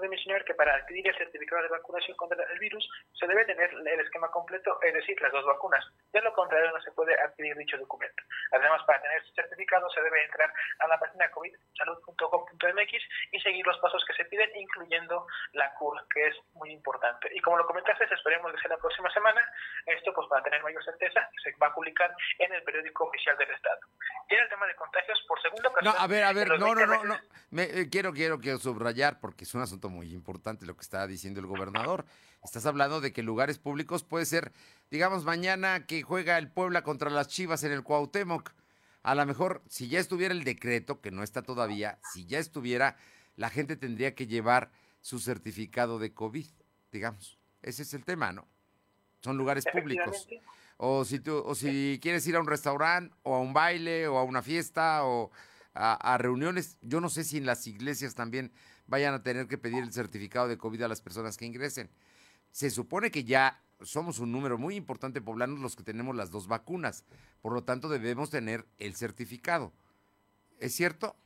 de 0.00 0.08
mencionar 0.08 0.44
que 0.44 0.54
para 0.54 0.74
adquirir 0.74 1.06
el 1.08 1.16
certificado 1.16 1.62
de 1.62 1.68
vacunación 1.68 2.16
contra 2.16 2.42
el 2.44 2.58
virus 2.58 2.88
se 3.12 3.26
debe 3.26 3.44
tener 3.44 3.70
el 3.72 4.00
esquema 4.00 4.30
completo, 4.30 4.78
es 4.82 4.94
decir, 4.94 5.20
las 5.20 5.32
dos 5.32 5.44
vacunas. 5.44 5.84
De 6.12 6.20
lo 6.20 6.32
contrario, 6.32 6.70
no 6.72 6.80
se 6.80 6.92
puede 6.92 7.14
adquirir 7.20 7.56
dicho 7.56 7.78
documento. 7.78 8.22
Además, 8.52 8.82
para 8.86 9.00
tener 9.02 9.18
este 9.18 9.42
certificado 9.42 9.88
se 9.90 10.02
debe 10.02 10.24
entrar 10.24 10.52
a 10.78 10.88
la 10.88 10.98
página 10.98 11.30
covidsalud.gov.mx 11.30 12.92
y 13.32 13.40
seguir 13.40 13.66
los 13.66 13.78
pasos 13.78 14.04
que 14.06 14.14
se 14.14 14.24
piden, 14.26 14.50
incluyendo 14.56 15.26
la 15.52 15.72
CUR, 15.74 16.06
que 16.12 16.28
es 16.28 16.36
muy 16.54 16.70
importante. 16.70 17.28
Y 17.32 17.40
como 17.40 17.58
lo 17.58 17.66
comentaste, 17.66 18.04
esperemos 18.04 18.52
que 18.52 18.58
sea 18.58 18.70
la 18.70 18.78
próxima 18.78 19.10
semana. 19.12 19.40
Esto, 19.86 20.12
pues, 20.14 20.28
para 20.28 20.42
tener 20.42 20.62
mayor 20.62 20.84
certeza, 20.84 21.28
se 21.42 21.52
va 21.62 21.68
a 21.68 21.74
publicar 21.74 22.14
en 22.38 22.52
el 22.52 22.62
periódico 22.62 23.04
oficial 23.04 23.36
del 23.38 23.50
Estado. 23.50 23.80
Y 24.28 24.34
en 24.34 24.40
el 24.40 24.48
tema 24.48 24.66
de 24.66 24.74
contagios, 24.74 25.24
por 25.28 25.40
segunda 25.40 25.68
ocasión... 25.68 25.94
No, 25.94 26.00
a 26.00 26.06
ver, 26.06 26.24
a 26.24 26.32
ver, 26.32 26.48
no, 26.58 26.74
no, 26.74 26.86
no, 26.86 27.04
no. 27.04 27.18
Me, 27.50 27.64
eh, 27.64 27.88
quiero, 27.90 28.12
quiero, 28.12 28.38
quiero 28.38 28.58
subrayar, 28.58 29.20
porque 29.20 29.44
es 29.44 29.54
un 29.54 29.62
asunto 29.62 29.85
muy 29.88 30.12
importante 30.12 30.66
lo 30.66 30.76
que 30.76 30.82
está 30.82 31.06
diciendo 31.06 31.40
el 31.40 31.46
gobernador. 31.46 32.04
Estás 32.42 32.66
hablando 32.66 33.00
de 33.00 33.12
que 33.12 33.22
lugares 33.22 33.58
públicos 33.58 34.04
puede 34.04 34.26
ser, 34.26 34.52
digamos, 34.90 35.24
mañana 35.24 35.86
que 35.86 36.02
juega 36.02 36.38
el 36.38 36.50
Puebla 36.50 36.82
contra 36.82 37.10
las 37.10 37.28
Chivas 37.28 37.64
en 37.64 37.72
el 37.72 37.82
Cuauhtémoc. 37.82 38.52
A 39.02 39.14
lo 39.14 39.26
mejor, 39.26 39.62
si 39.68 39.88
ya 39.88 40.00
estuviera 40.00 40.34
el 40.34 40.44
decreto, 40.44 41.00
que 41.00 41.10
no 41.10 41.22
está 41.22 41.42
todavía, 41.42 41.98
si 42.12 42.26
ya 42.26 42.38
estuviera, 42.38 42.96
la 43.36 43.50
gente 43.50 43.76
tendría 43.76 44.14
que 44.14 44.26
llevar 44.26 44.70
su 45.00 45.18
certificado 45.18 45.98
de 45.98 46.12
COVID, 46.12 46.46
digamos. 46.92 47.38
Ese 47.62 47.82
es 47.82 47.94
el 47.94 48.04
tema, 48.04 48.32
¿no? 48.32 48.46
Son 49.20 49.36
lugares 49.36 49.64
públicos. 49.72 50.26
O 50.76 51.04
si, 51.04 51.20
tú, 51.20 51.42
o 51.44 51.54
si 51.54 51.98
quieres 52.02 52.26
ir 52.26 52.36
a 52.36 52.40
un 52.40 52.46
restaurante, 52.46 53.14
o 53.22 53.34
a 53.34 53.40
un 53.40 53.52
baile, 53.52 54.08
o 54.08 54.18
a 54.18 54.24
una 54.24 54.42
fiesta, 54.42 55.04
o 55.04 55.30
a 55.74 56.16
reuniones, 56.16 56.78
yo 56.80 57.00
no 57.00 57.10
sé 57.10 57.22
si 57.22 57.36
en 57.36 57.44
las 57.44 57.66
iglesias 57.66 58.14
también 58.14 58.50
vayan 58.86 59.14
a 59.14 59.22
tener 59.22 59.46
que 59.46 59.58
pedir 59.58 59.82
el 59.82 59.92
certificado 59.92 60.48
de 60.48 60.58
COVID 60.58 60.82
a 60.82 60.88
las 60.88 61.00
personas 61.00 61.36
que 61.36 61.46
ingresen. 61.46 61.90
Se 62.50 62.70
supone 62.70 63.10
que 63.10 63.24
ya 63.24 63.62
somos 63.82 64.18
un 64.18 64.32
número 64.32 64.58
muy 64.58 64.74
importante 64.74 65.20
poblanos 65.20 65.60
los 65.60 65.76
que 65.76 65.82
tenemos 65.82 66.16
las 66.16 66.30
dos 66.30 66.46
vacunas, 66.46 67.04
por 67.42 67.52
lo 67.52 67.64
tanto 67.64 67.88
debemos 67.88 68.30
tener 68.30 68.66
el 68.78 68.94
certificado. 68.96 69.72
¿Es 70.58 70.74
cierto? 70.74 71.16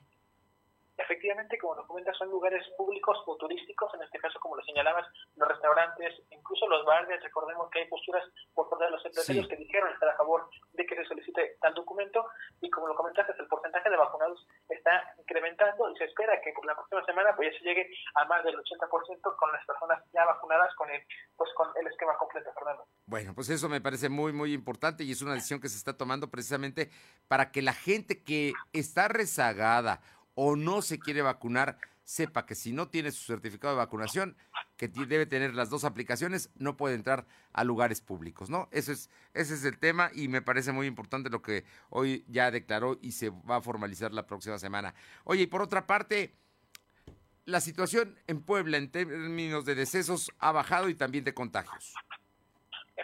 Efectivamente, 1.11 1.58
como 1.58 1.74
nos 1.74 1.86
comentas, 1.86 2.16
son 2.16 2.30
lugares 2.30 2.62
públicos 2.76 3.18
o 3.26 3.36
turísticos, 3.36 3.92
en 3.94 4.02
este 4.02 4.18
caso, 4.18 4.38
como 4.38 4.54
lo 4.54 4.62
señalabas, 4.62 5.06
los 5.34 5.48
restaurantes, 5.48 6.14
incluso 6.30 6.68
los 6.68 6.86
bares, 6.86 7.20
recordemos 7.22 7.68
que 7.70 7.80
hay 7.80 7.88
posturas 7.88 8.22
por 8.54 8.70
parte 8.70 8.84
de 8.84 8.90
los 8.92 9.04
empresarios 9.04 9.48
que 9.48 9.56
dijeron 9.56 9.92
estar 9.92 10.08
a 10.08 10.16
favor 10.16 10.48
de 10.72 10.86
que 10.86 10.94
se 10.94 11.04
solicite 11.04 11.58
tal 11.61 11.74
documento, 11.74 12.26
y 12.61 12.70
como 12.70 12.86
lo 12.86 12.94
comentaste, 12.94 13.34
el 13.38 13.48
porcentaje 13.48 13.90
de 13.90 13.96
vacunados 13.96 14.46
está 14.68 15.14
incrementando 15.18 15.90
y 15.90 15.96
se 15.96 16.04
espera 16.04 16.40
que 16.40 16.52
por 16.52 16.64
la 16.64 16.76
próxima 16.76 17.04
semana 17.04 17.34
pues 17.34 17.52
ya 17.52 17.58
se 17.58 17.64
llegue 17.64 17.90
a 18.14 18.24
más 18.26 18.44
del 18.44 18.56
80% 18.56 19.36
con 19.36 19.52
las 19.52 19.66
personas 19.66 20.04
ya 20.12 20.24
vacunadas 20.24 20.72
con 20.76 20.88
el, 20.90 21.02
pues, 21.36 21.50
con 21.56 21.68
el 21.80 21.86
esquema 21.88 22.16
completo, 22.18 22.52
Fernando. 22.54 22.86
Bueno, 23.06 23.34
pues 23.34 23.50
eso 23.50 23.68
me 23.68 23.80
parece 23.80 24.08
muy, 24.08 24.32
muy 24.32 24.52
importante 24.52 25.02
y 25.02 25.11
es 25.11 25.22
una 25.22 25.34
decisión 25.34 25.61
que 25.61 25.68
se 25.68 25.76
está 25.76 25.96
tomando 25.96 26.30
precisamente 26.30 26.90
para 27.26 27.50
que 27.50 27.62
la 27.62 27.72
gente 27.72 28.22
que 28.22 28.52
está 28.72 29.08
rezagada 29.08 30.00
o 30.43 30.57
no 30.57 30.80
se 30.80 30.99
quiere 30.99 31.20
vacunar, 31.20 31.76
sepa 32.03 32.47
que 32.47 32.55
si 32.55 32.72
no 32.72 32.88
tiene 32.88 33.12
su 33.12 33.24
certificado 33.24 33.74
de 33.74 33.78
vacunación, 33.78 34.38
que 34.78 34.88
debe 34.88 35.26
tener 35.26 35.55
las 35.55 35.68
dos 35.68 35.84
aplicaciones, 35.84 36.49
no 36.57 36.78
puede 36.78 36.95
entrar 36.95 37.26
a 37.53 37.62
lugares 37.62 38.01
públicos, 38.01 38.49
¿no? 38.49 38.66
Eso 38.70 38.91
es, 38.91 39.11
ese 39.34 39.53
es 39.53 39.64
el 39.64 39.78
tema 39.78 40.11
y 40.14 40.28
me 40.28 40.41
parece 40.41 40.72
muy 40.72 40.86
importante 40.86 41.28
lo 41.28 41.43
que 41.43 41.66
hoy 41.91 42.24
ya 42.26 42.51
declaró 42.51 42.99
y 43.03 43.12
se 43.12 43.28
va 43.28 43.57
a 43.57 43.61
formalizar 43.61 44.14
la 44.14 44.26
próxima 44.26 44.59
semana. 44.59 44.95
Oye, 45.24 45.43
y 45.43 45.47
por 45.47 45.61
otra 45.61 45.86
parte, 45.86 46.32
la 47.45 47.61
situación 47.61 48.18
en 48.26 48.41
Puebla 48.41 48.78
en 48.78 48.91
términos 48.91 49.66
de 49.66 49.74
decesos 49.74 50.32
ha 50.38 50.53
bajado 50.53 50.88
y 50.88 50.95
también 50.95 51.24
de 51.24 51.34
contagios. 51.34 51.93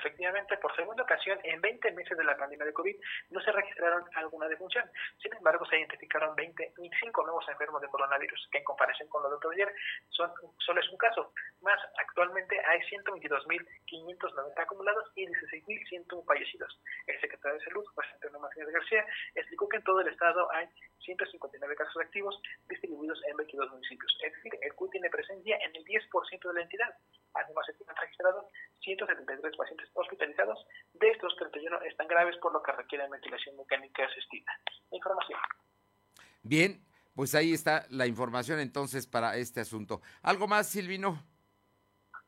Efectivamente, 0.06 0.56
por 0.58 0.74
segunda 0.76 1.02
ocasión, 1.02 1.36
en 1.42 1.60
20 1.60 1.90
meses 1.90 2.16
de 2.16 2.22
la 2.22 2.36
pandemia 2.36 2.64
de 2.64 2.72
COVID, 2.72 2.94
no 3.30 3.40
se 3.40 3.50
registraron 3.50 4.04
alguna 4.14 4.46
defunción. 4.46 4.88
Sin 5.20 5.34
embargo, 5.34 5.66
se 5.66 5.78
identificaron 5.78 6.36
20, 6.36 6.74
25 6.76 7.24
nuevos 7.24 7.44
enfermos 7.48 7.82
de 7.82 7.88
coronavirus, 7.88 8.48
que 8.52 8.58
en 8.58 8.64
comparación 8.64 9.08
con 9.08 9.24
lo 9.24 9.30
de 9.30 9.34
otro 9.34 9.50
ayer, 9.50 9.68
son, 10.10 10.30
solo 10.58 10.80
es 10.80 10.88
un 10.90 10.98
caso. 10.98 11.32
Más, 11.60 11.80
actualmente 11.98 12.56
hay 12.66 12.78
122.590 12.82 14.62
acumulados 14.62 15.10
y 15.16 15.26
16.101 15.26 16.24
fallecidos. 16.24 16.80
El 17.08 17.20
secretario 17.20 17.58
de 17.58 17.64
Salud, 17.64 17.84
José 17.92 18.08
Antonio 18.14 18.38
Martínez 18.38 18.68
García, 18.70 19.04
explicó 19.34 19.68
que 19.68 19.78
en 19.78 19.82
todo 19.82 20.02
el 20.02 20.08
estado 20.08 20.48
hay 20.52 20.68
159 21.00 21.74
casos 21.74 21.96
activos 22.00 22.40
distribuidos 22.68 23.20
en 23.28 23.36
22 23.36 23.72
municipios. 23.72 24.16
Es 24.22 24.32
decir, 24.34 24.52
el 24.62 24.72
CUI 24.74 24.90
tiene 24.90 25.10
presencia 25.10 25.56
en 25.56 25.74
el 25.74 25.84
10% 25.84 26.48
de 26.48 26.54
la 26.54 26.62
entidad. 26.62 26.94
Además, 27.34 27.66
se 27.66 27.72
han 27.86 27.96
registrado 27.96 28.48
173 28.80 29.56
pacientes 29.56 29.90
hospitalizados. 29.96 30.66
De 30.94 31.08
estos, 31.10 31.34
31 31.36 31.80
están 31.82 32.06
graves, 32.08 32.36
por 32.38 32.52
lo 32.52 32.62
que 32.62 32.72
requieren 32.72 33.10
ventilación 33.10 33.56
mecánica 33.56 34.04
asistida. 34.04 34.52
Información. 34.90 35.40
Bien, 36.42 36.80
pues 37.14 37.34
ahí 37.34 37.52
está 37.52 37.86
la 37.90 38.06
información 38.06 38.60
entonces 38.60 39.06
para 39.06 39.36
este 39.36 39.60
asunto. 39.60 40.00
¿Algo 40.22 40.46
más, 40.46 40.68
Silvino? 40.68 41.22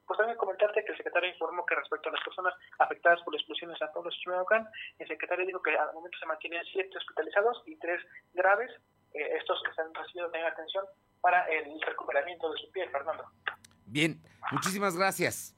Pues 0.06 0.16
también 0.16 0.38
comentarte 0.38 0.82
que 0.84 0.92
el 0.92 0.96
secretario 0.96 1.28
informó 1.30 1.66
que 1.66 1.74
respecto 1.74 2.08
a 2.08 2.12
las 2.12 2.24
personas 2.24 2.54
afectadas 2.78 3.20
por 3.22 3.34
la 3.34 3.38
explosión 3.38 3.70
en 3.70 3.76
San 3.76 3.92
Pablo 3.92 4.10
Chimalhuacán, 4.10 4.66
el 4.98 5.06
secretario 5.06 5.44
dijo 5.44 5.62
que 5.62 5.76
al 5.76 5.92
momento 5.92 6.16
se 6.18 6.26
mantienen 6.26 6.64
siete 6.72 6.96
hospitalizados 6.96 7.62
y 7.66 7.76
tres 7.76 8.00
graves. 8.32 8.70
Eh, 9.12 9.36
estos 9.38 9.62
que 9.62 9.70
están 9.70 9.92
recibiendo 9.94 10.30
también 10.30 10.52
atención 10.52 10.84
para 11.20 11.44
el 11.48 11.80
recuperamiento 11.82 12.50
de 12.50 12.58
su 12.58 12.70
piel, 12.72 12.90
Fernando. 12.90 13.24
Bien, 13.86 14.20
muchísimas 14.52 14.96
gracias. 14.96 15.54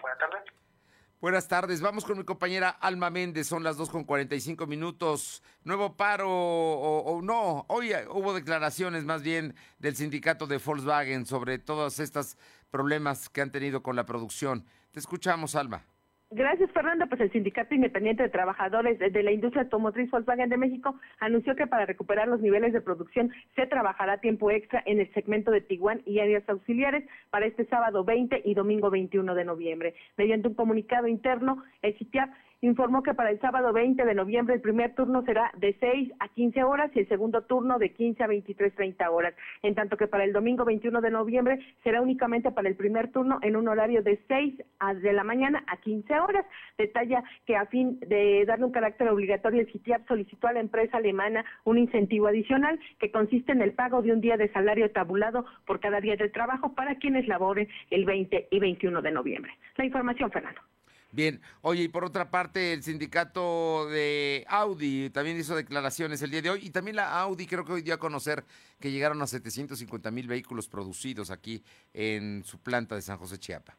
Buenas 0.00 0.18
tardes. 0.18 0.61
Buenas 1.22 1.46
tardes, 1.46 1.80
vamos 1.80 2.04
con 2.04 2.18
mi 2.18 2.24
compañera 2.24 2.68
Alma 2.68 3.08
Méndez, 3.08 3.46
son 3.46 3.62
las 3.62 3.76
2 3.76 3.90
con 3.90 4.02
45 4.02 4.66
minutos. 4.66 5.40
Nuevo 5.62 5.96
paro 5.96 6.28
o, 6.28 6.98
o, 6.98 7.22
no, 7.22 7.64
hoy 7.68 7.92
hubo 8.10 8.34
declaraciones 8.34 9.04
más 9.04 9.22
bien 9.22 9.54
del 9.78 9.94
sindicato 9.94 10.48
de 10.48 10.58
Volkswagen 10.58 11.24
sobre 11.24 11.60
todos 11.60 12.00
estos 12.00 12.36
problemas 12.72 13.28
que 13.28 13.40
han 13.40 13.52
tenido 13.52 13.84
con 13.84 13.94
la 13.94 14.04
producción. 14.04 14.66
Te 14.90 14.98
escuchamos, 14.98 15.54
Alma. 15.54 15.84
Gracias, 16.34 16.70
Fernando. 16.70 17.06
Pues 17.08 17.20
el 17.20 17.30
Sindicato 17.30 17.74
Independiente 17.74 18.22
de 18.22 18.30
Trabajadores 18.30 18.98
de 18.98 19.22
la 19.22 19.32
Industria 19.32 19.64
Automotriz 19.64 20.10
Volkswagen 20.10 20.48
de 20.48 20.56
México 20.56 20.98
anunció 21.20 21.54
que 21.54 21.66
para 21.66 21.84
recuperar 21.84 22.26
los 22.26 22.40
niveles 22.40 22.72
de 22.72 22.80
producción 22.80 23.30
se 23.54 23.66
trabajará 23.66 24.16
tiempo 24.16 24.50
extra 24.50 24.82
en 24.86 24.98
el 24.98 25.12
segmento 25.12 25.50
de 25.50 25.60
Tiguan 25.60 26.00
y 26.06 26.20
áreas 26.20 26.48
auxiliares 26.48 27.04
para 27.28 27.44
este 27.44 27.66
sábado 27.66 28.02
20 28.04 28.40
y 28.46 28.54
domingo 28.54 28.88
21 28.88 29.34
de 29.34 29.44
noviembre. 29.44 29.94
Mediante 30.16 30.48
un 30.48 30.54
comunicado 30.54 31.06
interno, 31.06 31.62
el 31.82 31.98
CITIAP 31.98 32.30
informó 32.62 33.02
que 33.02 33.12
para 33.12 33.30
el 33.30 33.40
sábado 33.40 33.72
20 33.72 34.04
de 34.04 34.14
noviembre 34.14 34.54
el 34.54 34.60
primer 34.60 34.94
turno 34.94 35.22
será 35.24 35.50
de 35.58 35.76
6 35.78 36.12
a 36.20 36.28
15 36.28 36.62
horas 36.62 36.90
y 36.94 37.00
el 37.00 37.08
segundo 37.08 37.42
turno 37.42 37.78
de 37.78 37.92
15 37.92 38.22
a 38.22 38.28
23.30 38.28 39.10
horas, 39.10 39.34
en 39.62 39.74
tanto 39.74 39.96
que 39.96 40.06
para 40.06 40.24
el 40.24 40.32
domingo 40.32 40.64
21 40.64 41.00
de 41.00 41.10
noviembre 41.10 41.58
será 41.82 42.00
únicamente 42.00 42.52
para 42.52 42.68
el 42.68 42.76
primer 42.76 43.10
turno 43.10 43.38
en 43.42 43.56
un 43.56 43.68
horario 43.68 44.02
de 44.02 44.20
6 44.28 44.62
a 44.78 44.94
de 44.94 45.12
la 45.12 45.24
mañana 45.24 45.64
a 45.66 45.76
15 45.78 46.20
horas. 46.20 46.46
Detalla 46.78 47.24
que 47.46 47.56
a 47.56 47.66
fin 47.66 47.98
de 48.00 48.44
darle 48.46 48.64
un 48.64 48.72
carácter 48.72 49.08
obligatorio 49.08 49.60
el 49.60 49.72
CITIAP 49.72 50.06
solicitó 50.06 50.46
a 50.46 50.52
la 50.52 50.60
empresa 50.60 50.98
alemana 50.98 51.44
un 51.64 51.78
incentivo 51.78 52.28
adicional 52.28 52.78
que 53.00 53.10
consiste 53.10 53.52
en 53.52 53.62
el 53.62 53.72
pago 53.72 54.02
de 54.02 54.12
un 54.12 54.20
día 54.20 54.36
de 54.36 54.52
salario 54.52 54.90
tabulado 54.92 55.44
por 55.66 55.80
cada 55.80 56.00
día 56.00 56.16
de 56.16 56.28
trabajo 56.28 56.74
para 56.74 56.94
quienes 56.94 57.26
laboren 57.26 57.68
el 57.90 58.04
20 58.04 58.48
y 58.50 58.58
21 58.60 59.02
de 59.02 59.10
noviembre. 59.10 59.52
La 59.76 59.84
información, 59.84 60.30
Fernando. 60.30 60.60
Bien, 61.14 61.42
oye, 61.60 61.82
y 61.82 61.88
por 61.88 62.06
otra 62.06 62.30
parte, 62.30 62.72
el 62.72 62.82
sindicato 62.82 63.86
de 63.90 64.46
Audi 64.48 65.10
también 65.10 65.38
hizo 65.38 65.54
declaraciones 65.54 66.22
el 66.22 66.30
día 66.30 66.40
de 66.40 66.48
hoy 66.48 66.60
y 66.62 66.70
también 66.70 66.96
la 66.96 67.20
Audi 67.20 67.46
creo 67.46 67.66
que 67.66 67.72
hoy 67.72 67.82
dio 67.82 67.92
a 67.92 67.98
conocer 67.98 68.46
que 68.80 68.90
llegaron 68.90 69.20
a 69.20 69.26
750 69.26 70.10
mil 70.10 70.26
vehículos 70.26 70.68
producidos 70.68 71.30
aquí 71.30 71.62
en 71.92 72.42
su 72.44 72.58
planta 72.60 72.94
de 72.94 73.02
San 73.02 73.18
José 73.18 73.38
Chiapa. 73.38 73.76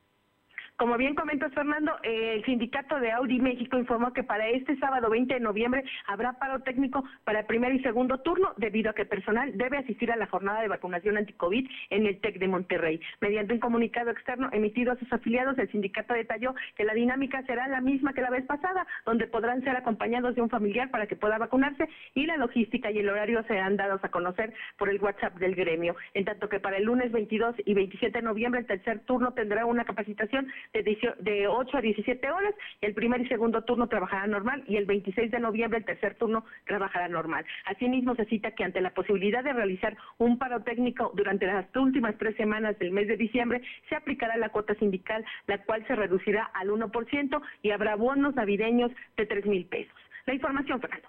Como 0.75 0.97
bien 0.97 1.13
comentas, 1.13 1.53
Fernando, 1.53 1.93
el 2.01 2.43
sindicato 2.45 2.99
de 2.99 3.11
Audi 3.11 3.39
México 3.39 3.77
informó 3.77 4.11
que 4.11 4.23
para 4.23 4.49
este 4.49 4.75
sábado 4.77 5.07
20 5.07 5.35
de 5.35 5.39
noviembre 5.39 5.83
habrá 6.07 6.33
paro 6.33 6.61
técnico 6.61 7.03
para 7.23 7.41
el 7.41 7.45
primer 7.45 7.73
y 7.75 7.83
segundo 7.83 8.17
turno, 8.21 8.53
debido 8.57 8.89
a 8.89 8.93
que 8.93 9.05
personal 9.05 9.55
debe 9.55 9.77
asistir 9.77 10.11
a 10.11 10.15
la 10.15 10.25
jornada 10.25 10.61
de 10.61 10.67
vacunación 10.67 11.17
anti-COVID 11.17 11.69
en 11.91 12.07
el 12.07 12.19
TEC 12.19 12.39
de 12.39 12.47
Monterrey. 12.47 12.99
Mediante 13.21 13.53
un 13.53 13.59
comunicado 13.59 14.09
externo 14.09 14.49
emitido 14.51 14.91
a 14.91 14.95
sus 14.95 15.13
afiliados, 15.13 15.57
el 15.59 15.71
sindicato 15.71 16.15
detalló 16.15 16.55
que 16.75 16.85
la 16.85 16.95
dinámica 16.95 17.43
será 17.43 17.67
la 17.67 17.79
misma 17.79 18.13
que 18.13 18.21
la 18.21 18.31
vez 18.31 18.45
pasada, 18.45 18.87
donde 19.05 19.27
podrán 19.27 19.63
ser 19.63 19.75
acompañados 19.75 20.33
de 20.33 20.41
un 20.41 20.49
familiar 20.49 20.89
para 20.89 21.05
que 21.05 21.15
pueda 21.15 21.37
vacunarse 21.37 21.87
y 22.15 22.25
la 22.25 22.37
logística 22.37 22.89
y 22.89 22.97
el 22.97 23.09
horario 23.09 23.43
serán 23.43 23.77
dados 23.77 24.03
a 24.03 24.09
conocer 24.09 24.53
por 24.77 24.89
el 24.89 24.99
WhatsApp 24.99 25.35
del 25.35 25.53
gremio. 25.53 25.95
En 26.15 26.25
tanto 26.25 26.49
que 26.49 26.59
para 26.59 26.77
el 26.77 26.85
lunes 26.85 27.11
22 27.11 27.57
y 27.63 27.73
27 27.75 28.17
de 28.17 28.23
noviembre 28.23 28.61
el 28.61 28.65
tercer 28.65 29.01
turno 29.01 29.33
tendrá 29.33 29.67
una 29.67 29.85
capacitación 29.85 30.47
de, 30.73 31.47
8 31.47 31.77
a 31.77 31.81
17 31.81 32.31
horas, 32.31 32.53
el 32.81 32.93
primer 32.93 33.21
y 33.21 33.27
segundo 33.27 33.63
turno 33.63 33.87
trabajará 33.87 34.27
normal 34.27 34.63
y 34.67 34.77
el 34.77 34.85
26 34.85 35.31
de 35.31 35.39
noviembre 35.39 35.79
el 35.79 35.85
tercer 35.85 36.15
turno 36.15 36.45
trabajará 36.65 37.07
normal. 37.07 37.45
Asimismo, 37.65 38.15
se 38.15 38.25
cita 38.25 38.51
que 38.51 38.63
ante 38.63 38.81
la 38.81 38.93
posibilidad 38.93 39.43
de 39.43 39.53
realizar 39.53 39.97
un 40.17 40.37
paro 40.37 40.61
técnico 40.61 41.11
durante 41.15 41.45
las 41.45 41.65
últimas 41.75 42.17
tres 42.17 42.35
semanas 42.37 42.77
del 42.79 42.91
mes 42.91 43.07
de 43.07 43.17
diciembre, 43.17 43.61
se 43.89 43.95
aplicará 43.95 44.37
la 44.37 44.49
cuota 44.49 44.75
sindical, 44.75 45.25
la 45.47 45.63
cual 45.63 45.85
se 45.87 45.95
reducirá 45.95 46.43
al 46.53 46.69
1% 46.69 47.41
y 47.61 47.71
habrá 47.71 47.95
bonos 47.95 48.35
navideños 48.35 48.91
de 49.17 49.25
3 49.25 49.45
mil 49.45 49.65
pesos. 49.65 49.93
La 50.25 50.33
información, 50.33 50.79
Fernando. 50.79 51.07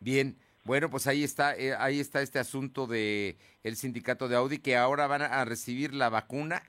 Bien, 0.00 0.36
bueno, 0.64 0.90
pues 0.90 1.06
ahí 1.06 1.24
está, 1.24 1.56
eh, 1.56 1.74
ahí 1.78 2.00
está 2.00 2.22
este 2.22 2.38
asunto 2.38 2.86
de 2.86 3.36
el 3.62 3.76
sindicato 3.76 4.28
de 4.28 4.36
Audi 4.36 4.58
que 4.58 4.76
ahora 4.76 5.06
van 5.06 5.22
a 5.22 5.44
recibir 5.44 5.92
la 5.92 6.08
vacuna 6.08 6.62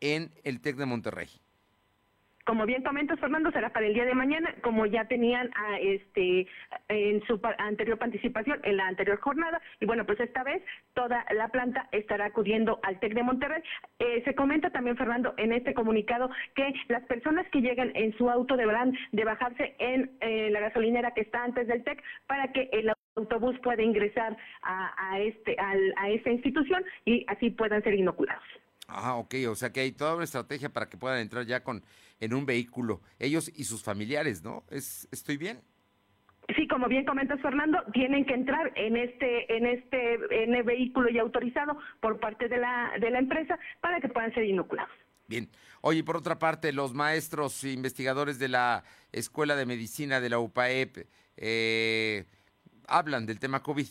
en 0.00 0.30
el 0.44 0.60
TEC 0.60 0.76
de 0.76 0.86
Monterrey. 0.86 1.28
Como 2.44 2.66
bien 2.66 2.82
comentas, 2.82 3.20
Fernando, 3.20 3.52
será 3.52 3.70
para 3.72 3.86
el 3.86 3.94
día 3.94 4.04
de 4.04 4.14
mañana, 4.14 4.52
como 4.62 4.84
ya 4.86 5.04
tenían 5.04 5.48
a, 5.54 5.78
este 5.78 6.48
en 6.88 7.22
su 7.26 7.40
anterior 7.58 7.98
participación, 7.98 8.58
en 8.64 8.78
la 8.78 8.88
anterior 8.88 9.20
jornada. 9.20 9.60
Y 9.78 9.86
bueno, 9.86 10.04
pues 10.04 10.18
esta 10.18 10.42
vez 10.42 10.60
toda 10.92 11.24
la 11.30 11.48
planta 11.48 11.88
estará 11.92 12.26
acudiendo 12.26 12.80
al 12.82 12.98
TEC 12.98 13.14
de 13.14 13.22
Monterrey. 13.22 13.62
Eh, 14.00 14.22
se 14.24 14.34
comenta 14.34 14.70
también, 14.70 14.96
Fernando, 14.96 15.34
en 15.36 15.52
este 15.52 15.72
comunicado 15.72 16.30
que 16.56 16.72
las 16.88 17.04
personas 17.04 17.48
que 17.50 17.60
lleguen 17.60 17.92
en 17.94 18.12
su 18.18 18.28
auto 18.28 18.56
deberán 18.56 18.92
de 19.12 19.24
bajarse 19.24 19.76
en 19.78 20.10
eh, 20.20 20.50
la 20.50 20.60
gasolinera 20.60 21.12
que 21.12 21.20
está 21.20 21.44
antes 21.44 21.68
del 21.68 21.84
TEC 21.84 22.02
para 22.26 22.50
que 22.52 22.68
el 22.72 22.92
autobús 23.14 23.56
pueda 23.62 23.82
ingresar 23.82 24.36
a, 24.62 25.20
este, 25.20 25.56
a 25.60 26.10
esta 26.10 26.30
institución 26.30 26.82
y 27.04 27.24
así 27.28 27.50
puedan 27.50 27.82
ser 27.82 27.94
inoculados. 27.94 28.61
Ah, 28.94 29.16
ok, 29.16 29.34
o 29.48 29.54
sea 29.54 29.72
que 29.72 29.80
hay 29.80 29.92
toda 29.92 30.14
una 30.14 30.24
estrategia 30.24 30.68
para 30.68 30.88
que 30.88 30.98
puedan 30.98 31.18
entrar 31.18 31.46
ya 31.46 31.64
con 31.64 31.82
en 32.20 32.34
un 32.34 32.46
vehículo, 32.46 33.00
ellos 33.18 33.50
y 33.54 33.64
sus 33.64 33.82
familiares, 33.82 34.44
¿no? 34.44 34.64
¿Es, 34.70 35.08
¿Estoy 35.10 35.38
bien? 35.38 35.60
Sí, 36.56 36.68
como 36.68 36.88
bien 36.88 37.04
comentas 37.04 37.40
Fernando, 37.40 37.78
tienen 37.92 38.24
que 38.26 38.34
entrar 38.34 38.72
en 38.76 38.96
este 38.96 39.56
en 39.56 39.66
este 39.66 40.44
en 40.44 40.54
el 40.54 40.62
vehículo 40.62 41.08
ya 41.08 41.22
autorizado 41.22 41.78
por 42.00 42.20
parte 42.20 42.48
de 42.48 42.58
la 42.58 42.92
de 43.00 43.10
la 43.10 43.18
empresa 43.18 43.58
para 43.80 44.00
que 44.00 44.08
puedan 44.08 44.32
ser 44.34 44.44
inoculados. 44.44 44.92
Bien. 45.28 45.48
Oye, 45.80 46.04
por 46.04 46.16
otra 46.16 46.38
parte, 46.38 46.72
los 46.72 46.94
maestros 46.94 47.64
e 47.64 47.72
investigadores 47.72 48.38
de 48.38 48.48
la 48.48 48.84
Escuela 49.12 49.56
de 49.56 49.66
Medicina 49.66 50.20
de 50.20 50.28
la 50.28 50.38
UPAEP 50.38 51.06
eh, 51.36 52.24
hablan 52.86 53.26
del 53.26 53.40
tema 53.40 53.62
COVID. 53.62 53.86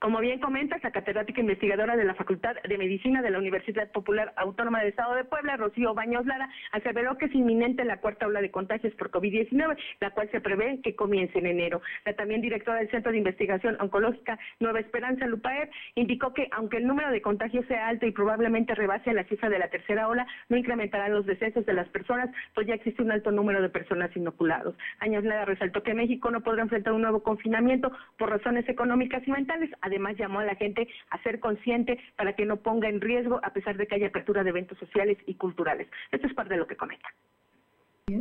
Como 0.00 0.20
bien 0.20 0.38
comenta, 0.38 0.78
la 0.80 0.92
catedrática 0.92 1.40
investigadora 1.40 1.96
de 1.96 2.04
la 2.04 2.14
Facultad 2.14 2.54
de 2.62 2.78
Medicina 2.78 3.20
de 3.20 3.30
la 3.30 3.38
Universidad 3.38 3.90
Popular 3.90 4.32
Autónoma 4.36 4.78
del 4.78 4.90
Estado 4.90 5.16
de 5.16 5.24
Puebla, 5.24 5.56
Rocío 5.56 5.92
Baños 5.92 6.24
Lara, 6.24 6.48
aseveró 6.70 7.18
que 7.18 7.26
es 7.26 7.34
inminente 7.34 7.84
la 7.84 7.96
cuarta 7.96 8.28
ola 8.28 8.40
de 8.40 8.52
contagios 8.52 8.94
por 8.94 9.10
COVID-19, 9.10 9.76
la 10.00 10.10
cual 10.10 10.30
se 10.30 10.40
prevé 10.40 10.80
que 10.82 10.94
comience 10.94 11.36
en 11.36 11.46
enero. 11.46 11.82
La 12.04 12.12
también 12.12 12.40
directora 12.40 12.78
del 12.78 12.90
Centro 12.92 13.10
de 13.10 13.18
Investigación 13.18 13.76
Oncológica 13.80 14.38
Nueva 14.60 14.78
Esperanza, 14.78 15.26
Lupaer, 15.26 15.68
indicó 15.96 16.32
que 16.32 16.48
aunque 16.52 16.76
el 16.76 16.86
número 16.86 17.10
de 17.10 17.20
contagios 17.20 17.66
sea 17.66 17.88
alto 17.88 18.06
y 18.06 18.12
probablemente 18.12 18.76
rebase 18.76 19.12
la 19.12 19.24
cifra 19.24 19.48
de 19.48 19.58
la 19.58 19.68
tercera 19.68 20.06
ola, 20.06 20.28
no 20.48 20.56
incrementarán 20.56 21.12
los 21.12 21.26
decesos 21.26 21.66
de 21.66 21.72
las 21.72 21.88
personas, 21.88 22.30
pues 22.54 22.68
ya 22.68 22.74
existe 22.74 23.02
un 23.02 23.10
alto 23.10 23.32
número 23.32 23.60
de 23.60 23.68
personas 23.68 24.14
inoculados. 24.16 24.76
Años 25.00 25.24
Lara 25.24 25.44
resaltó 25.44 25.82
que 25.82 25.94
México 25.94 26.30
no 26.30 26.40
podrá 26.40 26.62
enfrentar 26.62 26.92
un 26.92 27.02
nuevo 27.02 27.24
confinamiento 27.24 27.90
por 28.16 28.30
razones 28.30 28.68
económicas 28.68 29.26
y 29.26 29.32
mentales, 29.32 29.70
Además, 29.88 30.16
llamó 30.16 30.40
a 30.40 30.44
la 30.44 30.54
gente 30.54 30.88
a 31.10 31.22
ser 31.22 31.40
consciente 31.40 31.98
para 32.16 32.34
que 32.34 32.46
no 32.46 32.56
ponga 32.58 32.88
en 32.88 33.00
riesgo 33.00 33.40
a 33.42 33.52
pesar 33.52 33.76
de 33.76 33.86
que 33.86 33.96
haya 33.96 34.06
apertura 34.08 34.44
de 34.44 34.50
eventos 34.50 34.78
sociales 34.78 35.18
y 35.26 35.34
culturales. 35.34 35.88
Esto 36.12 36.26
es 36.26 36.34
parte 36.34 36.54
de 36.54 36.60
lo 36.60 36.66
que 36.66 36.76
comenta 36.76 37.08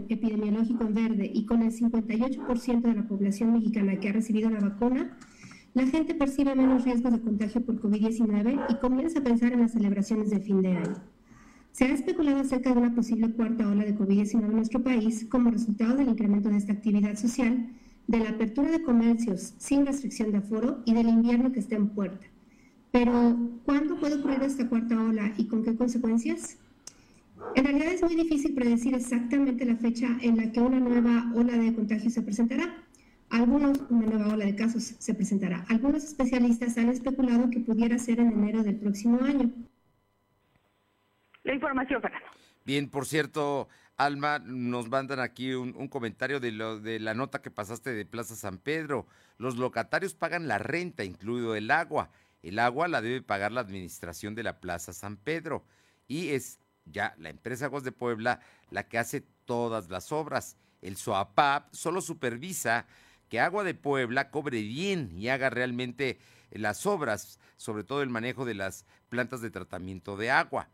epidemiológico 0.09 0.84
en 0.84 0.93
verde 0.93 1.32
y 1.34 1.45
con 1.45 1.61
el 1.61 1.72
58% 1.72 2.82
de 2.82 2.93
la 2.93 3.07
población 3.07 3.53
mexicana 3.53 3.99
que 3.99 4.09
ha 4.09 4.13
recibido 4.13 4.49
la 4.49 4.59
vacuna, 4.59 5.18
la 5.74 5.86
gente 5.86 6.15
percibe 6.15 6.55
menos 6.55 6.84
riesgos 6.84 7.11
de 7.13 7.22
contagio 7.22 7.63
por 7.63 7.80
COVID-19 7.80 8.65
y 8.70 8.76
comienza 8.80 9.20
a 9.20 9.24
pensar 9.24 9.53
en 9.53 9.61
las 9.61 9.74
celebraciones 9.74 10.30
de 10.30 10.39
fin 10.39 10.61
de 10.61 10.76
año. 10.76 10.95
Se 11.72 11.86
ha 11.86 11.93
especulado 11.93 12.39
acerca 12.39 12.74
de 12.74 12.80
una 12.80 12.95
posible 12.95 13.32
cuarta 13.32 13.68
ola 13.68 13.86
de 13.86 13.95
COVID-19 13.95 14.45
en 14.45 14.55
nuestro 14.55 14.84
país 14.84 15.28
como 15.30 15.51
resultado 15.51 15.95
del 15.95 16.09
incremento 16.09 16.49
de 16.49 16.57
esta 16.57 16.74
actividad 16.74 17.15
social 17.15 17.70
de 18.08 18.20
la 18.20 18.30
apertura 18.30 18.72
de 18.72 18.82
comercios 18.82 19.53
sin 19.58 19.86
restricción 19.86 20.32
de 20.32 20.38
aforo 20.38 20.82
y 20.86 20.93
del 20.93 21.10
invierno 21.10 21.51
que 21.51 21.60
está 21.60 21.76
en 21.76 21.89
puerta. 21.89 22.26
Pero, 22.91 23.38
¿cuándo 23.66 23.99
puede 23.99 24.16
ocurrir 24.16 24.41
esta 24.43 24.68
cuarta 24.68 24.99
ola 24.99 25.34
y 25.38 25.47
con 25.47 25.64
qué 25.64 25.76
consecuencias? 25.76 26.58
En 27.55 27.66
realidad 27.66 27.93
es 27.93 28.01
muy 28.01 28.16
difícil 28.16 28.55
predecir 28.55 28.95
exactamente 28.95 29.66
la 29.66 29.76
fecha 29.76 30.18
en 30.22 30.38
la 30.38 30.51
que 30.51 30.62
una 30.62 30.80
nueva 30.80 31.32
ola 31.36 31.58
de 31.58 31.76
contagio 31.76 32.10
se 32.10 32.22
presentará. 32.22 32.84
Algunos, 33.30 33.78
una 33.89 34.08
nueva 34.08 34.34
ola 34.34 34.45
de 34.45 34.55
casos 34.55 34.95
se 34.97 35.14
presentará. 35.14 35.66
Algunos 35.68 36.03
especialistas 36.05 36.78
han 36.78 36.89
especulado 36.89 37.49
que 37.49 37.60
pudiera 37.60 37.99
ser 37.99 38.20
en 38.20 38.32
enero 38.32 38.64
del 38.64 38.78
próximo 38.78 39.20
año. 39.22 39.51
La 41.43 41.53
información, 41.53 42.01
Fernando. 42.01 42.28
Bien, 42.66 42.89
por 42.89 43.05
cierto, 43.05 43.68
Alma, 43.97 44.37
nos 44.37 44.89
mandan 44.89 45.19
aquí 45.19 45.53
un, 45.53 45.87
comentario 45.87 46.39
de, 46.39 46.51
lo, 46.51 46.79
de 46.79 46.99
la 46.99 47.15
nota 47.15 47.41
que 47.41 47.49
pasaste 47.49 47.93
de 47.93 48.05
Plaza 48.05 48.35
San 48.35 48.59
Pedro. 48.59 49.07
Los 49.39 49.57
locatarios 49.57 50.13
pagan 50.13 50.47
la 50.47 50.59
renta, 50.59 51.03
incluido 51.03 51.55
el 51.55 51.71
agua. 51.71 52.11
El 52.43 52.59
agua 52.59 52.87
la 52.87 53.01
debe 53.01 53.23
pagar 53.23 53.51
la 53.51 53.61
administración 53.61 54.35
de 54.35 54.43
la 54.43 54.59
Plaza 54.59 54.93
San 54.93 55.17
Pedro. 55.17 55.65
Y 56.07 56.29
es 56.29 56.59
ya 56.85 57.15
la 57.17 57.29
empresa 57.29 57.65
Aguas 57.65 57.83
de 57.83 57.91
Puebla 57.91 58.39
la 58.69 58.87
que 58.87 58.99
hace 58.99 59.21
todas 59.45 59.89
las 59.89 60.11
obras. 60.11 60.57
El 60.83 60.95
SOAPAP 60.95 61.73
solo 61.73 62.01
supervisa 62.01 62.85
que 63.29 63.39
Agua 63.39 63.63
de 63.63 63.73
Puebla 63.73 64.29
cobre 64.29 64.61
bien 64.61 65.11
y 65.17 65.29
haga 65.29 65.49
realmente 65.49 66.19
las 66.51 66.85
obras, 66.85 67.39
sobre 67.57 67.83
todo 67.83 68.03
el 68.03 68.09
manejo 68.09 68.45
de 68.45 68.53
las 68.53 68.85
plantas 69.09 69.41
de 69.41 69.49
tratamiento 69.49 70.17
de 70.17 70.29
agua. 70.29 70.69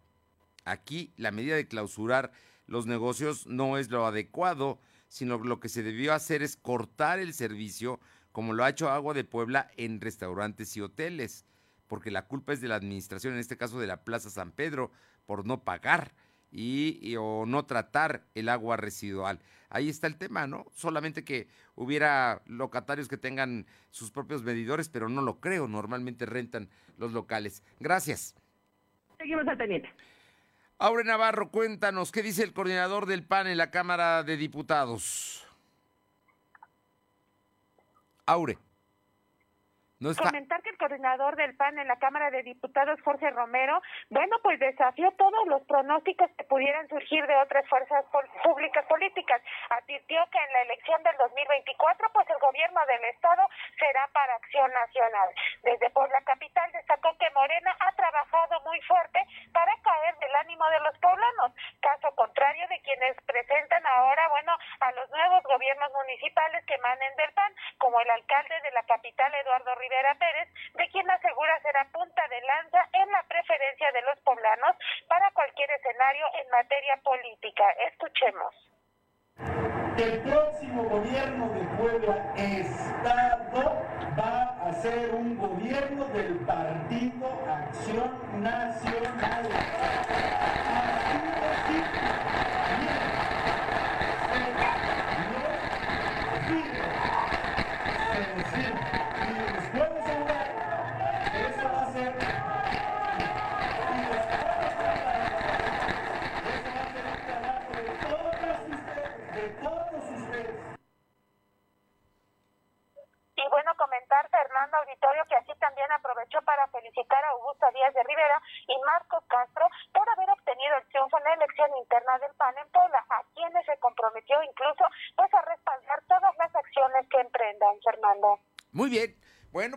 Aquí 0.66 1.14
la 1.16 1.32
medida 1.32 1.56
de 1.56 1.68
clausurar 1.70 2.32
los 2.66 2.86
negocios 2.86 3.48
no 3.48 3.78
es 3.78 3.90
lo 3.90 4.06
adecuado, 4.06 4.80
sino 5.08 5.38
lo 5.38 5.60
que 5.60 5.70
se 5.70 5.84
debió 5.84 6.14
hacer 6.14 6.42
es 6.42 6.56
cortar 6.58 7.20
el 7.20 7.34
servicio 7.34 8.00
como 8.34 8.54
lo 8.54 8.64
ha 8.64 8.70
hecho 8.70 8.90
Agua 8.90 9.14
de 9.14 9.24
Puebla 9.24 9.70
en 9.78 10.02
restaurantes 10.02 10.76
y 10.76 10.82
hoteles, 10.82 11.46
porque 11.88 12.12
la 12.12 12.26
culpa 12.26 12.52
es 12.52 12.62
de 12.62 12.68
la 12.68 12.76
administración, 12.76 13.36
en 13.36 13.40
este 13.40 13.58
caso 13.58 13.80
de 13.80 13.88
la 13.88 14.04
Plaza 14.04 14.32
San 14.32 14.52
Pedro, 14.52 14.92
por 15.28 15.46
no 15.46 15.64
pagar 15.64 16.14
y, 16.52 17.16
o 17.16 17.46
no 17.46 17.66
tratar 17.66 18.26
el 18.34 18.50
agua 18.50 18.76
residual. 18.76 19.40
Ahí 19.70 19.88
está 19.88 20.08
el 20.08 20.18
tema, 20.18 20.48
¿no? 20.48 20.66
Solamente 20.74 21.24
que 21.24 21.48
hubiera 21.76 22.42
locatarios 22.48 23.08
que 23.08 23.18
tengan 23.18 23.68
sus 23.92 24.10
propios 24.10 24.44
medidores, 24.44 24.90
pero 24.90 25.10
no 25.10 25.22
lo 25.22 25.40
creo, 25.40 25.68
normalmente 25.68 26.26
rentan 26.26 26.70
los 26.98 27.14
locales. 27.14 27.64
Gracias. 27.80 28.36
Seguimos 29.20 29.48
al 29.48 29.58
pendiente. 29.58 29.90
Aure 30.84 31.06
Navarro, 31.06 31.50
cuéntanos, 31.50 32.12
¿qué 32.12 32.22
dice 32.22 32.44
el 32.44 32.52
coordinador 32.52 33.06
del 33.06 33.24
PAN 33.24 33.48
en 33.48 33.58
la 33.58 33.72
Cámara 33.72 34.22
de 34.24 34.36
Diputados? 34.36 35.48
Aure. 38.26 38.58
No 40.04 40.12
está... 40.12 40.36
Comentar 40.36 40.62
que 40.62 40.70
el 40.70 40.78
coordinador 40.78 41.38
del 41.38 41.56
PAN 41.56 41.80
en 41.80 41.88
la 41.88 41.96
Cámara 41.96 42.30
de 42.30 42.44
Diputados, 42.44 43.00
Jorge 43.06 43.32
Romero, 43.32 43.82
bueno, 44.10 44.36
pues 44.44 44.60
desafió 44.60 45.10
todos 45.16 45.48
los 45.48 45.64
pronósticos 45.64 46.30
que 46.36 46.44
pudieran 46.44 46.90
surgir 46.90 47.26
de 47.26 47.38
otras 47.38 47.66
fuerzas 47.70 48.04
pol 48.12 48.28
públicas 48.44 48.86
políticas. 48.88 49.42
Advirtió 49.70 50.20
que 50.30 50.40
en 50.44 50.52
la 50.52 50.62
elección 50.64 51.02
del 51.04 51.16
2024, 51.16 52.12
pues 52.12 52.30
el 52.30 52.40
gobierno 52.40 52.82
del 52.86 53.04
Estado 53.16 53.48
será 53.80 54.10
para 54.12 54.36
Acción 54.36 54.70
Nacional. 54.74 55.30
Desde 55.64 55.90
por 55.92 56.12
la 56.12 56.20
capital 56.28 56.70
destacó 56.74 57.16
que 57.18 57.32
Morena 57.32 57.72
ha 57.80 57.92
trabajado 57.96 58.60
muy 58.68 58.82
fuerte 58.82 59.24
para 59.54 59.72
caer 59.88 60.18
del 60.20 60.36
ánimo 60.36 60.68
de 60.68 60.80
los 60.82 60.98
poblanos, 61.00 61.56
caso 61.80 62.12
contrario 62.16 62.68
de 62.68 62.80
quienes 62.82 63.16
presentan 63.24 63.88
ahora, 63.88 64.28
bueno, 64.36 64.52
a 64.82 64.92
los 64.92 65.10
nuevos 65.12 65.44
gobiernos 65.44 65.92
municipales 65.96 66.60
que 66.66 66.76
emanen 66.76 67.16
del 67.16 67.32
PAN, 67.32 67.56
como 67.78 68.02
el 68.02 68.10
alcalde 68.10 68.60
de 68.68 68.72
la 68.72 68.84
capital, 68.84 69.32
Eduardo 69.36 69.76
Rivera 69.76 69.93
Rivera 69.94 70.16
Pérez, 70.16 70.50
de 70.74 70.90
quien 70.90 71.10
asegura 71.10 71.62
será 71.62 71.86
punta 71.92 72.28
de 72.28 72.42
lanza 72.42 72.80
en 72.94 73.12
la 73.12 73.22
preferencia 73.30 73.92
de 73.92 74.02
los 74.02 74.20
poblanos 74.22 74.76
para 75.08 75.30
cualquier 75.32 75.70
escenario 75.70 76.26
en 76.42 76.50
materia 76.50 76.98
política. 77.04 77.64
Escuchemos. 77.92 78.56
El 79.98 80.20
próximo 80.24 80.84
gobierno 80.84 81.50
de 81.50 81.64
Puebla 81.78 82.34
Estado 82.36 83.86
va 84.18 84.68
a 84.68 84.74
ser 84.82 85.14
un 85.14 85.38
gobierno 85.38 86.06
del 86.06 86.40
Partido 86.44 87.28
Acción 87.48 88.42
Nacional. 88.42 89.83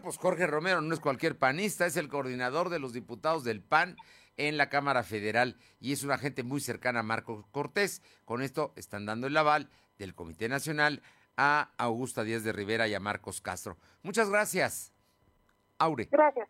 Pues 0.06 0.18
Jorge 0.18 0.46
Romero 0.46 0.80
no 0.80 0.94
es 0.94 1.00
cualquier 1.00 1.36
panista, 1.36 1.84
es 1.84 1.96
el 1.96 2.08
coordinador 2.08 2.68
de 2.68 2.78
los 2.78 2.92
diputados 2.92 3.42
del 3.42 3.60
PAN 3.60 3.96
en 4.36 4.56
la 4.56 4.68
Cámara 4.68 5.02
Federal 5.02 5.56
y 5.80 5.92
es 5.92 6.04
una 6.04 6.16
gente 6.16 6.44
muy 6.44 6.60
cercana 6.60 7.00
a 7.00 7.02
Marco 7.02 7.48
Cortés. 7.50 8.02
Con 8.24 8.40
esto 8.40 8.72
están 8.76 9.04
dando 9.04 9.26
el 9.26 9.36
aval 9.36 9.68
del 9.98 10.14
Comité 10.14 10.48
Nacional 10.48 11.02
a 11.36 11.72
Augusta 11.76 12.22
Díaz 12.22 12.44
de 12.44 12.52
Rivera 12.52 12.86
y 12.86 12.94
a 12.94 13.00
Marcos 13.00 13.40
Castro. 13.40 13.78
Muchas 14.04 14.30
gracias. 14.30 14.92
Aure. 15.76 16.08
Gracias. 16.08 16.48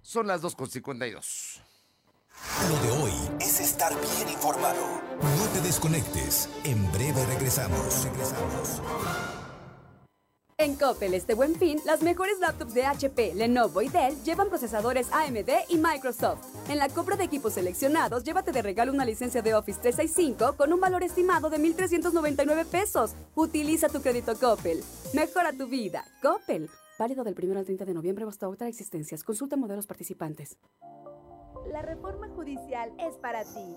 Son 0.00 0.28
las 0.28 0.40
2.52. 0.40 1.60
Lo 2.70 2.76
de 2.80 3.02
hoy 3.02 3.12
es 3.40 3.58
estar 3.58 3.92
bien 3.92 4.28
informado. 4.28 5.02
No 5.20 5.48
te 5.52 5.60
desconectes. 5.62 6.48
En 6.62 6.92
breve 6.92 7.26
regresamos. 7.26 8.04
Regresamos. 8.04 9.35
En 10.58 10.74
Coppel 10.74 11.12
este 11.12 11.34
buen 11.34 11.54
fin, 11.54 11.78
las 11.84 12.02
mejores 12.02 12.38
laptops 12.40 12.72
de 12.72 12.86
HP, 12.86 13.34
Lenovo 13.34 13.82
y 13.82 13.90
Dell 13.90 14.16
llevan 14.24 14.48
procesadores 14.48 15.12
AMD 15.12 15.50
y 15.68 15.76
Microsoft. 15.76 16.70
En 16.70 16.78
la 16.78 16.88
compra 16.88 17.14
de 17.14 17.24
equipos 17.24 17.52
seleccionados, 17.52 18.24
llévate 18.24 18.52
de 18.52 18.62
regalo 18.62 18.90
una 18.90 19.04
licencia 19.04 19.42
de 19.42 19.54
Office 19.54 19.78
365 19.82 20.56
con 20.56 20.72
un 20.72 20.80
valor 20.80 21.02
estimado 21.02 21.50
de 21.50 21.58
1.399 21.58 22.64
pesos. 22.64 23.14
Utiliza 23.34 23.90
tu 23.90 24.00
crédito 24.00 24.34
Coppel. 24.34 24.82
Mejora 25.12 25.52
tu 25.52 25.66
vida. 25.66 26.06
Coppel. 26.22 26.70
Válido 26.98 27.22
del 27.22 27.34
1 27.38 27.58
al 27.58 27.66
30 27.66 27.84
de 27.84 27.92
noviembre 27.92 28.24
hasta 28.26 28.48
otra 28.48 28.66
existencias. 28.66 29.24
Consulta 29.24 29.56
modelos 29.56 29.86
participantes. 29.86 30.56
La 31.70 31.82
reforma 31.82 32.28
judicial 32.28 32.94
es 32.98 33.14
para 33.18 33.44
ti. 33.44 33.76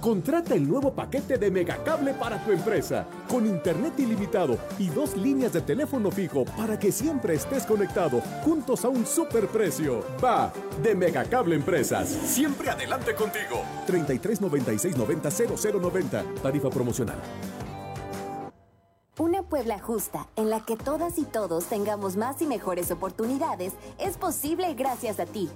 Contrata 0.00 0.54
el 0.54 0.66
nuevo 0.66 0.94
paquete 0.94 1.36
de 1.36 1.50
Megacable 1.50 2.14
para 2.14 2.42
tu 2.42 2.52
empresa, 2.52 3.06
con 3.28 3.46
internet 3.46 3.92
ilimitado 3.98 4.56
y 4.78 4.88
dos 4.88 5.14
líneas 5.14 5.52
de 5.52 5.60
teléfono 5.60 6.10
fijo 6.10 6.46
para 6.56 6.78
que 6.78 6.90
siempre 6.90 7.34
estés 7.34 7.66
conectado, 7.66 8.22
juntos 8.42 8.82
a 8.86 8.88
un 8.88 9.04
superprecio. 9.04 10.02
Va, 10.24 10.52
de 10.82 10.94
Megacable 10.94 11.54
Empresas. 11.54 12.08
Siempre 12.08 12.70
adelante 12.70 13.14
contigo. 13.14 13.62
33 13.86 14.40
96 14.40 14.96
90 14.96 15.30
0090. 15.30 16.24
Tarifa 16.42 16.70
promocional. 16.70 17.18
Una 19.18 19.42
Puebla 19.42 19.78
justa, 19.78 20.28
en 20.36 20.48
la 20.48 20.64
que 20.64 20.78
todas 20.78 21.18
y 21.18 21.24
todos 21.24 21.66
tengamos 21.66 22.16
más 22.16 22.40
y 22.40 22.46
mejores 22.46 22.90
oportunidades, 22.90 23.74
es 23.98 24.16
posible 24.16 24.72
gracias 24.72 25.20
a 25.20 25.26
ti. 25.26 25.50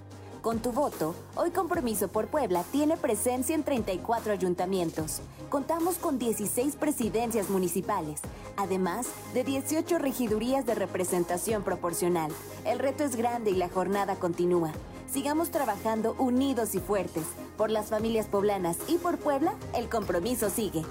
Con 0.45 0.59
tu 0.59 0.73
voto, 0.73 1.15
hoy 1.37 1.53
Compromiso 1.53 2.09
por 2.09 2.27
Puebla 2.27 2.65
tiene 2.71 2.99
presencia 2.99 3.55
en 3.55 3.63
34 3.63 4.31
ayuntamientos. 4.31 5.23
Contamos 5.49 5.97
con 5.97 6.19
16 6.19 6.77
presidencias 6.77 7.49
municipales, 7.49 8.21
además 8.59 9.07
de 9.33 9.43
18 9.43 9.97
regidurías 9.97 10.67
de 10.67 10.75
representación 10.75 11.63
proporcional. 11.63 12.31
El 12.67 12.79
reto 12.79 13.05
es 13.05 13.17
grande 13.17 13.53
y 13.53 13.55
la 13.55 13.71
jornada 13.71 14.17
continúa. 14.17 14.73
Sigamos 15.11 15.51
trabajando 15.51 16.15
unidos 16.19 16.75
y 16.75 16.79
fuertes. 16.79 17.25
Por 17.57 17.71
las 17.71 17.87
familias 17.87 18.27
poblanas 18.27 18.77
y 18.87 18.99
por 18.99 19.17
Puebla, 19.17 19.55
el 19.75 19.89
compromiso 19.89 20.51
sigue. 20.51 20.83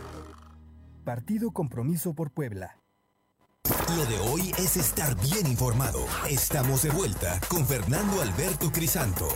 Partido 1.04 1.52
Compromiso 1.52 2.16
por 2.16 2.32
Puebla. 2.32 2.83
Lo 3.90 4.06
de 4.06 4.18
hoy 4.20 4.52
es 4.58 4.78
estar 4.78 5.14
bien 5.22 5.46
informado. 5.46 6.06
Estamos 6.28 6.84
de 6.84 6.90
vuelta 6.90 7.40
con 7.50 7.68
Fernando 7.68 8.22
Alberto 8.22 8.72
Crisanto. 8.72 9.28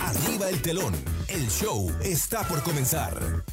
Arriba 0.00 0.48
el 0.48 0.62
telón. 0.62 0.94
El 1.28 1.48
show 1.50 1.90
está 2.02 2.46
por 2.46 2.62
comenzar. 2.62 3.44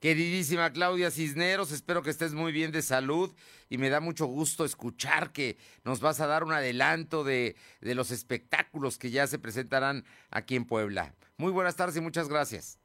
Queridísima 0.00 0.70
Claudia 0.72 1.10
Cisneros, 1.10 1.72
espero 1.72 2.02
que 2.02 2.10
estés 2.10 2.34
muy 2.34 2.52
bien 2.52 2.72
de 2.72 2.82
salud 2.82 3.34
y 3.70 3.78
me 3.78 3.88
da 3.88 4.00
mucho 4.00 4.26
gusto 4.26 4.64
escuchar 4.64 5.32
que 5.32 5.56
nos 5.84 6.00
vas 6.00 6.20
a 6.20 6.26
dar 6.26 6.44
un 6.44 6.52
adelanto 6.52 7.24
de, 7.24 7.56
de 7.80 7.94
los 7.94 8.10
espectáculos 8.10 8.98
que 8.98 9.10
ya 9.10 9.26
se 9.26 9.38
presentarán 9.38 10.04
aquí 10.30 10.56
en 10.56 10.66
Puebla. 10.66 11.14
Muy 11.36 11.52
buenas 11.52 11.76
tardes 11.76 11.96
y 11.96 12.00
muchas 12.00 12.28
gracias. 12.28 12.81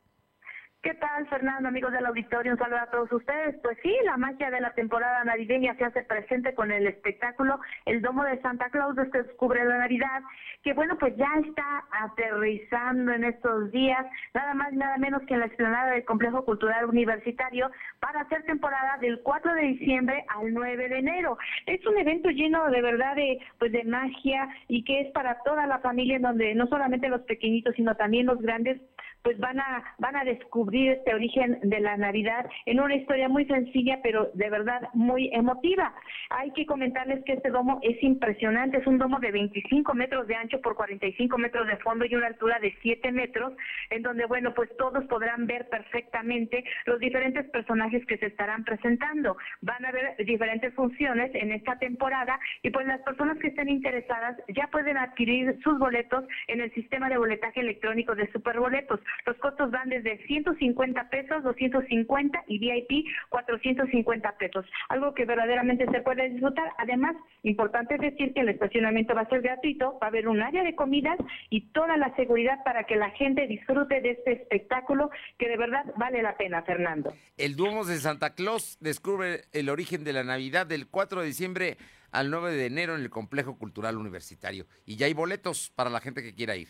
¿Qué 0.87 0.93
tal, 0.93 1.27
Fernando, 1.27 1.67
amigos 1.67 1.91
del 1.91 2.05
auditorio? 2.05 2.53
Un 2.53 2.57
saludo 2.57 2.79
a 2.79 2.89
todos 2.89 3.11
ustedes. 3.11 3.57
Pues 3.61 3.77
sí, 3.83 3.93
la 4.05 4.15
magia 4.15 4.49
de 4.49 4.61
la 4.61 4.73
temporada 4.73 5.21
navideña 5.25 5.75
se 5.75 5.83
hace 5.83 6.03
presente 6.03 6.55
con 6.55 6.71
el 6.71 6.87
espectáculo 6.87 7.59
El 7.85 8.01
Domo 8.01 8.23
de 8.23 8.41
Santa 8.41 8.69
Claus 8.69 8.95
descubre 8.95 9.65
la 9.65 9.79
Navidad, 9.79 10.21
que 10.63 10.71
bueno, 10.71 10.97
pues 10.97 11.13
ya 11.17 11.27
está 11.45 11.83
aterrizando 11.91 13.11
en 13.11 13.25
estos 13.25 13.69
días, 13.73 14.05
nada 14.33 14.53
más 14.53 14.71
y 14.71 14.77
nada 14.77 14.97
menos 14.97 15.23
que 15.23 15.33
en 15.33 15.41
la 15.41 15.47
explanada 15.47 15.91
del 15.91 16.05
Complejo 16.05 16.45
Cultural 16.45 16.85
Universitario 16.85 17.69
para 17.99 18.21
hacer 18.21 18.43
temporada 18.43 18.97
del 19.01 19.19
4 19.23 19.55
de 19.55 19.61
diciembre 19.63 20.23
al 20.37 20.53
9 20.53 20.87
de 20.87 20.99
enero. 20.99 21.37
Es 21.65 21.85
un 21.85 21.97
evento 21.97 22.29
lleno 22.29 22.69
de 22.69 22.81
verdad 22.81 23.13
de 23.13 23.39
pues 23.59 23.73
de 23.73 23.83
magia 23.83 24.47
y 24.69 24.85
que 24.85 25.01
es 25.01 25.11
para 25.11 25.37
toda 25.43 25.67
la 25.67 25.79
familia 25.79 26.15
en 26.15 26.21
donde 26.21 26.55
no 26.55 26.65
solamente 26.67 27.09
los 27.09 27.23
pequeñitos, 27.23 27.75
sino 27.75 27.93
también 27.95 28.25
los 28.25 28.41
grandes 28.41 28.79
pues 29.23 29.37
van 29.39 29.59
a 29.59 29.83
van 29.97 30.15
a 30.15 30.23
descubrir 30.23 30.91
este 30.91 31.13
origen 31.13 31.59
de 31.63 31.79
la 31.79 31.97
Navidad 31.97 32.49
en 32.65 32.79
una 32.79 32.95
historia 32.95 33.29
muy 33.29 33.45
sencilla, 33.45 33.99
pero 34.03 34.29
de 34.33 34.49
verdad 34.49 34.89
muy 34.93 35.29
emotiva. 35.33 35.93
Hay 36.29 36.51
que 36.51 36.65
comentarles 36.65 37.23
que 37.25 37.33
este 37.33 37.49
domo 37.49 37.79
es 37.81 38.01
impresionante, 38.03 38.77
es 38.77 38.87
un 38.87 38.97
domo 38.97 39.19
de 39.19 39.31
25 39.31 39.93
metros 39.93 40.27
de 40.27 40.35
ancho 40.35 40.61
por 40.61 40.75
45 40.75 41.37
metros 41.37 41.67
de 41.67 41.77
fondo 41.77 42.05
y 42.05 42.15
una 42.15 42.27
altura 42.27 42.59
de 42.59 42.75
7 42.81 43.11
metros, 43.11 43.53
en 43.89 44.01
donde, 44.01 44.25
bueno, 44.25 44.53
pues 44.53 44.69
todos 44.77 45.05
podrán 45.05 45.47
ver 45.47 45.67
perfectamente 45.69 46.63
los 46.85 46.99
diferentes 46.99 47.49
personajes 47.49 48.05
que 48.05 48.17
se 48.17 48.27
estarán 48.27 48.63
presentando. 48.63 49.37
Van 49.61 49.83
a 49.85 49.89
haber 49.89 50.15
diferentes 50.25 50.73
funciones 50.73 51.31
en 51.33 51.51
esta 51.51 51.77
temporada 51.79 52.39
y 52.63 52.69
pues 52.69 52.85
las 52.87 53.01
personas 53.01 53.37
que 53.39 53.47
estén 53.47 53.69
interesadas 53.69 54.37
ya 54.49 54.67
pueden 54.67 54.97
adquirir 54.97 55.57
sus 55.63 55.77
boletos 55.79 56.25
en 56.47 56.61
el 56.61 56.73
sistema 56.73 57.09
de 57.09 57.17
boletaje 57.17 57.61
electrónico 57.61 58.15
de 58.15 58.31
Superboletos. 58.31 58.99
Los 59.25 59.37
costos 59.37 59.71
van 59.71 59.89
desde 59.89 60.25
150 60.25 61.09
pesos, 61.09 61.43
250 61.43 62.43
y 62.47 62.59
VIP 62.59 63.05
450 63.29 64.37
pesos. 64.37 64.65
Algo 64.89 65.13
que 65.13 65.25
verdaderamente 65.25 65.85
se 65.91 66.01
puede 66.01 66.29
disfrutar. 66.29 66.71
Además, 66.77 67.15
importante 67.43 67.97
decir 67.97 68.33
que 68.33 68.41
el 68.41 68.49
estacionamiento 68.49 69.15
va 69.15 69.21
a 69.21 69.29
ser 69.29 69.41
gratuito, 69.41 69.97
va 69.99 70.07
a 70.07 70.09
haber 70.09 70.27
un 70.27 70.41
área 70.41 70.63
de 70.63 70.75
comidas 70.75 71.17
y 71.49 71.61
toda 71.71 71.97
la 71.97 72.15
seguridad 72.15 72.63
para 72.63 72.83
que 72.85 72.95
la 72.95 73.09
gente 73.11 73.47
disfrute 73.47 74.01
de 74.01 74.11
este 74.11 74.33
espectáculo 74.33 75.09
que 75.37 75.47
de 75.49 75.57
verdad 75.57 75.85
vale 75.97 76.21
la 76.21 76.37
pena, 76.37 76.63
Fernando. 76.63 77.13
El 77.37 77.55
Duomo 77.55 77.85
de 77.85 77.97
Santa 77.97 78.33
Claus 78.33 78.77
descubre 78.79 79.41
el 79.53 79.69
origen 79.69 80.03
de 80.03 80.13
la 80.13 80.23
Navidad 80.23 80.67
del 80.67 80.87
4 80.87 81.21
de 81.21 81.27
diciembre 81.27 81.77
al 82.11 82.31
9 82.31 82.51
de 82.51 82.65
enero 82.65 82.95
en 82.95 83.01
el 83.01 83.09
Complejo 83.09 83.57
Cultural 83.57 83.97
Universitario. 83.97 84.65
Y 84.85 84.95
ya 84.95 85.05
hay 85.05 85.13
boletos 85.13 85.71
para 85.75 85.89
la 85.89 85.99
gente 85.99 86.23
que 86.23 86.33
quiera 86.33 86.55
ir. 86.55 86.69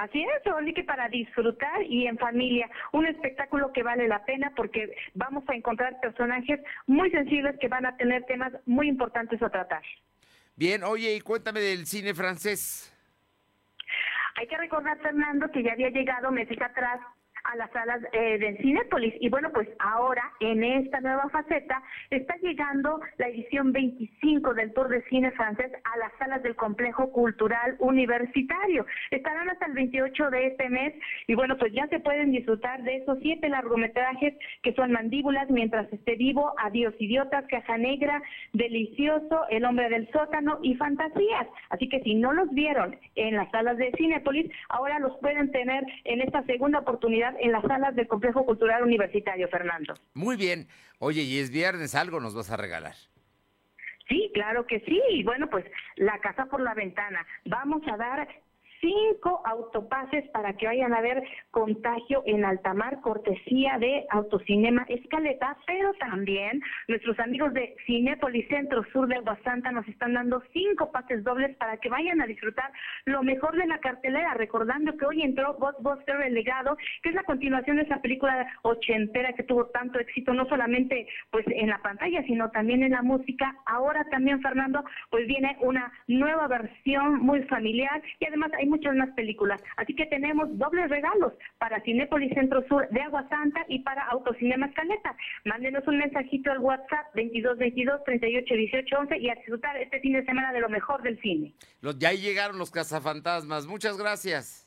Así 0.00 0.22
es, 0.22 0.46
así 0.46 0.72
que 0.72 0.82
para 0.82 1.10
disfrutar 1.10 1.82
y 1.82 2.06
en 2.06 2.16
familia, 2.16 2.70
un 2.92 3.04
espectáculo 3.04 3.70
que 3.70 3.82
vale 3.82 4.08
la 4.08 4.24
pena 4.24 4.50
porque 4.56 4.96
vamos 5.12 5.44
a 5.46 5.54
encontrar 5.54 6.00
personajes 6.00 6.58
muy 6.86 7.10
sensibles 7.10 7.58
que 7.60 7.68
van 7.68 7.84
a 7.84 7.94
tener 7.98 8.24
temas 8.24 8.50
muy 8.64 8.88
importantes 8.88 9.42
a 9.42 9.50
tratar. 9.50 9.82
Bien, 10.56 10.84
oye, 10.84 11.14
y 11.14 11.20
cuéntame 11.20 11.60
del 11.60 11.84
cine 11.84 12.14
francés. 12.14 12.90
Hay 14.36 14.46
que 14.46 14.56
recordar, 14.56 14.98
Fernando, 15.00 15.50
que 15.50 15.62
ya 15.62 15.72
había 15.72 15.90
llegado 15.90 16.30
meses 16.30 16.58
atrás 16.62 16.98
a 17.44 17.56
las 17.56 17.70
salas 17.70 18.00
eh, 18.12 18.38
de 18.38 18.56
Cinépolis. 18.58 19.14
Y 19.20 19.28
bueno, 19.28 19.50
pues 19.52 19.68
ahora 19.78 20.22
en 20.40 20.62
esta 20.64 21.00
nueva 21.00 21.28
faceta 21.30 21.82
está 22.10 22.36
llegando 22.36 23.00
la 23.18 23.28
edición 23.28 23.72
25 23.72 24.54
del 24.54 24.72
Tour 24.72 24.88
de 24.88 25.02
Cine 25.04 25.30
francés 25.32 25.72
a 25.84 25.98
las 25.98 26.12
salas 26.18 26.42
del 26.42 26.56
Complejo 26.56 27.12
Cultural 27.12 27.76
Universitario. 27.78 28.86
Estarán 29.10 29.48
hasta 29.50 29.66
el 29.66 29.72
28 29.72 30.30
de 30.30 30.46
este 30.48 30.68
mes 30.68 30.94
y 31.26 31.34
bueno, 31.34 31.56
pues 31.58 31.72
ya 31.72 31.86
se 31.88 32.00
pueden 32.00 32.32
disfrutar 32.32 32.82
de 32.82 32.96
esos 32.96 33.18
siete 33.22 33.48
largometrajes 33.48 34.34
que 34.62 34.72
son 34.74 34.92
Mandíbulas, 34.92 35.50
Mientras 35.50 35.92
esté 35.92 36.16
vivo, 36.16 36.54
Adiós 36.58 36.94
idiotas, 36.98 37.44
Caja 37.48 37.76
Negra, 37.78 38.22
Delicioso, 38.52 39.46
El 39.50 39.64
hombre 39.64 39.88
del 39.88 40.10
sótano 40.10 40.58
y 40.62 40.74
Fantasías. 40.74 41.46
Así 41.70 41.88
que 41.88 42.00
si 42.00 42.14
no 42.14 42.32
los 42.32 42.50
vieron 42.50 42.96
en 43.14 43.36
las 43.36 43.50
salas 43.50 43.76
de 43.76 43.92
Cinépolis, 43.96 44.50
ahora 44.68 44.98
los 44.98 45.16
pueden 45.18 45.50
tener 45.50 45.84
en 46.04 46.20
esta 46.20 46.42
segunda 46.44 46.80
oportunidad 46.80 47.29
en 47.38 47.52
las 47.52 47.62
salas 47.62 47.94
del 47.94 48.06
Complejo 48.06 48.44
Cultural 48.44 48.82
Universitario, 48.82 49.48
Fernando. 49.48 49.94
Muy 50.14 50.36
bien. 50.36 50.68
Oye, 50.98 51.22
y 51.22 51.38
es 51.38 51.50
viernes, 51.50 51.94
algo 51.94 52.20
nos 52.20 52.34
vas 52.34 52.50
a 52.50 52.56
regalar. 52.56 52.94
Sí, 54.08 54.30
claro 54.34 54.66
que 54.66 54.80
sí. 54.80 55.00
Y 55.10 55.22
bueno, 55.22 55.48
pues 55.48 55.64
la 55.96 56.18
casa 56.18 56.46
por 56.46 56.60
la 56.60 56.74
ventana. 56.74 57.24
Vamos 57.44 57.82
a 57.86 57.96
dar 57.96 58.28
cinco 58.80 59.42
autopases 59.44 60.28
para 60.30 60.54
que 60.54 60.66
vayan 60.66 60.92
a 60.92 61.00
ver 61.00 61.22
contagio 61.50 62.22
en 62.26 62.44
altamar, 62.44 63.00
cortesía 63.00 63.78
de 63.78 64.06
Autocinema 64.10 64.84
Escaleta, 64.88 65.56
pero 65.66 65.92
también 65.94 66.60
nuestros 66.88 67.18
amigos 67.20 67.52
de 67.54 67.74
Cinépolis 67.86 68.48
Centro 68.48 68.82
Sur 68.92 69.08
de 69.08 69.16
Aguasanta 69.16 69.70
nos 69.72 69.86
están 69.88 70.14
dando 70.14 70.42
cinco 70.52 70.90
pases 70.90 71.22
dobles 71.24 71.56
para 71.56 71.76
que 71.76 71.88
vayan 71.88 72.20
a 72.20 72.26
disfrutar 72.26 72.70
lo 73.04 73.22
mejor 73.22 73.56
de 73.56 73.66
la 73.66 73.78
cartelera, 73.78 74.34
recordando 74.34 74.96
que 74.96 75.06
hoy 75.06 75.22
entró 75.22 75.54
Ghostbuster 75.54 76.20
El 76.22 76.34
Legado, 76.34 76.76
que 77.02 77.10
es 77.10 77.14
la 77.14 77.24
continuación 77.24 77.76
de 77.76 77.82
esa 77.82 78.00
película 78.00 78.46
ochentera 78.62 79.32
que 79.34 79.42
tuvo 79.42 79.66
tanto 79.66 79.98
éxito, 79.98 80.32
no 80.32 80.46
solamente 80.46 81.06
pues 81.30 81.44
en 81.48 81.68
la 81.68 81.78
pantalla, 81.82 82.22
sino 82.24 82.50
también 82.50 82.82
en 82.82 82.92
la 82.92 83.02
música. 83.02 83.54
Ahora 83.66 84.04
también, 84.10 84.40
Fernando, 84.40 84.84
pues 85.10 85.26
viene 85.26 85.56
una 85.60 85.92
nueva 86.06 86.48
versión 86.48 87.20
muy 87.20 87.42
familiar 87.44 88.02
y 88.18 88.26
además 88.26 88.50
hay 88.58 88.69
muchas 88.70 88.94
más 88.94 89.10
películas. 89.10 89.60
Así 89.76 89.94
que 89.94 90.06
tenemos 90.06 90.48
dobles 90.56 90.88
regalos 90.88 91.34
para 91.58 91.82
Cinépolis 91.82 92.32
Centro 92.32 92.66
Sur 92.68 92.88
de 92.88 93.02
Agua 93.02 93.28
Santa 93.28 93.64
y 93.68 93.80
para 93.80 94.04
Autocinema 94.06 94.66
Escaleta. 94.66 95.14
Mándenos 95.44 95.86
un 95.86 95.98
mensajito 95.98 96.50
al 96.50 96.60
WhatsApp 96.60 97.06
2222 97.14 98.04
38 98.04 98.54
18 98.54 98.98
11 98.98 99.18
y 99.18 99.28
a 99.28 99.34
disfrutar 99.34 99.76
este 99.76 100.00
fin 100.00 100.14
de 100.14 100.24
semana 100.24 100.52
de 100.52 100.60
lo 100.60 100.68
mejor 100.68 101.02
del 101.02 101.20
cine. 101.20 101.52
Los, 101.80 101.98
ya 101.98 102.12
llegaron 102.12 102.58
los 102.58 102.70
cazafantasmas. 102.70 103.66
Muchas 103.66 103.98
gracias. 103.98 104.66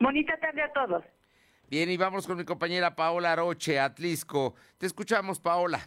Bonita 0.00 0.36
tarde 0.38 0.62
a 0.62 0.72
todos. 0.72 1.04
Bien, 1.70 1.88
y 1.88 1.96
vamos 1.96 2.26
con 2.26 2.36
mi 2.36 2.44
compañera 2.44 2.94
Paola 2.94 3.36
Roche, 3.36 3.78
Atlisco. 3.78 4.54
Te 4.78 4.86
escuchamos, 4.86 5.40
Paola. 5.40 5.80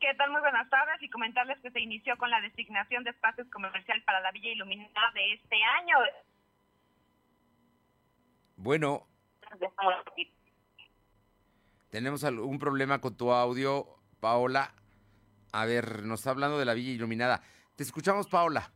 ¿Qué 0.00 0.14
tal? 0.14 0.30
Muy 0.30 0.40
buenas 0.40 0.68
tardes 0.70 1.02
y 1.02 1.10
comentarles 1.10 1.60
que 1.60 1.70
se 1.70 1.80
inició 1.80 2.16
con 2.16 2.30
la 2.30 2.40
designación 2.40 3.04
de 3.04 3.10
espacios 3.10 3.46
comerciales 3.50 4.02
para 4.04 4.20
la 4.20 4.32
Villa 4.32 4.50
Iluminada 4.50 5.12
de 5.12 5.34
este 5.34 5.56
año. 5.78 5.96
Bueno, 8.56 9.06
tenemos 11.90 12.24
algún 12.24 12.58
problema 12.58 13.00
con 13.00 13.16
tu 13.16 13.30
audio, 13.30 13.86
Paola. 14.20 14.72
A 15.52 15.66
ver, 15.66 16.02
nos 16.04 16.20
está 16.20 16.30
hablando 16.30 16.58
de 16.58 16.64
la 16.64 16.74
Villa 16.74 16.92
Iluminada. 16.92 17.42
Te 17.76 17.82
escuchamos, 17.82 18.26
Paola 18.26 18.72